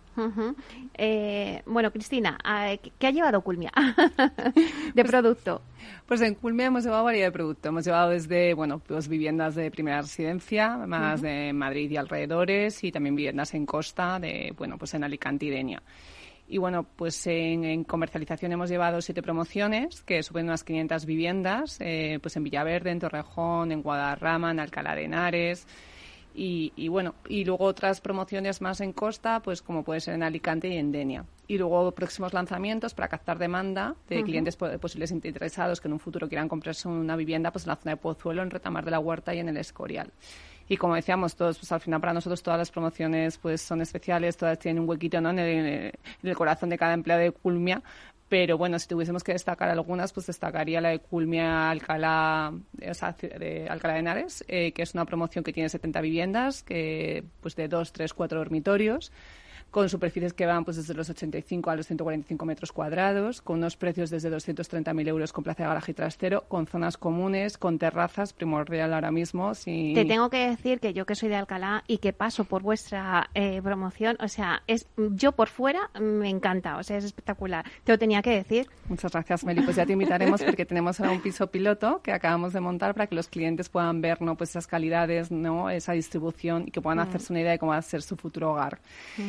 Eh, 0.94 1.62
bueno, 1.66 1.90
Cristina, 1.90 2.38
¿qué 2.98 3.06
ha 3.06 3.10
llevado 3.10 3.40
Culmia 3.42 3.72
de 4.94 5.02
pues, 5.02 5.10
producto? 5.10 5.62
Pues 6.06 6.20
en 6.20 6.34
Culmia 6.34 6.66
hemos 6.66 6.84
llevado 6.84 7.04
variedad 7.04 7.28
de 7.28 7.32
producto. 7.32 7.68
Hemos 7.68 7.84
llevado 7.84 8.10
desde, 8.10 8.54
bueno, 8.54 8.78
pues 8.80 9.08
viviendas 9.08 9.54
de 9.54 9.70
primera 9.70 10.02
residencia, 10.02 10.76
más 10.76 11.22
de 11.22 11.52
Madrid 11.52 11.90
y 11.90 11.96
alrededores, 11.96 12.82
y 12.84 12.92
también 12.92 13.16
viviendas 13.16 13.54
en 13.54 13.66
costa, 13.66 14.18
de, 14.18 14.54
bueno, 14.56 14.78
pues 14.78 14.94
en 14.94 15.04
Alicante 15.04 15.46
y 15.46 15.50
Denia. 15.50 15.82
Y 16.48 16.58
bueno, 16.58 16.84
pues 16.96 17.26
en, 17.26 17.84
comercialización 17.84 18.52
hemos 18.52 18.68
llevado 18.68 19.00
siete 19.00 19.22
promociones 19.22 20.02
que 20.02 20.22
suben 20.22 20.46
unas 20.46 20.64
500 20.64 21.06
viviendas, 21.06 21.78
eh, 21.80 22.18
pues 22.20 22.36
en 22.36 22.44
Villaverde, 22.44 22.90
en 22.90 22.98
Torrejón, 22.98 23.72
en 23.72 23.82
Guadarrama, 23.82 24.50
en 24.50 24.60
Alcalá 24.60 24.94
de 24.94 25.04
Henares, 25.04 25.66
y, 26.35 26.89
bueno, 26.89 27.14
y 27.28 27.45
luego 27.45 27.64
otras 27.64 28.01
promociones 28.01 28.61
más 28.61 28.80
en 28.80 28.93
costa, 28.93 29.41
pues 29.41 29.62
como 29.62 29.83
puede 29.83 30.01
ser 30.01 30.14
en 30.14 30.22
Alicante 30.22 30.68
y 30.68 30.76
en 30.76 30.93
Denia. 30.93 31.24
Y 31.47 31.59
luego 31.59 31.93
próximos 31.93 32.33
lanzamientos 32.33 32.95
para 32.95 33.09
captar 33.09 33.39
demanda 33.39 33.95
de 34.09 34.22
clientes 34.22 34.57
posibles 34.57 35.11
interesados 35.11 35.80
que 35.80 35.89
en 35.89 35.95
un 35.95 36.01
futuro 36.01 36.28
quieran 36.28 36.49
comprarse 36.49 36.89
una 36.89 37.16
vivienda 37.16 37.51
pues 37.51 37.64
en 37.64 37.70
la 37.70 37.76
zona 37.76 37.93
de 37.93 37.97
Pozuelo, 37.97 38.43
en 38.43 38.51
Retamar 38.51 38.85
de 38.85 38.91
la 38.91 38.99
Huerta 38.99 39.35
y 39.35 39.41
en 39.41 39.49
el 39.49 39.57
Escorial. 39.59 40.11
Y 40.68 40.76
como 40.76 40.95
decíamos 40.95 41.37
todos, 41.37 41.59
pues 41.59 41.70
al 41.72 41.80
final 41.80 42.01
para 42.01 42.14
nosotros 42.14 42.43
todas 42.43 42.59
las 42.59 42.70
promociones 42.70 43.37
pues 43.39 43.61
son 43.61 43.80
especiales, 43.80 44.37
todas 44.37 44.59
tienen 44.59 44.83
un 44.83 44.89
huequito 44.89 45.20
¿no? 45.20 45.30
en, 45.30 45.39
el, 45.39 46.37
corazón 46.37 46.70
de 46.70 46.78
cada 46.78 46.95
empleado 46.95 47.20
de 47.20 47.33
Culmia, 47.33 47.83
pero 48.33 48.57
bueno, 48.57 48.78
si 48.78 48.89
tuviésemos 48.89 49.22
que 49.22 49.35
destacar 49.35 49.68
algunas, 49.68 50.14
pues 50.14 50.24
destacaría 50.24 50.80
la 50.80 50.89
de 50.89 51.01
Culmia 51.01 51.68
Alcalá, 51.68 52.55
o 52.89 52.95
sea, 52.95 53.12
de 53.12 53.66
Alcalá 53.68 53.93
de 53.93 54.01
Henares, 54.01 54.43
eh, 54.49 54.72
que 54.72 54.80
es 54.80 54.95
una 54.95 55.05
promoción 55.05 55.45
que 55.45 55.53
tiene 55.53 55.68
70 55.68 56.01
viviendas, 56.01 56.62
que 56.62 57.24
pues 57.43 57.57
de 57.57 57.68
2, 57.68 57.93
3, 57.93 58.14
4 58.14 58.39
dormitorios 58.39 59.12
con 59.72 59.88
superficies 59.88 60.34
que 60.34 60.44
van 60.44 60.64
pues 60.64 60.76
desde 60.76 60.92
los 60.92 61.08
85 61.08 61.70
a 61.70 61.76
los 61.76 61.86
145 61.86 62.44
metros 62.44 62.72
cuadrados, 62.72 63.40
con 63.40 63.58
unos 63.58 63.76
precios 63.76 64.10
desde 64.10 64.30
230.000 64.30 65.08
euros 65.08 65.32
con 65.32 65.42
plaza 65.42 65.62
de 65.62 65.68
garaje 65.70 65.92
y 65.92 65.94
trastero, 65.94 66.44
con 66.46 66.66
zonas 66.66 66.98
comunes, 66.98 67.56
con 67.56 67.78
terrazas, 67.78 68.34
primordial 68.34 68.92
ahora 68.92 69.10
mismo. 69.10 69.52
Te 69.64 70.04
tengo 70.04 70.28
que 70.28 70.46
decir 70.50 70.78
que 70.78 70.92
yo 70.92 71.06
que 71.06 71.14
soy 71.14 71.30
de 71.30 71.36
Alcalá 71.36 71.84
y 71.86 71.98
que 71.98 72.12
paso 72.12 72.44
por 72.44 72.62
vuestra 72.62 73.30
eh, 73.34 73.62
promoción, 73.62 74.18
o 74.20 74.28
sea, 74.28 74.62
es 74.66 74.86
yo 74.96 75.32
por 75.32 75.48
fuera 75.48 75.90
me 75.98 76.28
encanta, 76.28 76.76
o 76.76 76.82
sea, 76.82 76.98
es 76.98 77.04
espectacular. 77.04 77.64
Te 77.84 77.92
lo 77.92 77.98
tenía 77.98 78.20
que 78.20 78.30
decir. 78.30 78.68
Muchas 78.88 79.10
gracias, 79.12 79.42
Meli. 79.42 79.62
Pues 79.62 79.76
ya 79.76 79.86
te 79.86 79.94
invitaremos 79.94 80.42
porque 80.44 80.66
tenemos 80.66 81.00
ahora 81.00 81.12
un 81.12 81.22
piso 81.22 81.46
piloto 81.46 82.02
que 82.02 82.12
acabamos 82.12 82.52
de 82.52 82.60
montar 82.60 82.92
para 82.92 83.06
que 83.06 83.14
los 83.14 83.28
clientes 83.28 83.70
puedan 83.70 84.02
ver 84.02 84.20
¿no? 84.20 84.36
pues 84.36 84.50
esas 84.50 84.66
calidades, 84.66 85.30
¿no? 85.30 85.70
esa 85.70 85.92
distribución 85.92 86.64
y 86.66 86.70
que 86.70 86.82
puedan 86.82 86.98
mm. 86.98 87.08
hacerse 87.08 87.32
una 87.32 87.40
idea 87.40 87.52
de 87.52 87.58
cómo 87.58 87.72
va 87.72 87.78
a 87.78 87.82
ser 87.82 88.02
su 88.02 88.16
futuro 88.16 88.52
hogar. 88.52 88.78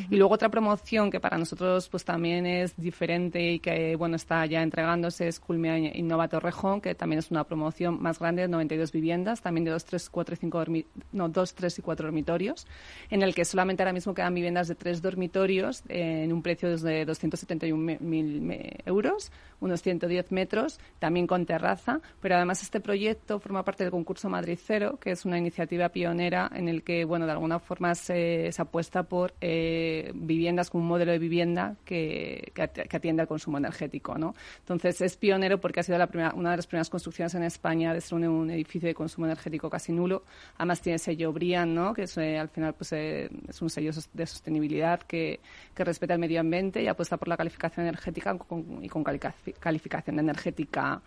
Y 0.10 0.18
luego 0.18 0.33
otra 0.34 0.50
promoción 0.50 1.12
que 1.12 1.20
para 1.20 1.38
nosotros 1.38 1.88
pues 1.90 2.04
también 2.04 2.46
es 2.46 2.76
diferente 2.76 3.52
y 3.54 3.60
que 3.60 3.96
bueno 3.96 4.16
está 4.16 4.46
ya 4.46 4.62
entregándose 4.62 5.28
es 5.28 5.40
Culmia 5.40 5.78
Innova 5.78 6.28
Torrejón, 6.28 6.82
que 6.82 6.96
también 6.96 7.20
es 7.20 7.32
una 7.32 7.44
promoción 7.44 8.02
más 8.02 8.20
grande 8.20 8.42
de 8.42 8.48
92 8.48 8.92
viviendas, 8.92 9.42
también 9.42 9.64
de 9.66 9.72
2, 9.72 9.86
3, 9.86 10.10
4 10.10 10.34
y 10.34 10.38
5 10.38 10.66
no, 11.12 11.30
2, 11.30 11.56
3 11.56 11.80
y 11.80 11.82
4 11.82 12.06
dormitorios, 12.08 12.68
en 13.10 13.22
el 13.22 13.36
que 13.36 13.46
solamente 13.46 13.84
ahora 13.84 13.94
mismo 13.94 14.14
quedan 14.14 14.34
viviendas 14.34 14.68
de 14.68 14.76
3 14.76 15.02
dormitorios 15.02 15.84
eh, 15.90 16.24
en 16.24 16.34
un 16.34 16.42
precio 16.42 16.70
de 16.78 17.08
271.000 17.08 18.82
euros, 18.86 19.32
unos 19.60 19.82
110 19.82 20.32
metros, 20.32 20.80
también 21.00 21.28
con 21.28 21.46
terraza, 21.46 22.02
pero 22.22 22.36
además 22.36 22.62
este 22.64 22.80
proyecto 22.80 23.40
forma 23.40 23.64
parte 23.64 23.84
del 23.84 23.92
concurso 23.92 24.30
Madrid 24.30 24.58
Cero, 24.62 24.98
que 25.00 25.12
es 25.12 25.26
una 25.26 25.38
iniciativa 25.38 25.90
pionera 25.90 26.50
en 26.54 26.68
el 26.68 26.84
que 26.84 27.06
bueno 27.06 27.26
de 27.26 27.32
alguna 27.32 27.60
forma 27.60 27.96
se, 27.96 28.52
se 28.52 28.62
apuesta 28.62 29.04
por 29.04 29.34
eh, 29.42 30.12
viviendas 30.26 30.70
con 30.70 30.82
un 30.82 30.88
modelo 30.88 31.12
de 31.12 31.20
vivienda 31.20 31.76
que, 31.86 32.52
que, 32.54 32.64
atiende 32.64 33.22
al 33.22 33.28
consumo 33.28 33.58
energético. 33.58 34.18
¿no? 34.18 34.36
Entonces 34.60 35.02
es 35.02 35.18
pionero 35.18 35.60
porque 35.60 35.80
ha 35.80 35.84
sido 35.84 35.98
la 35.98 36.08
primera, 36.08 36.34
una 36.36 36.52
de 36.52 36.58
las 36.58 36.68
primeras 36.68 36.90
construcciones 36.90 37.36
en 37.36 37.44
España 37.44 37.94
de 37.94 38.02
ser 38.02 38.18
un, 38.28 38.50
edificio 38.50 38.88
de 38.88 38.94
consumo 38.94 39.26
energético 39.26 39.70
casi 39.70 39.92
nulo. 39.92 40.24
Además 40.58 40.82
tiene 40.82 41.00
sello 41.00 41.32
BRIAN, 41.34 41.74
¿no? 41.74 41.94
que 41.94 42.04
es, 42.04 42.18
eh, 42.18 42.38
al 42.38 42.50
final 42.50 42.74
pues, 42.74 42.94
eh, 42.94 43.30
es 43.48 43.62
un 43.62 43.70
sello 43.70 43.92
de 44.14 44.26
sostenibilidad 44.26 45.02
que, 45.02 45.40
que, 45.74 45.84
respeta 45.84 46.14
el 46.14 46.20
medio 46.20 46.40
ambiente 46.40 46.82
y 46.82 46.88
apuesta 46.88 47.18
por 47.18 47.28
la 47.28 47.38
calificación 47.38 47.86
energética 47.86 48.38
y 48.82 48.90
con 48.90 49.04
calificación 49.04 50.20
energética 50.20 51.02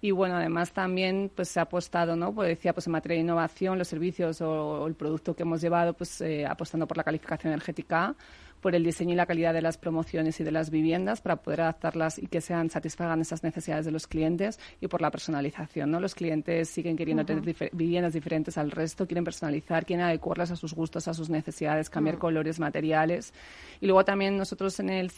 y 0.00 0.12
bueno, 0.12 0.36
además 0.36 0.72
también 0.72 1.30
pues 1.34 1.48
se 1.48 1.58
ha 1.58 1.64
apostado, 1.64 2.14
¿no? 2.14 2.32
Pues 2.32 2.48
decía, 2.48 2.72
pues 2.72 2.86
en 2.86 2.92
materia 2.92 3.16
de 3.16 3.22
innovación, 3.22 3.78
los 3.78 3.88
servicios 3.88 4.40
o, 4.40 4.86
el 4.86 4.94
producto 4.94 5.34
que 5.34 5.42
hemos 5.42 5.60
llevado, 5.60 5.92
pues 5.94 6.20
eh, 6.20 6.46
apostando 6.46 6.86
por 6.86 6.96
la 6.96 7.04
calificación 7.04 7.52
energética 7.52 8.14
por 8.60 8.74
el 8.74 8.84
diseño 8.84 9.12
y 9.12 9.16
la 9.16 9.26
calidad 9.26 9.54
de 9.54 9.62
las 9.62 9.78
promociones 9.78 10.40
y 10.40 10.44
de 10.44 10.50
las 10.50 10.70
viviendas 10.70 11.20
para 11.20 11.36
poder 11.36 11.62
adaptarlas 11.62 12.18
y 12.18 12.26
que 12.26 12.40
sean 12.40 12.70
satisfagan 12.70 13.20
esas 13.20 13.42
necesidades 13.42 13.84
de 13.84 13.92
los 13.92 14.06
clientes 14.06 14.58
y 14.80 14.88
por 14.88 15.02
la 15.02 15.10
personalización. 15.10 15.90
¿no? 15.90 16.00
Los 16.00 16.14
clientes 16.14 16.68
siguen 16.68 16.96
queriendo 16.96 17.24
tener 17.24 17.42
viviendas 17.72 18.12
diferentes 18.12 18.58
al 18.58 18.70
resto, 18.70 19.06
quieren 19.06 19.24
personalizar, 19.24 19.86
quieren 19.86 20.04
adecuarlas 20.04 20.50
a 20.50 20.56
sus 20.56 20.74
gustos, 20.74 21.08
a 21.08 21.14
sus 21.14 21.30
necesidades, 21.30 21.90
cambiar 21.90 22.16
mm. 22.16 22.20
colores, 22.20 22.60
materiales. 22.60 23.32
Y 23.80 23.86
luego 23.86 24.04
también 24.04 24.36
nosotros 24.36 24.78
en 24.80 24.90
el 24.90 25.10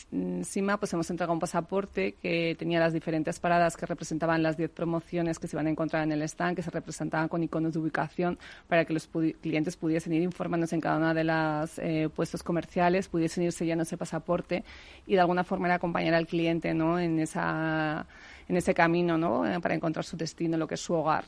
CIMA 0.45 0.79
pues 0.79 0.93
hemos 0.93 1.11
entregado 1.11 1.33
un 1.33 1.41
pasaporte 1.41 2.17
que 2.21 2.55
tenía 2.59 2.81
las 2.81 2.93
diferentes 2.93 3.41
paradas 3.41 3.77
que 3.77 3.87
representaban 3.87 4.43
las 4.43 4.57
10 4.57 4.71
promociones 4.71 5.39
que 5.39 5.49
se 5.49 5.57
iban 5.57 5.67
a 5.67 5.71
encontrar 5.71 6.03
en 6.03 6.13
el 6.13 6.23
stand, 6.23 6.57
que 6.57 6.63
se 6.63 6.71
representaban 6.71 7.29
con 7.29 7.43
iconos 7.43 7.73
de 7.73 7.79
ubicación 7.79 8.39
para 8.69 8.85
que 8.85 8.93
los 8.93 9.09
clientes 9.41 9.77
pudiesen 9.77 10.13
ir 10.13 10.23
informándose 10.23 10.75
en 10.75 10.81
cada 10.81 10.99
una 10.99 11.15
de 11.15 11.25
los 11.25 11.79
eh, 11.79 12.09
puestos 12.15 12.43
comerciales, 12.43 13.09
pudiesen 13.09 13.30
pudiesen 13.35 13.45
ir 13.45 13.81
ese 13.81 13.97
pasaporte 13.97 14.65
y 15.07 15.15
de 15.15 15.21
alguna 15.21 15.45
forma 15.45 15.69
acompañar 15.75 16.15
al 16.15 16.27
cliente 16.27 16.75
¿no? 16.75 16.99
en, 16.99 17.19
esa, 17.21 18.07
en 18.49 18.57
ese 18.57 18.75
camino 18.75 19.17
¿no? 19.17 19.47
Eh, 19.47 19.61
para 19.61 19.75
encontrar 19.75 20.05
su 20.05 20.17
destino, 20.17 20.57
lo 20.57 20.67
que 20.67 20.75
es 20.75 20.81
su 20.81 20.95
hogar 20.95 21.25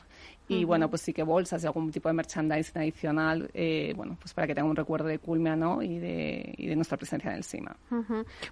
y 0.47 0.65
bueno, 0.65 0.89
pues 0.89 1.01
sí 1.01 1.13
que 1.13 1.23
bolsas 1.23 1.63
y 1.63 1.67
algún 1.67 1.91
tipo 1.91 2.09
de 2.09 2.13
merchandising 2.13 2.81
adicional, 2.81 3.49
eh, 3.53 3.93
bueno, 3.95 4.17
pues 4.19 4.33
para 4.33 4.47
que 4.47 4.55
tenga 4.55 4.67
un 4.67 4.75
recuerdo 4.75 5.07
de 5.07 5.19
Culmia, 5.19 5.55
¿no? 5.55 5.81
Y 5.81 5.99
de, 5.99 6.53
y 6.57 6.67
de 6.67 6.75
nuestra 6.75 6.97
presencia 6.97 7.31
en 7.31 7.37
el 7.37 7.43
CIMA. 7.43 7.75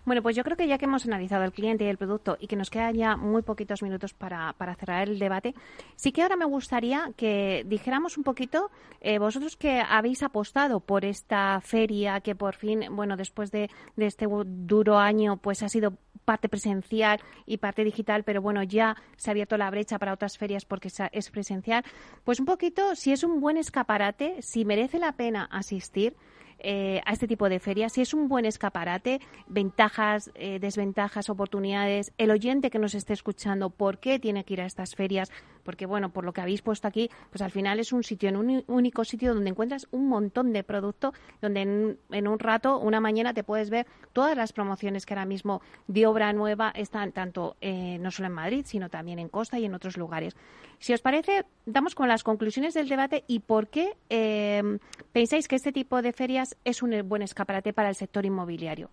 Bueno, 0.06 0.22
pues 0.22 0.36
yo 0.36 0.44
creo 0.44 0.56
que 0.56 0.68
ya 0.68 0.78
que 0.78 0.86
hemos 0.86 1.06
analizado 1.06 1.44
el 1.44 1.52
cliente 1.52 1.84
y 1.84 1.88
el 1.88 1.98
producto 1.98 2.38
y 2.40 2.48
que 2.48 2.56
nos 2.56 2.70
quedan 2.70 2.96
ya 2.96 3.18
muy 3.18 3.42
poquitos 3.42 3.82
minutos 3.84 4.14
para, 4.14 4.54
para 4.54 4.76
cerrar 4.76 5.08
el 5.08 5.20
debate, 5.20 5.54
sí 5.96 6.12
que 6.12 6.22
ahora 6.22 6.36
me 6.36 6.46
gustaría 6.46 7.12
que 7.16 7.64
dijéramos 7.68 8.18
un 8.18 8.24
poquito, 8.24 8.72
eh, 9.02 9.20
vosotros 9.20 9.56
que 9.58 9.82
habéis 9.82 10.24
apostado 10.24 10.80
por 10.80 11.06
esta 11.06 11.60
feria 11.62 12.22
que 12.22 12.36
por 12.36 12.56
fin, 12.56 12.86
bueno, 12.92 13.18
después 13.18 13.52
de, 13.52 13.70
de 13.96 14.06
este 14.06 14.28
duro 14.46 14.98
año, 14.98 15.38
pues 15.38 15.64
ha 15.64 15.70
sido 15.70 15.98
parte 16.26 16.50
presencial 16.50 17.20
y 17.46 17.58
parte 17.58 17.84
digital, 17.84 18.24
pero 18.24 18.42
bueno, 18.42 18.64
ya 18.64 18.96
se 19.18 19.30
ha 19.30 19.32
abierto 19.32 19.58
la 19.58 19.70
brecha 19.70 20.00
para 20.00 20.14
otras 20.14 20.38
ferias 20.38 20.66
porque 20.66 20.90
es 21.12 21.32
presencial. 21.32 21.81
Pues 22.24 22.40
un 22.40 22.46
poquito, 22.46 22.96
si 22.96 23.12
es 23.12 23.24
un 23.24 23.40
buen 23.40 23.58
escaparate, 23.58 24.42
si 24.42 24.66
merece 24.66 25.00
la 25.00 25.14
pena 25.14 25.46
asistir, 25.52 26.16
eh, 26.64 27.02
a 27.06 27.14
este 27.14 27.28
tipo 27.28 27.50
de 27.50 27.60
ferias, 27.60 27.94
si 27.94 28.02
es 28.02 28.14
un 28.14 28.28
buen 28.28 28.46
escaparate, 28.46 29.20
ventajas, 29.48 30.30
eh, 30.36 30.60
desventajas, 30.60 31.32
oportunidades, 31.32 32.14
el 32.20 32.30
oyente 32.30 32.70
que 32.70 32.78
nos 32.78 32.94
esté 32.94 33.14
escuchando, 33.14 33.72
por 33.72 33.98
qué 33.98 34.20
tiene 34.20 34.44
que 34.44 34.54
ir 34.54 34.62
a 34.62 34.68
estas 34.68 34.94
ferias, 34.94 35.32
porque 35.62 35.86
bueno, 35.86 36.10
por 36.10 36.26
lo 36.26 36.34
que 36.34 36.42
habéis 36.42 36.62
puesto 36.62 36.88
aquí, 36.88 37.10
pues 37.30 37.42
al 37.42 37.52
final 37.52 37.80
es 37.80 37.92
un 37.92 38.04
sitio, 38.04 38.30
en 38.30 38.38
un 38.38 38.64
único 38.68 39.04
sitio 39.04 39.34
donde 39.34 39.50
encuentras 39.50 39.88
un 39.92 40.08
montón 40.08 40.54
de 40.54 40.64
producto, 40.64 41.14
donde 41.42 41.98
en, 42.10 42.28
un 42.28 42.40
rato, 42.40 42.80
una 42.80 43.00
mañana 43.00 43.34
te 43.34 43.44
puedes 43.44 43.70
ver 43.70 43.88
todas 44.14 44.36
las 44.36 44.54
promociones 44.54 45.06
que 45.06 45.14
ahora 45.14 45.26
mismo 45.26 45.62
de 45.88 46.06
obra 46.06 46.34
nueva 46.34 46.72
están 46.76 47.12
tanto 47.12 47.56
eh, 47.62 47.98
no 48.00 48.12
solo 48.12 48.28
en 48.28 48.34
Madrid, 48.34 48.66
sino 48.68 48.90
también 48.90 49.20
en 49.20 49.30
Costa 49.30 49.60
y 49.60 49.66
en 49.66 49.74
otros 49.74 49.98
lugares. 49.98 50.36
Si 50.80 50.94
os 50.94 51.02
parece, 51.02 51.46
damos 51.66 51.94
con 51.94 52.08
las 52.08 52.24
conclusiones 52.24 52.74
del 52.74 52.90
debate 52.90 53.24
y 53.28 53.40
por 53.40 53.68
qué 53.68 53.96
pensáis 55.12 55.48
que 55.48 55.56
este 55.56 55.72
tipo 55.72 56.02
de 56.02 56.12
ferias 56.12 56.58
es 56.66 56.82
un 56.82 57.08
buen 57.08 57.22
escaparate 57.22 57.72
para 57.72 57.90
el 57.90 57.96
sector 57.96 58.26
inmobiliario. 58.26 58.90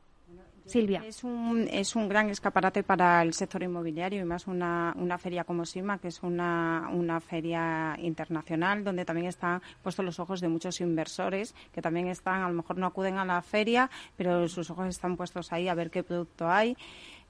Silvia. 0.69 1.03
Es 1.07 1.25
un, 1.25 1.67
es 1.71 1.97
un 1.97 2.09
gran 2.09 2.29
escaparate 2.29 2.83
para 2.83 3.23
el 3.23 3.33
sector 3.33 3.63
inmobiliario 3.63 4.21
y 4.21 4.25
más 4.25 4.47
una, 4.47 4.95
una 4.99 5.17
feria 5.17 5.45
como 5.45 5.65
SIMA, 5.65 5.99
que 5.99 6.09
es 6.09 6.23
una, 6.23 6.89
una 6.93 7.21
feria 7.21 7.97
internacional 7.99 8.85
donde 8.85 9.05
también 9.05 9.29
están 9.29 9.63
puestos 9.83 10.05
los 10.05 10.21
ojos 10.21 10.41
de 10.41 10.49
muchos 10.49 10.81
inversores 10.81 11.55
que 11.73 11.81
también 11.81 12.09
están, 12.09 12.43
a 12.43 12.49
lo 12.49 12.55
mejor 12.55 12.77
no 12.77 12.87
acuden 12.87 13.17
a 13.17 13.25
la 13.25 13.41
feria, 13.41 13.91
pero 14.17 14.47
sus 14.49 14.71
ojos 14.71 14.89
están 14.89 15.17
puestos 15.17 15.53
ahí 15.53 15.69
a 15.69 15.75
ver 15.75 15.91
qué 15.91 16.03
producto 16.03 16.51
hay. 16.51 16.77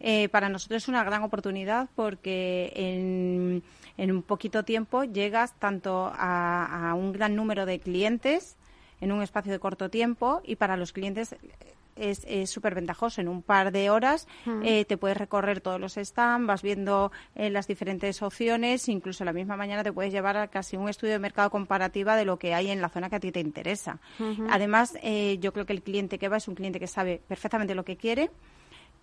Eh, 0.01 0.28
para 0.28 0.49
nosotros 0.49 0.82
es 0.82 0.89
una 0.89 1.05
gran 1.05 1.22
oportunidad 1.22 1.89
porque 1.95 2.72
en, 2.74 3.62
en 3.97 4.12
un 4.12 4.22
poquito 4.22 4.64
tiempo 4.64 5.05
llegas 5.05 5.55
tanto 5.59 6.12
a, 6.14 6.91
a 6.91 6.95
un 6.95 7.12
gran 7.12 7.34
número 7.34 7.66
de 7.66 7.78
clientes 7.78 8.57
en 9.01 9.12
un 9.12 9.22
espacio 9.22 9.53
de 9.53 9.59
corto 9.59 9.91
tiempo 9.91 10.41
y 10.45 10.57
para 10.57 10.76
los 10.76 10.93
clientes 10.93 11.36
es 11.99 12.51
súper 12.51 12.74
ventajoso. 12.74 13.20
En 13.20 13.28
un 13.28 13.42
par 13.42 13.72
de 13.72 13.90
horas 13.90 14.26
eh, 14.62 14.84
te 14.84 14.96
puedes 14.96 15.16
recorrer 15.16 15.61
todos 15.61 15.80
los 15.80 15.94
stands, 15.94 16.46
vas 16.46 16.62
viendo 16.62 17.12
eh, 17.34 17.51
las 17.51 17.66
diferentes 17.66 18.22
opciones, 18.22 18.88
incluso 18.88 19.24
la 19.24 19.32
misma 19.32 19.57
mañana 19.57 19.82
te 19.82 19.92
puedes 19.92 20.12
llevar 20.12 20.36
a 20.36 20.49
casi 20.49 20.76
un 20.76 20.88
estudio 20.88 21.12
de 21.14 21.18
mercado 21.18 21.51
comparativa 21.51 22.16
de 22.16 22.24
lo 22.24 22.38
que 22.38 22.55
hay 22.55 22.70
en 22.70 22.80
la 22.80 22.88
zona 22.88 23.11
que 23.11 23.16
a 23.16 23.20
ti 23.20 23.32
te 23.32 23.40
interesa. 23.40 23.99
Además, 24.51 24.96
eh, 25.03 25.38
yo 25.40 25.53
creo 25.53 25.66
que 25.66 25.72
el 25.72 25.82
cliente 25.82 26.18
que 26.18 26.28
va 26.28 26.36
es 26.36 26.49
un 26.49 26.55
cliente 26.55 26.80
que 26.80 26.86
sabe 26.86 27.20
perfectamente 27.26 27.74
lo 27.74 27.84
que 27.84 27.96
quiere, 27.96 28.30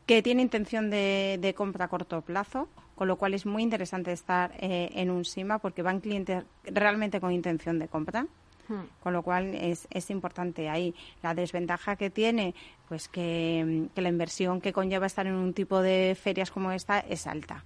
que 0.05 0.21
tiene 0.21 0.41
intención 0.41 0.89
de, 0.89 1.37
de 1.41 1.53
compra 1.53 1.85
a 1.85 1.87
corto 1.87 2.21
plazo, 2.21 2.67
con 2.95 3.07
lo 3.07 3.17
cual 3.17 3.33
es 3.33 3.45
muy 3.45 3.63
interesante 3.63 4.11
estar 4.11 4.53
en 4.59 5.09
un 5.09 5.25
SIMA 5.25 5.59
porque 5.59 5.81
van 5.81 5.99
clientes 5.99 6.43
realmente 6.63 7.19
con 7.19 7.31
intención 7.31 7.79
de 7.79 7.87
compra. 7.87 8.27
Hmm. 8.67 8.83
Con 9.01 9.13
lo 9.13 9.21
cual 9.21 9.53
es, 9.55 9.87
es 9.89 10.09
importante 10.09 10.69
ahí. 10.69 10.93
La 11.21 11.33
desventaja 11.33 11.95
que 11.95 12.09
tiene, 12.09 12.55
pues 12.87 13.07
que, 13.07 13.87
la 13.95 14.09
inversión 14.09 14.61
que 14.61 14.73
conlleva 14.73 15.05
estar 15.05 15.27
en 15.27 15.35
un 15.35 15.53
tipo 15.53 15.81
de 15.81 16.17
ferias 16.19 16.51
como 16.51 16.71
esta 16.71 16.99
es 16.99 17.27
alta. 17.27 17.63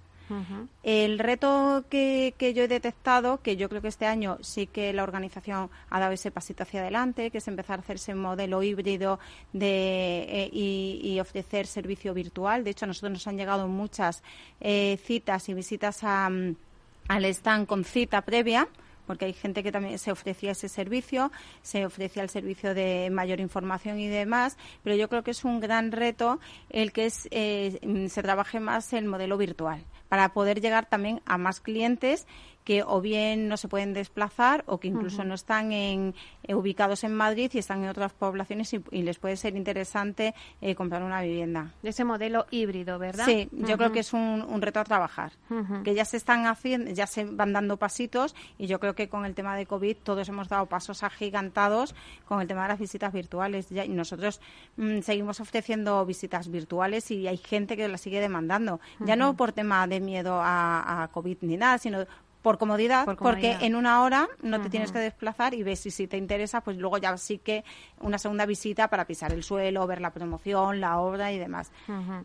El 0.84 1.18
reto 1.18 1.84
que, 1.90 2.34
que, 2.38 2.54
yo 2.54 2.62
he 2.62 2.68
detectado, 2.68 3.38
que 3.42 3.56
yo 3.56 3.68
creo 3.68 3.82
que 3.82 3.88
este 3.88 4.06
año 4.06 4.38
sí 4.42 4.68
que 4.68 4.92
la 4.92 5.02
organización 5.02 5.70
ha 5.88 5.98
dado 5.98 6.12
ese 6.12 6.30
pasito 6.30 6.62
hacia 6.62 6.82
adelante, 6.82 7.32
que 7.32 7.38
es 7.38 7.48
empezar 7.48 7.80
a 7.80 7.82
hacerse 7.82 8.14
un 8.14 8.20
modelo 8.20 8.62
híbrido 8.62 9.18
de, 9.52 10.26
eh, 10.28 10.50
y, 10.52 11.18
ofrecer 11.18 11.66
servicio 11.66 12.14
virtual. 12.14 12.62
De 12.62 12.70
hecho, 12.70 12.84
a 12.84 12.88
nosotros 12.88 13.10
nos 13.10 13.26
han 13.26 13.38
llegado 13.38 13.66
muchas 13.66 14.22
eh, 14.60 15.00
citas 15.04 15.48
y 15.48 15.54
visitas 15.54 16.04
a, 16.04 16.30
al 17.08 17.24
stand 17.24 17.66
con 17.66 17.84
cita 17.84 18.20
previa 18.22 18.68
porque 19.10 19.24
hay 19.24 19.32
gente 19.32 19.64
que 19.64 19.72
también 19.72 19.98
se 19.98 20.12
ofrecía 20.12 20.52
ese 20.52 20.68
servicio, 20.68 21.32
se 21.62 21.84
ofrecía 21.84 22.22
el 22.22 22.28
servicio 22.28 22.74
de 22.74 23.10
mayor 23.10 23.40
información 23.40 23.98
y 23.98 24.06
demás, 24.06 24.56
pero 24.84 24.94
yo 24.94 25.08
creo 25.08 25.24
que 25.24 25.32
es 25.32 25.44
un 25.44 25.58
gran 25.58 25.90
reto 25.90 26.38
el 26.68 26.92
que 26.92 27.06
es, 27.06 27.26
eh, 27.32 27.80
se 28.08 28.22
trabaje 28.22 28.60
más 28.60 28.92
el 28.92 29.06
modelo 29.06 29.36
virtual 29.36 29.84
para 30.08 30.32
poder 30.32 30.60
llegar 30.60 30.86
también 30.86 31.22
a 31.26 31.38
más 31.38 31.58
clientes 31.58 32.28
que 32.64 32.82
o 32.82 33.00
bien 33.00 33.48
no 33.48 33.56
se 33.56 33.68
pueden 33.68 33.94
desplazar 33.94 34.64
o 34.66 34.78
que 34.78 34.88
incluso 34.88 35.24
no 35.24 35.34
están 35.34 35.72
en, 35.72 36.14
eh, 36.42 36.54
ubicados 36.54 37.04
en 37.04 37.14
Madrid 37.14 37.50
y 37.54 37.58
están 37.58 37.82
en 37.82 37.88
otras 37.88 38.12
poblaciones 38.12 38.72
y, 38.74 39.02
les 39.02 39.18
puede 39.18 39.36
ser 39.36 39.56
interesante 39.56 40.34
eh, 40.60 40.74
comprar 40.74 41.02
una 41.02 41.22
vivienda. 41.22 41.72
De 41.82 41.90
ese 41.90 42.04
modelo 42.04 42.46
híbrido, 42.50 42.98
¿verdad? 42.98 43.24
Sí, 43.24 43.48
yo 43.52 43.76
creo 43.76 43.92
que 43.92 44.00
es 44.00 44.12
un, 44.12 44.60
reto 44.60 44.78
a 44.78 44.84
trabajar, 44.84 45.32
que 45.84 45.94
ya 45.94 46.04
se 46.04 46.18
están 46.18 46.46
haciendo, 46.46 46.90
ya 46.90 47.06
se 47.06 47.24
van 47.24 47.54
dando 47.54 47.78
pasitos 47.78 48.34
y 48.58 48.66
yo 48.66 48.78
creo 48.78 48.94
que 48.94 49.08
con 49.08 49.24
el 49.24 49.34
tema 49.34 49.56
de 49.56 49.64
COVID 49.64 49.96
todos 50.02 50.28
hemos 50.28 50.48
dado 50.48 50.66
pasos 50.66 51.02
agigantados 51.02 51.94
con 52.26 52.42
el 52.42 52.46
tema 52.46 52.62
de 52.62 52.68
las 52.68 52.78
visitas 52.78 53.12
virtuales. 53.12 53.70
Ya, 53.70 53.86
y 53.86 53.88
nosotros 53.88 54.40
mm, 54.76 55.00
seguimos 55.00 55.40
ofreciendo 55.40 56.04
visitas 56.04 56.50
virtuales 56.50 57.10
y 57.10 57.26
hay 57.26 57.38
gente 57.38 57.76
que 57.76 57.88
las 57.88 58.02
sigue 58.02 58.20
demandando, 58.20 58.80
ya 59.00 59.16
no 59.16 59.34
por 59.34 59.52
tema 59.52 59.86
de 59.86 60.00
miedo 60.00 60.40
a, 60.42 61.02
a 61.02 61.08
COVID 61.08 61.38
ni 61.40 61.56
nada, 61.56 61.78
sino 61.78 62.06
por 62.42 62.58
comodidad, 62.58 63.06
porque 63.18 63.56
en 63.60 63.74
una 63.74 64.02
hora 64.02 64.28
no 64.42 64.60
te 64.60 64.70
tienes 64.70 64.92
que 64.92 64.98
desplazar 64.98 65.54
y 65.54 65.62
ves 65.62 65.80
si, 65.80 65.90
si 65.90 66.06
te 66.06 66.16
interesa, 66.16 66.62
pues 66.62 66.76
luego 66.78 66.98
ya 66.98 67.16
sí 67.16 67.38
que 67.38 67.64
una 68.00 68.18
segunda 68.18 68.46
visita 68.46 68.88
para 68.88 69.04
pisar 69.04 69.32
el 69.32 69.42
suelo, 69.42 69.86
ver 69.86 70.00
la 70.00 70.10
promoción, 70.10 70.80
la 70.80 70.98
obra 70.98 71.32
y 71.32 71.38
demás. 71.38 71.70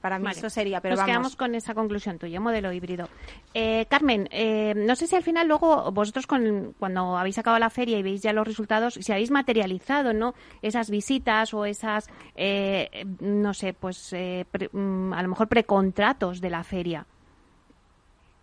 Para 0.01 0.19
mí 0.19 0.27
eso 0.31 0.49
sería, 0.49 0.81
pero 0.81 0.95
Nos 0.95 1.05
quedamos 1.05 1.35
con 1.35 1.55
esa 1.55 1.73
conclusión 1.73 2.17
tuya, 2.17 2.39
modelo 2.39 2.71
híbrido. 2.71 3.09
Eh, 3.53 3.85
Carmen, 3.89 4.27
eh, 4.31 4.73
no 4.75 4.95
sé 4.95 5.07
si 5.07 5.15
al 5.15 5.23
final 5.23 5.47
luego 5.47 5.91
vosotros 5.91 6.27
con, 6.27 6.73
cuando 6.79 7.17
habéis 7.17 7.37
acabado 7.37 7.59
la 7.59 7.69
feria 7.69 7.97
y 7.97 8.03
veis 8.03 8.21
ya 8.21 8.31
los 8.31 8.47
resultados, 8.47 8.95
si 8.95 9.11
habéis 9.11 9.31
materializado 9.31 10.13
no 10.13 10.33
esas 10.61 10.89
visitas 10.89 11.53
o 11.53 11.65
esas, 11.65 12.09
eh, 12.35 13.05
no 13.19 13.53
sé, 13.53 13.73
pues 13.73 14.13
mm, 14.13 15.13
a 15.13 15.21
lo 15.21 15.29
mejor 15.29 15.47
precontratos 15.47 16.39
de 16.39 16.49
la 16.49 16.63
feria. 16.63 17.05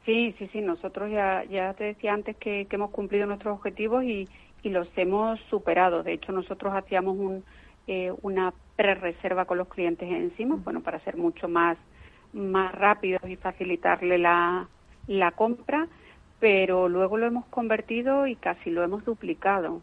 Sí, 0.04 0.34
sí, 0.38 0.48
sí, 0.52 0.60
nosotros 0.60 1.10
ya, 1.10 1.44
ya 1.44 1.74
te 1.74 1.84
decía 1.84 2.12
antes 2.12 2.36
que, 2.36 2.66
hemos 2.70 2.90
cumplido 2.90 3.26
nuestros 3.26 3.56
objetivos 3.56 4.02
y, 4.04 4.28
y 4.62 4.70
los 4.70 4.88
hemos 4.96 5.38
superado. 5.48 6.02
De 6.02 6.14
hecho, 6.14 6.32
nosotros 6.32 6.74
hacíamos 6.74 7.16
un, 7.16 7.44
eh, 7.86 8.12
una 8.22 8.52
pre-reserva 8.76 9.44
con 9.44 9.58
los 9.58 9.68
clientes 9.68 10.10
encima, 10.10 10.56
bueno, 10.56 10.80
para 10.82 10.98
ser 11.00 11.16
mucho 11.16 11.48
más, 11.48 11.78
más 12.32 12.74
rápidos 12.74 13.22
y 13.28 13.36
facilitarle 13.36 14.18
la, 14.18 14.68
la 15.06 15.30
compra, 15.32 15.86
pero 16.40 16.88
luego 16.88 17.16
lo 17.16 17.26
hemos 17.26 17.46
convertido 17.46 18.26
y 18.26 18.34
casi 18.34 18.70
lo 18.70 18.82
hemos 18.82 19.04
duplicado 19.04 19.82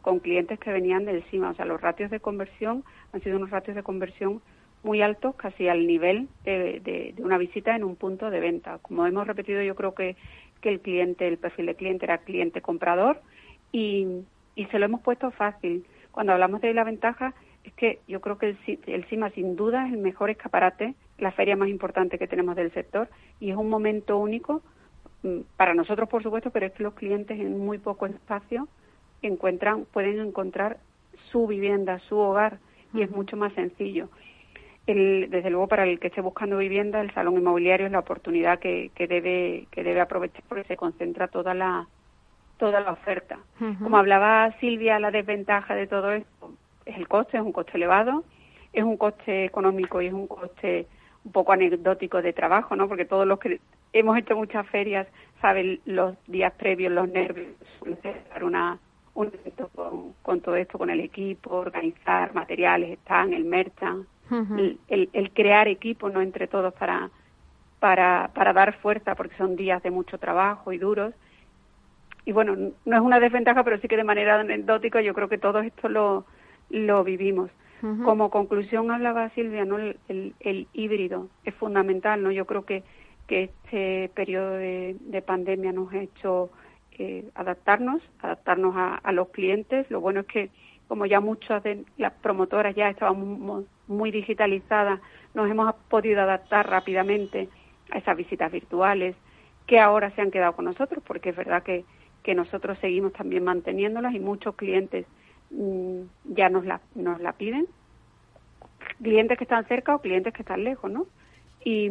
con 0.00 0.20
clientes 0.20 0.58
que 0.58 0.72
venían 0.72 1.04
del 1.04 1.22
CIMA. 1.24 1.50
O 1.50 1.54
sea, 1.54 1.66
los 1.66 1.78
ratios 1.78 2.10
de 2.10 2.20
conversión 2.20 2.82
han 3.12 3.20
sido 3.20 3.36
unos 3.36 3.50
ratios 3.50 3.76
de 3.76 3.82
conversión 3.82 4.40
muy 4.82 5.02
altos, 5.02 5.34
casi 5.36 5.68
al 5.68 5.86
nivel 5.86 6.28
de, 6.44 6.80
de, 6.80 7.14
una 7.18 7.38
visita 7.38 7.76
en 7.76 7.84
un 7.84 7.96
punto 7.96 8.30
de 8.30 8.40
venta. 8.40 8.78
Como 8.78 9.06
hemos 9.06 9.26
repetido, 9.26 9.62
yo 9.62 9.74
creo 9.74 9.94
que, 9.94 10.16
que 10.60 10.70
el 10.70 10.80
cliente, 10.80 11.28
el 11.28 11.38
perfil 11.38 11.66
de 11.66 11.74
cliente 11.74 12.06
era 12.06 12.18
cliente 12.18 12.60
comprador 12.60 13.20
y, 13.72 14.06
y 14.54 14.64
se 14.66 14.78
lo 14.78 14.86
hemos 14.86 15.02
puesto 15.02 15.30
fácil. 15.30 15.84
Cuando 16.12 16.32
hablamos 16.32 16.60
de 16.60 16.74
la 16.74 16.84
ventaja, 16.84 17.34
es 17.64 17.72
que 17.74 18.00
yo 18.08 18.20
creo 18.20 18.38
que 18.38 18.50
el, 18.50 18.58
el 18.86 19.04
CIMA 19.04 19.30
sin 19.30 19.56
duda 19.56 19.86
es 19.86 19.92
el 19.92 19.98
mejor 19.98 20.30
escaparate, 20.30 20.94
la 21.18 21.32
feria 21.32 21.56
más 21.56 21.68
importante 21.68 22.18
que 22.18 22.26
tenemos 22.26 22.56
del 22.56 22.72
sector 22.72 23.08
y 23.38 23.50
es 23.50 23.56
un 23.56 23.68
momento 23.68 24.16
único 24.16 24.62
mm, 25.22 25.40
para 25.56 25.74
nosotros, 25.74 26.08
por 26.08 26.22
supuesto, 26.22 26.50
pero 26.50 26.66
es 26.66 26.72
que 26.72 26.82
los 26.82 26.94
clientes 26.94 27.38
en 27.38 27.58
muy 27.58 27.78
poco 27.78 28.06
espacio 28.06 28.68
encuentran, 29.22 29.84
pueden 29.92 30.18
encontrar 30.20 30.78
su 31.30 31.46
vivienda, 31.46 31.98
su 32.08 32.16
hogar 32.16 32.58
y 32.94 33.02
es 33.02 33.10
mucho 33.10 33.36
más 33.36 33.52
sencillo. 33.52 34.08
El, 34.90 35.30
desde 35.30 35.50
luego 35.50 35.68
para 35.68 35.84
el 35.84 35.98
que 36.00 36.08
esté 36.08 36.20
buscando 36.20 36.58
vivienda, 36.58 37.00
el 37.00 37.12
salón 37.12 37.36
inmobiliario 37.36 37.86
es 37.86 37.92
la 37.92 38.00
oportunidad 38.00 38.58
que, 38.58 38.90
que 38.94 39.06
debe 39.06 39.66
que 39.70 39.84
debe 39.84 40.00
aprovechar 40.00 40.42
porque 40.48 40.64
se 40.64 40.76
concentra 40.76 41.28
toda 41.28 41.54
la 41.54 41.86
toda 42.58 42.80
la 42.80 42.92
oferta. 42.92 43.38
Como 43.82 43.96
hablaba 43.96 44.52
Silvia, 44.60 44.98
la 44.98 45.10
desventaja 45.10 45.74
de 45.74 45.86
todo 45.86 46.12
esto 46.12 46.52
es 46.84 46.96
el 46.96 47.08
coste, 47.08 47.38
es 47.38 47.42
un 47.42 47.52
coste 47.52 47.72
elevado, 47.76 48.22
es 48.72 48.84
un 48.84 48.98
coste 48.98 49.46
económico 49.46 50.02
y 50.02 50.08
es 50.08 50.12
un 50.12 50.26
coste 50.26 50.86
un 51.24 51.32
poco 51.32 51.52
anecdótico 51.52 52.20
de 52.20 52.34
trabajo, 52.34 52.76
¿no? 52.76 52.86
Porque 52.86 53.06
todos 53.06 53.26
los 53.26 53.38
que 53.38 53.60
hemos 53.94 54.18
hecho 54.18 54.36
muchas 54.36 54.66
ferias 54.68 55.06
saben 55.40 55.80
los 55.86 56.16
días 56.26 56.52
previos, 56.52 56.92
los 56.92 57.08
nervios, 57.08 57.48
una 58.42 58.78
un 59.14 59.26
evento 59.26 60.14
con, 60.22 60.40
todo 60.40 60.56
esto, 60.56 60.78
con 60.78 60.90
el 60.90 61.00
equipo, 61.00 61.56
organizar 61.56 62.34
materiales, 62.34 62.90
están, 62.90 63.32
el 63.32 63.44
merchan, 63.44 64.06
el, 64.30 65.08
el, 65.12 65.30
crear 65.32 65.68
equipo, 65.68 66.08
¿no? 66.08 66.20
Entre 66.20 66.46
todos 66.46 66.72
para, 66.74 67.10
para, 67.78 68.30
para 68.34 68.52
dar 68.52 68.74
fuerza, 68.78 69.14
porque 69.14 69.36
son 69.36 69.56
días 69.56 69.82
de 69.82 69.90
mucho 69.90 70.18
trabajo 70.18 70.72
y 70.72 70.78
duros. 70.78 71.14
Y 72.24 72.32
bueno, 72.32 72.72
no 72.84 72.96
es 72.96 73.02
una 73.02 73.18
desventaja, 73.18 73.64
pero 73.64 73.78
sí 73.78 73.88
que 73.88 73.96
de 73.96 74.04
manera 74.04 74.38
anecdótica 74.38 75.00
yo 75.00 75.14
creo 75.14 75.28
que 75.28 75.38
todo 75.38 75.60
esto 75.60 75.88
lo, 75.88 76.24
lo 76.68 77.04
vivimos. 77.04 77.50
Como 78.04 78.28
conclusión 78.28 78.90
hablaba 78.90 79.30
Silvia, 79.30 79.64
¿no? 79.64 79.78
El, 79.78 79.96
el, 80.40 80.68
híbrido 80.74 81.28
es 81.44 81.54
fundamental, 81.54 82.22
¿no? 82.22 82.30
Yo 82.30 82.44
creo 82.44 82.66
que, 82.66 82.82
que 83.26 83.44
este 83.44 84.10
periodo 84.14 84.52
de, 84.52 84.96
de 85.00 85.22
pandemia 85.22 85.72
nos 85.72 85.90
ha 85.94 86.02
hecho 86.02 86.50
eh, 86.98 87.30
adaptarnos, 87.34 88.02
adaptarnos 88.20 88.76
a, 88.76 88.96
a, 88.96 89.12
los 89.12 89.30
clientes. 89.30 89.90
Lo 89.90 90.02
bueno 90.02 90.20
es 90.20 90.26
que 90.26 90.50
como 90.90 91.06
ya 91.06 91.20
muchas 91.20 91.62
de 91.62 91.84
las 91.96 92.12
promotoras 92.12 92.74
ya 92.74 92.90
estaban 92.90 93.66
muy, 93.86 94.10
digitalizadas, 94.10 95.00
nos 95.32 95.50
hemos 95.50 95.72
podido 95.88 96.20
adaptar 96.20 96.68
rápidamente 96.68 97.48
a 97.90 97.98
esas 97.98 98.16
visitas 98.16 98.52
virtuales 98.52 99.16
que 99.66 99.80
ahora 99.80 100.10
se 100.10 100.20
han 100.20 100.30
quedado 100.30 100.54
con 100.54 100.66
nosotros, 100.66 101.02
porque 101.06 101.30
es 101.30 101.36
verdad 101.36 101.62
que, 101.62 101.84
que 102.22 102.34
nosotros 102.34 102.76
seguimos 102.80 103.12
también 103.14 103.44
manteniéndolas 103.44 104.14
y 104.14 104.18
muchos 104.18 104.54
clientes 104.56 105.06
Mm, 105.50 106.02
ya 106.24 106.48
nos 106.48 106.64
la, 106.64 106.80
nos 106.94 107.20
la 107.20 107.32
piden. 107.32 107.66
Clientes 109.02 109.36
que 109.36 109.44
están 109.44 109.66
cerca 109.66 109.94
o 109.94 110.00
clientes 110.00 110.32
que 110.32 110.42
están 110.42 110.64
lejos, 110.64 110.90
¿no? 110.90 111.06
Y, 111.64 111.90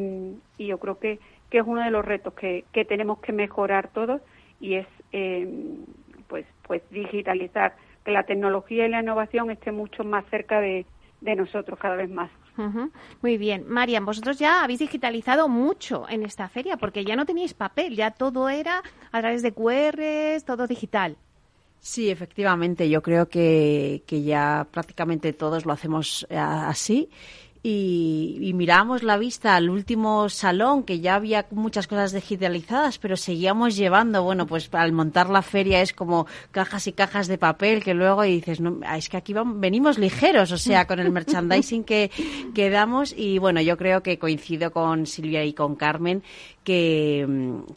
y 0.58 0.68
yo 0.68 0.80
creo 0.80 1.00
que, 1.00 1.20
que 1.50 1.60
es 1.60 1.64
uno 1.66 1.82
de 1.84 1.92
los 1.92 2.06
retos 2.06 2.34
que, 2.34 2.66
que 2.72 2.86
tenemos 2.86 3.20
que 3.20 3.34
mejorar 3.34 3.90
todos 3.90 4.22
y 4.60 4.76
es 4.76 4.88
eh, 5.12 5.48
pues, 6.28 6.46
pues 6.64 6.82
digitalizar, 6.90 7.76
que 8.04 8.12
la 8.12 8.24
tecnología 8.24 8.86
y 8.86 8.90
la 8.90 9.02
innovación 9.02 9.52
esté 9.52 9.72
mucho 9.72 10.04
más 10.04 10.26
cerca 10.30 10.60
de, 10.60 10.86
de 11.22 11.36
nosotros 11.36 11.78
cada 11.80 11.96
vez 11.96 12.10
más. 12.10 12.30
Muy 13.22 13.38
bien. 13.38 13.66
Marian, 13.68 14.06
vosotros 14.06 14.38
ya 14.38 14.64
habéis 14.64 14.80
digitalizado 14.80 15.48
mucho 15.48 16.06
en 16.10 16.24
esta 16.24 16.50
feria 16.50 16.76
porque 16.76 17.06
ya 17.06 17.16
no 17.16 17.26
teníais 17.26 17.54
papel, 17.54 17.96
ya 17.96 18.12
todo 18.12 18.50
era 18.50 18.84
a 19.12 19.20
través 19.22 19.42
de 19.42 19.54
QRs, 19.54 20.44
todo 20.44 20.68
digital. 20.68 21.16
Sí, 21.80 22.10
efectivamente, 22.10 22.90
yo 22.90 23.02
creo 23.02 23.30
que, 23.30 24.04
que 24.06 24.24
ya 24.24 24.68
prácticamente 24.70 25.32
todos 25.32 25.66
lo 25.66 25.72
hacemos 25.72 26.28
eh, 26.30 26.38
así 26.38 27.10
y, 27.62 28.52
miramos 28.56 29.04
la 29.04 29.18
vista 29.18 29.56
al 29.56 29.70
último 29.70 30.30
salón, 30.30 30.84
que 30.84 31.02
ya 31.02 31.16
había 31.16 31.46
muchas 31.52 31.88
cosas 31.88 32.14
digitalizadas, 32.14 33.00
pero 33.00 33.18
seguíamos 33.18 33.76
llevando, 33.76 34.24
bueno, 34.24 34.48
pues 34.48 34.70
al 34.74 34.94
montar 34.94 35.30
la 35.30 35.42
feria 35.42 35.82
es 35.82 35.94
como 35.94 36.26
cajas 36.52 36.88
y 36.88 36.94
cajas 36.94 37.28
de 37.28 37.38
papel 37.38 37.84
que 37.84 37.94
luego 37.94 38.24
dices, 38.24 38.62
no, 38.62 38.80
es 38.96 39.10
que 39.10 39.18
aquí 39.18 39.34
venimos 39.34 39.98
ligeros, 39.98 40.52
o 40.54 40.58
sea, 40.58 40.88
con 40.88 41.00
el 41.00 41.12
merchandising 41.12 41.84
que, 41.84 42.12
que 42.56 42.70
damos. 42.70 43.14
Y 43.18 43.40
bueno, 43.40 43.60
yo 43.62 43.78
creo 43.78 44.04
que 44.04 44.20
coincido 44.20 44.72
con 44.72 45.06
Silvia 45.06 45.44
y 45.44 45.54
con 45.54 45.76
Carmen 45.76 46.24
que, 46.64 47.28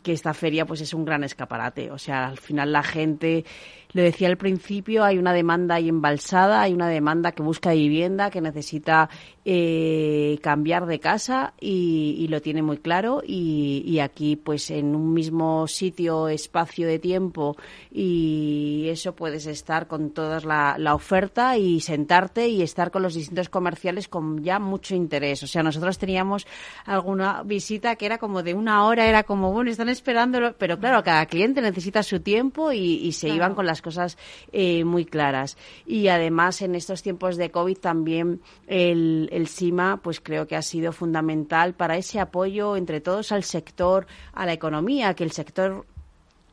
que 0.03 0.13
esta 0.13 0.35
feria 0.35 0.67
pues 0.67 0.81
es 0.81 0.95
un 0.95 1.05
gran 1.05 1.25
escaparate, 1.25 1.91
o 1.91 1.99
sea, 1.99 2.29
al 2.29 2.39
final 2.39 2.73
la 2.73 2.83
gente 2.83 3.45
lo 3.93 4.03
decía 4.03 4.29
al 4.29 4.37
principio, 4.37 5.05
hay 5.05 5.19
una 5.19 5.33
demanda 5.33 5.77
ahí 5.77 5.89
embalsada, 5.89 6.63
hay 6.63 6.73
una 6.73 6.89
demanda 6.89 7.33
que 7.33 7.43
busca 7.43 7.73
vivienda, 7.73 8.31
que 8.31 8.41
necesita 8.41 9.11
eh, 9.45 10.39
cambiar 10.41 10.87
de 10.87 11.01
casa 11.01 11.53
y, 11.61 12.27
lo 12.29 12.41
tiene 12.41 12.63
muy 12.63 12.79
claro. 12.79 13.23
Y, 13.27 13.99
aquí, 13.99 14.37
pues 14.37 14.71
en 14.71 14.95
un 14.95 15.13
mismo 15.13 15.67
sitio, 15.67 16.29
espacio 16.29 16.87
de 16.87 16.99
tiempo 16.99 17.57
y 17.91 18.87
eso 18.89 19.15
puedes 19.15 19.47
estar 19.47 19.87
con 19.87 20.11
toda 20.11 20.41
la, 20.41 20.77
la 20.79 20.95
oferta 20.95 21.59
y 21.59 21.81
sentarte 21.81 22.49
y 22.49 22.63
estar 22.63 22.91
con 22.91 23.03
los 23.03 23.15
distintos 23.15 23.49
comerciales 23.49 24.09
con 24.09 24.43
ya 24.43 24.59
mucho 24.59 24.95
interés. 24.95 25.43
O 25.43 25.47
sea, 25.47 25.63
nosotros 25.63 25.99
teníamos 25.99 26.47
alguna 26.87 27.43
visita 27.43 27.97
que 27.97 28.07
era 28.07 28.19
como 28.19 28.43
de 28.43 28.55
una 28.55 28.87
hora, 28.87 29.07
era 29.07 29.25
como, 29.25 29.53
bueno, 29.53 29.71
están 29.71 29.89
esperándolo, 29.89 30.55
pero 30.57 30.79
claro, 30.79 31.03
cada 31.03 31.27
cliente 31.27 31.61
necesita 31.61 32.03
su 32.03 32.21
tiempo 32.21 32.73
y, 32.73 33.13
se 33.13 33.29
iban 33.29 33.55
con 33.55 33.67
las 33.67 33.82
cosas 33.83 34.17
eh, 34.53 34.85
muy 34.85 35.05
claras. 35.05 35.59
Y 35.85 36.09
además, 36.09 36.63
en 36.63 36.75
estos 36.75 37.03
tiempos 37.03 37.37
de 37.37 37.51
COVID 37.51 37.77
también 37.77 38.41
el, 38.67 39.29
el 39.33 39.49
SIMA, 39.49 40.01
pues 40.03 40.21
creo 40.21 40.47
que 40.47 40.57
ha 40.57 40.63
sido 40.63 40.93
fundamental 40.93 41.75
para 41.75 41.97
ese 41.97 42.21
apoyo 42.21 42.77
entre 42.77 43.01
todos 43.01 43.33
al 43.33 43.45
sector, 43.45 44.07
a 44.33 44.47
la 44.47 44.53
economía, 44.53 45.15
que 45.15 45.25
el 45.25 45.33
sector 45.33 45.85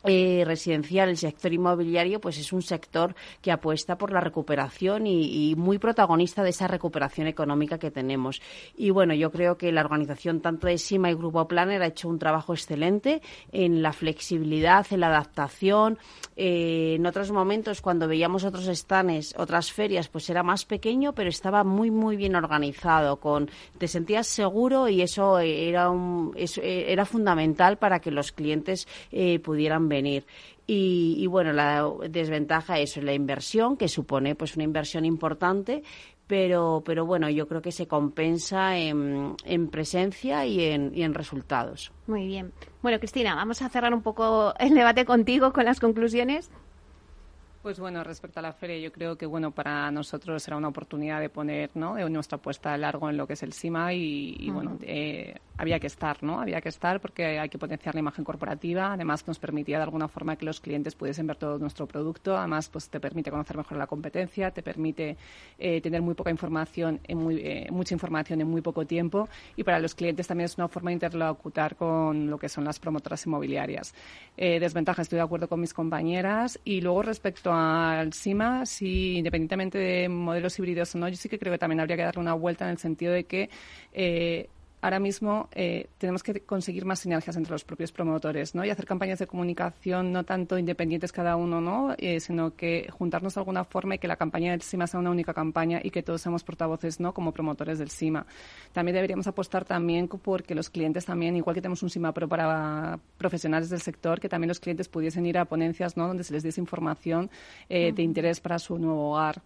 eh, 0.10 0.44
residencial, 0.44 1.10
el 1.10 1.18
sector 1.18 1.54
inmobiliario, 1.54 2.20
pues 2.20 2.40
es 2.40 2.52
un 2.52 2.64
sector 2.64 3.14
que 3.44 3.52
apuesta 3.52 3.96
por 3.96 4.12
la 4.12 4.20
recuperación 4.20 5.06
y, 5.06 5.54
muy 5.56 5.78
protagonista 5.78 6.42
de 6.42 6.50
esa 6.50 6.68
recuperación 6.68 7.28
económica 7.28 7.78
que 7.78 7.92
tenemos. 7.92 8.42
Y 8.76 8.90
bueno, 8.90 9.14
yo 9.14 9.32
creo 9.32 9.56
que 9.56 9.72
la 9.72 9.82
organización 9.82 10.42
tanto 10.42 10.66
de 10.66 10.80
SIMA 10.80 11.12
y 11.12 11.14
Grupo 11.14 11.48
Planner 11.48 11.84
ha 11.84 11.88
hecho 11.88 12.10
un 12.10 12.18
trabajo 12.18 12.54
excelente 12.54 13.22
en 13.52 13.84
la 13.84 13.94
flexibilidad, 13.94 14.84
en 14.90 15.02
la 15.02 15.10
adaptación. 15.10 16.00
Eh, 16.36 16.96
en 16.96 17.06
otros 17.06 17.32
momentos, 17.32 17.80
cuando 17.80 18.08
veíamos 18.08 18.44
otros 18.46 18.68
estanes, 18.68 19.36
otras 19.38 19.72
ferias, 19.72 20.08
pues 20.08 20.28
era 20.32 20.42
más 20.42 20.66
pequeño, 20.66 21.14
pero 21.14 21.30
estaba 21.30 21.64
muy, 21.64 21.92
muy 21.92 22.16
bien 22.16 22.36
organizado. 22.36 23.18
Con, 23.20 23.52
te 23.78 23.88
sentías 23.88 24.26
seguro 24.26 24.88
y 24.90 25.04
eso 25.04 25.38
era, 25.38 25.92
un, 25.92 26.34
era 26.36 27.06
fundamental 27.06 27.78
para 27.78 28.00
que 28.00 28.10
los 28.10 28.32
clientes 28.32 28.88
eh, 29.12 29.38
pudieran 29.40 29.88
venir. 30.02 30.26
Y, 30.72 31.26
bueno, 31.26 31.52
la 31.52 31.84
desventaja 32.10 32.78
es 32.78 32.96
la 32.98 33.14
inversión, 33.14 33.76
que 33.76 33.88
supone 33.88 34.36
pues 34.36 34.56
una 34.56 34.66
inversión 34.66 35.04
importante, 35.04 35.82
pero, 36.28 36.84
pero 36.86 37.08
bueno, 37.08 37.28
yo 37.28 37.48
creo 37.48 37.62
que 37.64 37.72
se 37.72 37.88
compensa 37.88 38.78
en, 38.78 39.36
en 39.46 39.68
presencia 39.70 40.46
y 40.46 40.64
en, 40.64 40.92
y 40.94 41.02
en 41.02 41.16
resultados. 41.16 41.92
Muy 42.06 42.28
bien. 42.28 42.54
Bueno, 42.84 43.00
Cristina, 43.00 43.34
vamos 43.34 43.64
a 43.64 43.70
cerrar 43.70 43.96
un 43.96 44.04
poco 44.04 44.54
el 44.60 44.76
debate 44.76 45.06
contigo 45.06 45.52
con 45.54 45.66
las 45.66 45.80
conclusiones. 45.80 46.52
Pues 47.62 47.78
bueno, 47.78 48.06
respecto 48.06 48.40
a 48.40 48.42
la 48.42 48.54
feria, 48.54 48.78
yo 48.80 48.90
creo 48.90 49.18
que 49.18 49.26
bueno 49.26 49.52
para 49.52 49.92
nosotros 49.92 50.42
será 50.42 50.56
una 50.56 50.70
oportunidad 50.70 51.20
de 51.20 51.28
poner 51.28 51.72
¿no? 51.76 51.98
nuestra 52.08 52.38
apuesta 52.38 52.74
a 52.74 52.78
largo 52.78 53.10
en 53.10 53.18
lo 53.18 53.28
que 53.28 53.34
es 53.34 53.44
el 53.44 53.52
SIMA 53.52 53.94
y, 53.94 54.50
bueno, 54.50 54.78
eh, 54.82 55.36
había 55.60 55.78
que 55.78 55.88
estar, 55.88 56.24
¿no? 56.24 56.40
Había 56.40 56.62
que 56.62 56.70
estar 56.70 57.02
porque 57.02 57.38
hay 57.38 57.50
que 57.50 57.58
potenciar 57.58 57.94
la 57.94 58.00
imagen 58.00 58.24
corporativa, 58.24 58.94
además 58.94 59.28
nos 59.28 59.40
permitía 59.40 59.76
de 59.76 59.84
alguna 59.84 60.08
forma 60.08 60.38
que 60.38 60.46
los 60.46 60.62
clientes 60.62 60.96
pudiesen 60.96 61.28
ver 61.28 61.36
todo 61.36 61.60
nuestro 61.60 61.86
producto, 61.86 62.38
además 62.38 62.70
pues 62.70 62.90
te 62.90 63.02
permite 63.02 63.30
conocer 63.30 63.58
mejor 63.58 63.78
la 63.78 63.86
competencia, 63.86 64.52
te 64.52 64.64
permite 64.64 65.18
eh, 65.58 65.82
tener 65.82 66.02
muy 66.02 66.14
poca 66.14 66.32
información, 66.32 67.02
en 67.04 67.18
muy, 67.18 67.42
eh, 67.44 67.68
mucha 67.72 67.94
información 67.94 68.40
en 68.40 68.48
muy 68.48 68.62
poco 68.62 68.86
tiempo 68.86 69.28
y 69.58 69.66
para 69.66 69.80
los 69.80 69.96
clientes 69.96 70.28
también 70.28 70.46
es 70.46 70.58
una 70.58 70.70
forma 70.70 70.92
de 70.92 70.94
interlocutar 70.94 71.76
con 71.76 72.30
lo 72.30 72.38
que 72.38 72.48
son 72.48 72.64
las 72.64 72.80
promotoras 72.80 73.26
inmobiliarias. 73.26 73.94
Eh, 74.38 74.62
desventaja, 74.62 75.02
estoy 75.02 75.18
de 75.18 75.24
acuerdo 75.24 75.50
con 75.50 75.60
mis 75.60 75.74
compañeras 75.74 76.58
y 76.64 76.80
luego 76.80 77.02
respecto 77.02 77.49
al 77.54 78.14
SIMA, 78.14 78.66
si 78.66 79.18
independientemente 79.18 79.78
de 79.78 80.10
modelos 80.10 80.58
híbridos 80.60 80.94
o 80.96 80.98
no, 80.98 81.08
yo 81.10 81.16
sí 81.16 81.30
que 81.30 81.40
creo 81.40 81.54
que 81.54 81.60
también 81.60 81.80
habría 81.80 81.98
que 81.98 82.04
darle 82.04 82.22
una 82.22 82.34
vuelta 82.34 82.66
en 82.66 82.72
el 82.72 82.78
sentido 82.78 83.14
de 83.14 83.26
que 83.26 83.50
eh, 83.94 84.50
ahora 84.82 85.00
mismo 85.00 85.50
eh, 85.54 85.88
tenemos 85.98 86.24
que 86.24 86.42
conseguir 86.42 86.86
más 86.86 87.00
sinergias 87.00 87.36
entre 87.36 87.52
los 87.52 87.64
propios 87.64 87.92
promotores, 87.92 88.56
¿no? 88.56 88.64
Y 88.64 88.70
hacer 88.70 88.86
campañas 88.86 89.20
de 89.20 89.28
comunicación 89.28 90.12
no 90.12 90.24
tanto 90.24 90.58
independientes 90.58 91.12
cada 91.12 91.36
uno, 91.36 91.62
¿no? 91.62 91.96
Eh, 91.98 92.20
sino 92.20 92.56
que 92.56 92.88
juntarnos 92.92 93.36
de 93.36 93.42
alguna 93.42 93.64
forma 93.64 93.96
y 93.96 94.00
que 94.00 94.08
la 94.08 94.16
campaña 94.16 94.52
del 94.52 94.62
SIMA 94.62 94.88
sea 94.88 95.00
una 95.00 95.12
única 95.12 95.34
campaña 95.34 95.80
y 95.84 95.92
que 95.92 96.04
todos 96.04 96.22
seamos 96.22 96.44
portavoces, 96.44 97.00
¿no? 97.00 97.14
Como 97.14 97.32
promotores 97.32 97.80
del 97.80 97.90
SIMA. 97.90 98.26
También 98.72 98.96
deberíamos 98.96 99.28
apostar 99.28 99.66
también 99.66 100.08
porque 100.08 100.56
los 100.56 100.70
clientes 100.70 101.06
también, 101.06 101.36
igual 101.36 101.56
que 101.56 101.62
tenemos 101.62 101.84
un 101.84 101.90
SIMA 101.90 102.14
Pro 102.14 102.28
para 102.28 103.00
profesionales 103.18 103.70
del 103.70 103.82
sector, 103.82 104.20
que 104.20 104.30
también 104.30 104.50
los 104.50 104.60
clientes 104.60 104.88
pudiesen 104.88 105.26
ir 105.26 105.38
a 105.38 105.46
ponencias, 105.46 105.98
¿no? 105.98 106.08
Donde 106.08 106.24
se 106.24 106.34
les 106.34 106.44
diese 106.44 106.62
información 106.62 107.30
eh, 107.68 107.92
de 107.92 108.04
interés 108.04 108.40
para 108.40 108.60
su 108.60 108.78
nuevo 108.78 109.12
hogar. 109.12 109.42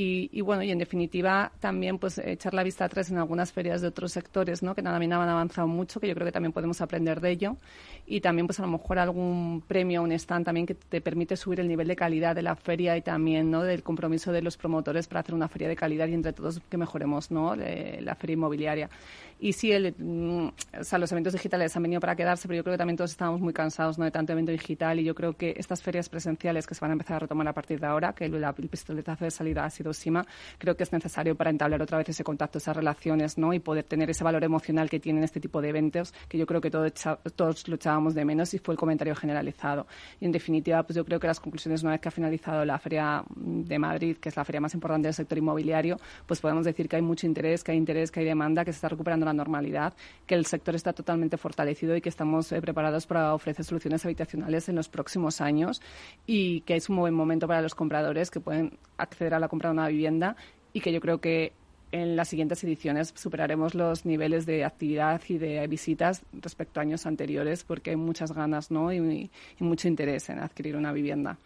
Y, 0.00 0.30
y, 0.32 0.42
bueno, 0.42 0.62
y 0.62 0.70
en 0.70 0.78
definitiva 0.78 1.50
también 1.58 1.98
pues 1.98 2.18
echar 2.18 2.54
la 2.54 2.62
vista 2.62 2.84
atrás 2.84 3.10
en 3.10 3.18
algunas 3.18 3.50
ferias 3.50 3.80
de 3.80 3.88
otros 3.88 4.12
sectores, 4.12 4.62
¿no? 4.62 4.76
que 4.76 4.80
también 4.80 5.12
han 5.12 5.28
avanzado 5.28 5.66
mucho, 5.66 5.98
que 5.98 6.06
yo 6.06 6.14
creo 6.14 6.24
que 6.24 6.30
también 6.30 6.52
podemos 6.52 6.80
aprender 6.80 7.20
de 7.20 7.30
ello. 7.32 7.56
Y 8.10 8.22
también, 8.22 8.46
pues 8.46 8.58
a 8.58 8.62
lo 8.62 8.68
mejor 8.68 8.98
algún 8.98 9.62
premio, 9.66 10.02
un 10.02 10.12
stand 10.12 10.46
también 10.46 10.64
que 10.64 10.74
te 10.74 11.02
permite 11.02 11.36
subir 11.36 11.60
el 11.60 11.68
nivel 11.68 11.86
de 11.88 11.94
calidad 11.94 12.34
de 12.34 12.40
la 12.40 12.56
feria 12.56 12.96
y 12.96 13.02
también 13.02 13.50
¿no? 13.50 13.62
del 13.62 13.82
compromiso 13.82 14.32
de 14.32 14.40
los 14.40 14.56
promotores 14.56 15.06
para 15.06 15.20
hacer 15.20 15.34
una 15.34 15.46
feria 15.46 15.68
de 15.68 15.76
calidad 15.76 16.08
y 16.08 16.14
entre 16.14 16.32
todos 16.32 16.58
que 16.70 16.78
mejoremos 16.78 17.30
¿no? 17.30 17.54
la 17.54 18.14
feria 18.14 18.32
inmobiliaria. 18.32 18.88
Y 19.40 19.52
sí, 19.52 19.70
el, 19.70 19.94
mm, 19.96 20.48
o 20.80 20.84
sea, 20.84 20.98
los 20.98 21.12
eventos 21.12 21.32
digitales 21.32 21.76
han 21.76 21.82
venido 21.82 22.00
para 22.00 22.16
quedarse, 22.16 22.48
pero 22.48 22.56
yo 22.56 22.64
creo 22.64 22.74
que 22.74 22.78
también 22.78 22.96
todos 22.96 23.10
estamos 23.12 23.40
muy 23.40 23.52
cansados 23.52 23.98
¿no? 23.98 24.04
de 24.04 24.10
tanto 24.10 24.32
evento 24.32 24.50
digital 24.50 24.98
y 24.98 25.04
yo 25.04 25.14
creo 25.14 25.34
que 25.34 25.54
estas 25.56 25.82
ferias 25.82 26.08
presenciales 26.08 26.66
que 26.66 26.74
se 26.74 26.80
van 26.80 26.90
a 26.90 26.94
empezar 26.94 27.16
a 27.16 27.18
retomar 27.20 27.46
a 27.46 27.52
partir 27.52 27.78
de 27.78 27.86
ahora, 27.86 28.14
que 28.14 28.24
el, 28.24 28.42
el 28.42 28.68
pistoletazo 28.68 29.24
de 29.24 29.30
salida 29.30 29.64
ha 29.64 29.70
sido 29.70 29.92
SIMA, 29.92 30.26
creo 30.58 30.76
que 30.76 30.82
es 30.82 30.92
necesario 30.92 31.36
para 31.36 31.50
entablar 31.50 31.82
otra 31.82 31.98
vez 31.98 32.08
ese 32.08 32.24
contacto, 32.24 32.58
esas 32.58 32.76
relaciones 32.76 33.38
¿no? 33.38 33.52
y 33.52 33.60
poder 33.60 33.84
tener 33.84 34.10
ese 34.10 34.24
valor 34.24 34.42
emocional 34.42 34.90
que 34.90 34.98
tienen 34.98 35.22
este 35.22 35.40
tipo 35.40 35.62
de 35.62 35.68
eventos, 35.68 36.12
que 36.28 36.36
yo 36.36 36.46
creo 36.46 36.60
que 36.60 36.70
todos, 36.70 36.92
todos 37.36 37.68
lo 37.68 37.78
de 38.14 38.24
menos 38.24 38.54
y 38.54 38.58
fue 38.58 38.74
el 38.74 38.78
comentario 38.78 39.14
generalizado. 39.14 39.86
Y 40.20 40.24
en 40.24 40.32
definitiva, 40.32 40.82
pues 40.82 40.96
yo 40.96 41.04
creo 41.04 41.20
que 41.20 41.26
las 41.26 41.40
conclusiones, 41.40 41.82
una 41.82 41.92
vez 41.92 42.00
que 42.00 42.08
ha 42.08 42.12
finalizado 42.12 42.64
la 42.64 42.78
Feria 42.78 43.24
de 43.36 43.78
Madrid, 43.78 44.16
que 44.16 44.28
es 44.28 44.36
la 44.36 44.44
feria 44.44 44.60
más 44.60 44.74
importante 44.74 45.08
del 45.08 45.14
sector 45.14 45.38
inmobiliario, 45.38 45.98
pues 46.26 46.40
podemos 46.40 46.64
decir 46.64 46.88
que 46.88 46.96
hay 46.96 47.02
mucho 47.02 47.26
interés, 47.26 47.64
que 47.64 47.72
hay 47.72 47.78
interés, 47.78 48.10
que 48.10 48.20
hay 48.20 48.26
demanda, 48.26 48.64
que 48.64 48.72
se 48.72 48.76
está 48.76 48.88
recuperando 48.88 49.26
la 49.26 49.32
normalidad, 49.32 49.94
que 50.26 50.34
el 50.34 50.46
sector 50.46 50.74
está 50.74 50.92
totalmente 50.92 51.36
fortalecido 51.36 51.96
y 51.96 52.00
que 52.00 52.08
estamos 52.08 52.52
eh, 52.52 52.60
preparados 52.60 53.06
para 53.06 53.34
ofrecer 53.34 53.64
soluciones 53.64 54.04
habitacionales 54.04 54.68
en 54.68 54.76
los 54.76 54.88
próximos 54.88 55.40
años 55.40 55.80
y 56.26 56.60
que 56.62 56.76
es 56.76 56.88
un 56.88 56.96
buen 56.96 57.14
momento 57.14 57.46
para 57.46 57.62
los 57.62 57.74
compradores 57.74 58.30
que 58.30 58.40
pueden 58.40 58.78
acceder 58.96 59.34
a 59.34 59.38
la 59.38 59.48
compra 59.48 59.70
de 59.70 59.74
una 59.74 59.88
vivienda 59.88 60.36
y 60.72 60.80
que 60.80 60.92
yo 60.92 61.00
creo 61.00 61.20
que 61.20 61.52
en 61.92 62.16
las 62.16 62.28
siguientes 62.28 62.62
ediciones 62.64 63.12
superaremos 63.16 63.74
los 63.74 64.04
niveles 64.04 64.46
de 64.46 64.64
actividad 64.64 65.20
y 65.28 65.38
de 65.38 65.66
visitas 65.66 66.22
respecto 66.32 66.80
a 66.80 66.82
años 66.82 67.06
anteriores 67.06 67.64
porque 67.64 67.90
hay 67.90 67.96
muchas 67.96 68.32
ganas 68.32 68.70
¿no? 68.70 68.92
y, 68.92 69.30
y 69.60 69.64
mucho 69.64 69.88
interés 69.88 70.28
en 70.28 70.38
adquirir 70.40 70.76
una 70.76 70.92
vivienda. 70.92 71.38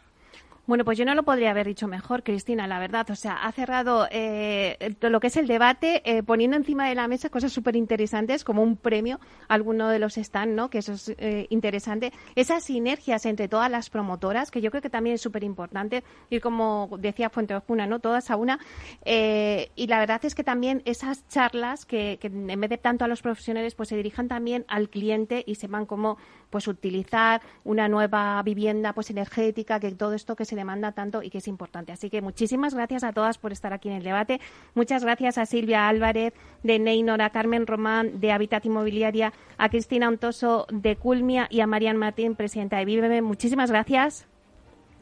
Bueno, 0.64 0.84
pues 0.84 0.96
yo 0.96 1.04
no 1.04 1.16
lo 1.16 1.24
podría 1.24 1.50
haber 1.50 1.66
dicho 1.66 1.88
mejor, 1.88 2.22
Cristina, 2.22 2.68
la 2.68 2.78
verdad. 2.78 3.10
O 3.10 3.16
sea, 3.16 3.34
ha 3.34 3.50
cerrado 3.50 4.06
eh, 4.12 4.94
lo 5.00 5.18
que 5.18 5.26
es 5.26 5.36
el 5.36 5.48
debate 5.48 6.02
eh, 6.04 6.22
poniendo 6.22 6.56
encima 6.56 6.88
de 6.88 6.94
la 6.94 7.08
mesa 7.08 7.30
cosas 7.30 7.52
súper 7.52 7.74
interesantes 7.74 8.44
como 8.44 8.62
un 8.62 8.76
premio 8.76 9.18
alguno 9.48 9.88
de 9.88 9.98
los 9.98 10.14
stands, 10.14 10.54
¿no? 10.54 10.70
Que 10.70 10.78
eso 10.78 10.92
es 10.92 11.08
eh, 11.18 11.48
interesante. 11.50 12.12
Esas 12.36 12.62
sinergias 12.62 13.26
entre 13.26 13.48
todas 13.48 13.68
las 13.72 13.90
promotoras, 13.90 14.52
que 14.52 14.60
yo 14.60 14.70
creo 14.70 14.82
que 14.82 14.88
también 14.90 15.14
es 15.14 15.20
súper 15.20 15.42
importante 15.42 16.04
ir 16.30 16.40
como 16.40 16.88
decía 16.96 17.28
Fuente 17.28 17.56
Ojuna, 17.56 17.88
¿no? 17.88 17.98
Todas 17.98 18.30
a 18.30 18.36
una. 18.36 18.60
y 19.04 19.86
la 19.88 19.98
verdad 19.98 20.24
es 20.24 20.36
que 20.36 20.44
también 20.44 20.82
esas 20.84 21.26
charlas 21.26 21.84
que, 21.84 22.18
que 22.20 22.28
en 22.28 22.60
vez 22.60 22.70
de 22.70 22.78
tanto 22.78 23.04
a 23.04 23.08
los 23.08 23.20
profesionales, 23.20 23.74
pues 23.74 23.88
se 23.88 23.96
dirijan 23.96 24.28
también 24.28 24.64
al 24.68 24.90
cliente 24.90 25.42
y 25.44 25.56
sepan 25.56 25.86
cómo 25.86 26.18
pues 26.52 26.68
utilizar 26.68 27.40
una 27.64 27.88
nueva 27.88 28.40
vivienda 28.44 28.92
pues 28.92 29.10
energética, 29.10 29.80
que 29.80 29.90
todo 29.92 30.12
esto 30.12 30.36
que 30.36 30.44
se 30.44 30.54
demanda 30.54 30.92
tanto 30.92 31.22
y 31.22 31.30
que 31.30 31.38
es 31.38 31.48
importante. 31.48 31.90
Así 31.90 32.10
que 32.10 32.20
muchísimas 32.20 32.74
gracias 32.74 33.02
a 33.02 33.12
todas 33.12 33.38
por 33.38 33.50
estar 33.50 33.72
aquí 33.72 33.88
en 33.88 33.96
el 33.96 34.04
debate. 34.04 34.40
Muchas 34.74 35.02
gracias 35.02 35.38
a 35.38 35.46
Silvia 35.46 35.88
Álvarez 35.88 36.34
de 36.62 36.78
Neynor, 36.78 37.22
a 37.22 37.30
Carmen 37.30 37.66
Román 37.66 38.20
de 38.20 38.30
Habitat 38.30 38.64
Inmobiliaria, 38.66 39.32
a 39.56 39.70
Cristina 39.70 40.08
Ontoso 40.08 40.66
de 40.70 40.94
Culmia 40.96 41.48
y 41.50 41.60
a 41.60 41.66
Marian 41.66 41.96
Martín, 41.96 42.36
presidenta 42.36 42.76
de 42.76 42.84
Víveme. 42.84 43.22
Muchísimas 43.22 43.70
gracias 43.70 44.28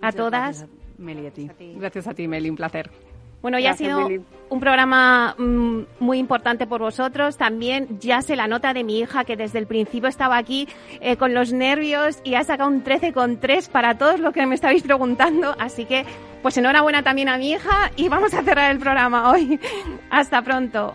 a 0.00 0.12
todas. 0.12 0.66
Meli, 0.98 1.26
a 1.26 1.32
ti. 1.32 1.50
Gracias 1.76 2.06
a 2.06 2.14
ti, 2.14 2.28
Meli, 2.28 2.48
un 2.48 2.56
placer. 2.56 3.09
Bueno, 3.42 3.58
ya 3.58 3.70
ha 3.70 3.76
sido 3.76 4.06
un 4.50 4.60
programa 4.60 5.34
mm, 5.38 5.80
muy 6.00 6.18
importante 6.18 6.66
por 6.66 6.80
vosotros. 6.80 7.36
También 7.36 7.98
ya 8.00 8.20
sé 8.20 8.36
la 8.36 8.48
nota 8.48 8.74
de 8.74 8.84
mi 8.84 8.98
hija 8.98 9.24
que 9.24 9.36
desde 9.36 9.58
el 9.58 9.66
principio 9.66 10.08
estaba 10.08 10.36
aquí 10.36 10.68
eh, 11.00 11.16
con 11.16 11.32
los 11.32 11.52
nervios 11.52 12.18
y 12.24 12.34
ha 12.34 12.44
sacado 12.44 12.68
un 12.68 12.82
13 12.82 13.12
con 13.12 13.40
3 13.40 13.68
para 13.68 13.96
todos 13.96 14.20
los 14.20 14.34
que 14.34 14.46
me 14.46 14.54
estabais 14.54 14.82
preguntando. 14.82 15.54
Así 15.58 15.86
que, 15.86 16.04
pues 16.42 16.56
enhorabuena 16.58 17.02
también 17.02 17.28
a 17.28 17.38
mi 17.38 17.52
hija 17.52 17.90
y 17.96 18.08
vamos 18.08 18.34
a 18.34 18.42
cerrar 18.42 18.70
el 18.72 18.78
programa 18.78 19.30
hoy. 19.30 19.58
Hasta 20.10 20.42
pronto. 20.42 20.92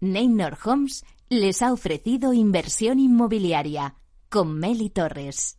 Neynor 0.00 0.58
Homes 0.64 1.04
les 1.28 1.62
ha 1.62 1.72
ofrecido 1.72 2.32
inversión 2.32 2.98
inmobiliaria 2.98 3.94
con 4.28 4.58
Meli 4.58 4.90
Torres. 4.90 5.58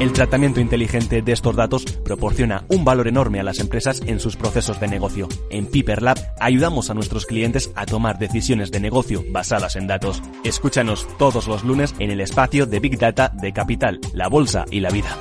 El 0.00 0.12
tratamiento 0.12 0.60
inteligente 0.60 1.22
de 1.22 1.32
estos 1.32 1.54
datos 1.54 1.84
proporciona 1.84 2.64
un 2.68 2.84
valor 2.84 3.06
enorme 3.06 3.38
a 3.38 3.44
las 3.44 3.60
empresas 3.60 4.02
en 4.04 4.18
sus 4.18 4.36
procesos 4.36 4.80
de 4.80 4.88
negocio. 4.88 5.28
En 5.50 5.66
Piper 5.66 6.02
Lab 6.02 6.18
ayudamos 6.40 6.90
a 6.90 6.94
nuestros 6.94 7.26
clientes 7.26 7.70
a 7.76 7.86
tomar 7.86 8.18
decisiones 8.18 8.72
de 8.72 8.80
negocio 8.80 9.24
basadas 9.30 9.76
en 9.76 9.86
datos. 9.86 10.20
Escúchanos 10.42 11.06
todos 11.16 11.46
los 11.46 11.62
lunes 11.62 11.94
en 12.00 12.10
el 12.10 12.20
espacio 12.20 12.66
de 12.66 12.80
Big 12.80 12.98
Data 12.98 13.28
de 13.28 13.52
Capital, 13.52 14.00
la 14.12 14.28
Bolsa 14.28 14.64
y 14.70 14.80
la 14.80 14.90
Vida. 14.90 15.16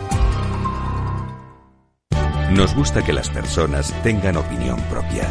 Nos 2.51 2.75
gusta 2.75 3.03
que 3.03 3.13
las 3.13 3.29
personas 3.29 3.93
tengan 4.03 4.37
opinión 4.37 4.79
propia. 4.89 5.27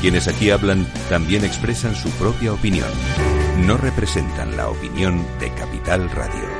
Quienes 0.00 0.28
aquí 0.28 0.50
hablan 0.50 0.86
también 1.08 1.44
expresan 1.44 1.94
su 1.94 2.08
propia 2.10 2.52
opinión. 2.52 2.88
No 3.66 3.76
representan 3.76 4.56
la 4.56 4.68
opinión 4.68 5.24
de 5.38 5.50
Capital 5.50 6.08
Radio. 6.10 6.59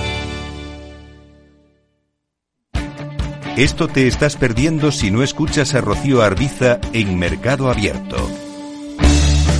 Esto 3.57 3.89
te 3.89 4.07
estás 4.07 4.37
perdiendo 4.37 4.93
si 4.93 5.11
no 5.11 5.23
escuchas 5.23 5.75
a 5.75 5.81
Rocío 5.81 6.21
Arbiza 6.21 6.79
en 6.93 7.19
Mercado 7.19 7.69
Abierto. 7.69 8.15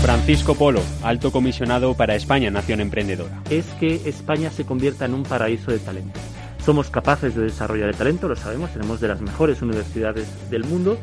Francisco 0.02 0.56
Polo, 0.56 0.82
alto 1.04 1.30
comisionado 1.34 1.94
para 1.94 2.16
España 2.16 2.50
Nación 2.50 2.80
Emprendedora. 2.80 3.44
Es 3.50 3.66
que 3.82 4.02
España 4.06 4.50
se 4.50 4.66
convierta 4.66 5.04
en 5.04 5.14
un 5.14 5.24
paraíso 5.24 5.72
de 5.72 5.80
talento. 5.80 6.18
Somos 6.66 6.90
capaces 6.90 7.36
de 7.36 7.44
desarrollar 7.44 7.90
el 7.90 7.96
talento, 7.96 8.30
lo 8.30 8.38
sabemos, 8.38 8.72
tenemos 8.72 9.02
de 9.02 9.10
las 9.10 9.20
mejores 9.20 9.62
universidades 9.62 10.26
del 10.50 10.64
mundo, 10.64 10.98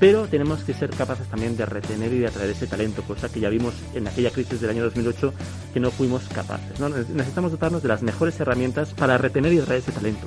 pero 0.00 0.26
tenemos 0.26 0.64
que 0.64 0.74
ser 0.74 0.90
capaces 0.90 1.28
también 1.28 1.56
de 1.56 1.64
retener 1.64 2.12
y 2.12 2.18
de 2.18 2.26
atraer 2.26 2.50
ese 2.50 2.66
talento, 2.66 3.02
cosa 3.02 3.28
que 3.28 3.38
ya 3.38 3.50
vimos 3.50 3.74
en 3.94 4.08
aquella 4.08 4.32
crisis 4.32 4.60
del 4.60 4.70
año 4.70 4.82
2008 4.82 5.32
que 5.72 5.78
no 5.78 5.92
fuimos 5.92 6.24
capaces. 6.24 6.80
¿no? 6.80 6.88
Necesitamos 6.88 7.52
dotarnos 7.52 7.82
de 7.82 7.88
las 7.88 8.02
mejores 8.02 8.38
herramientas 8.40 8.94
para 8.94 9.16
retener 9.16 9.52
y 9.52 9.60
atraer 9.60 9.80
ese 9.80 9.92
talento. 9.92 10.26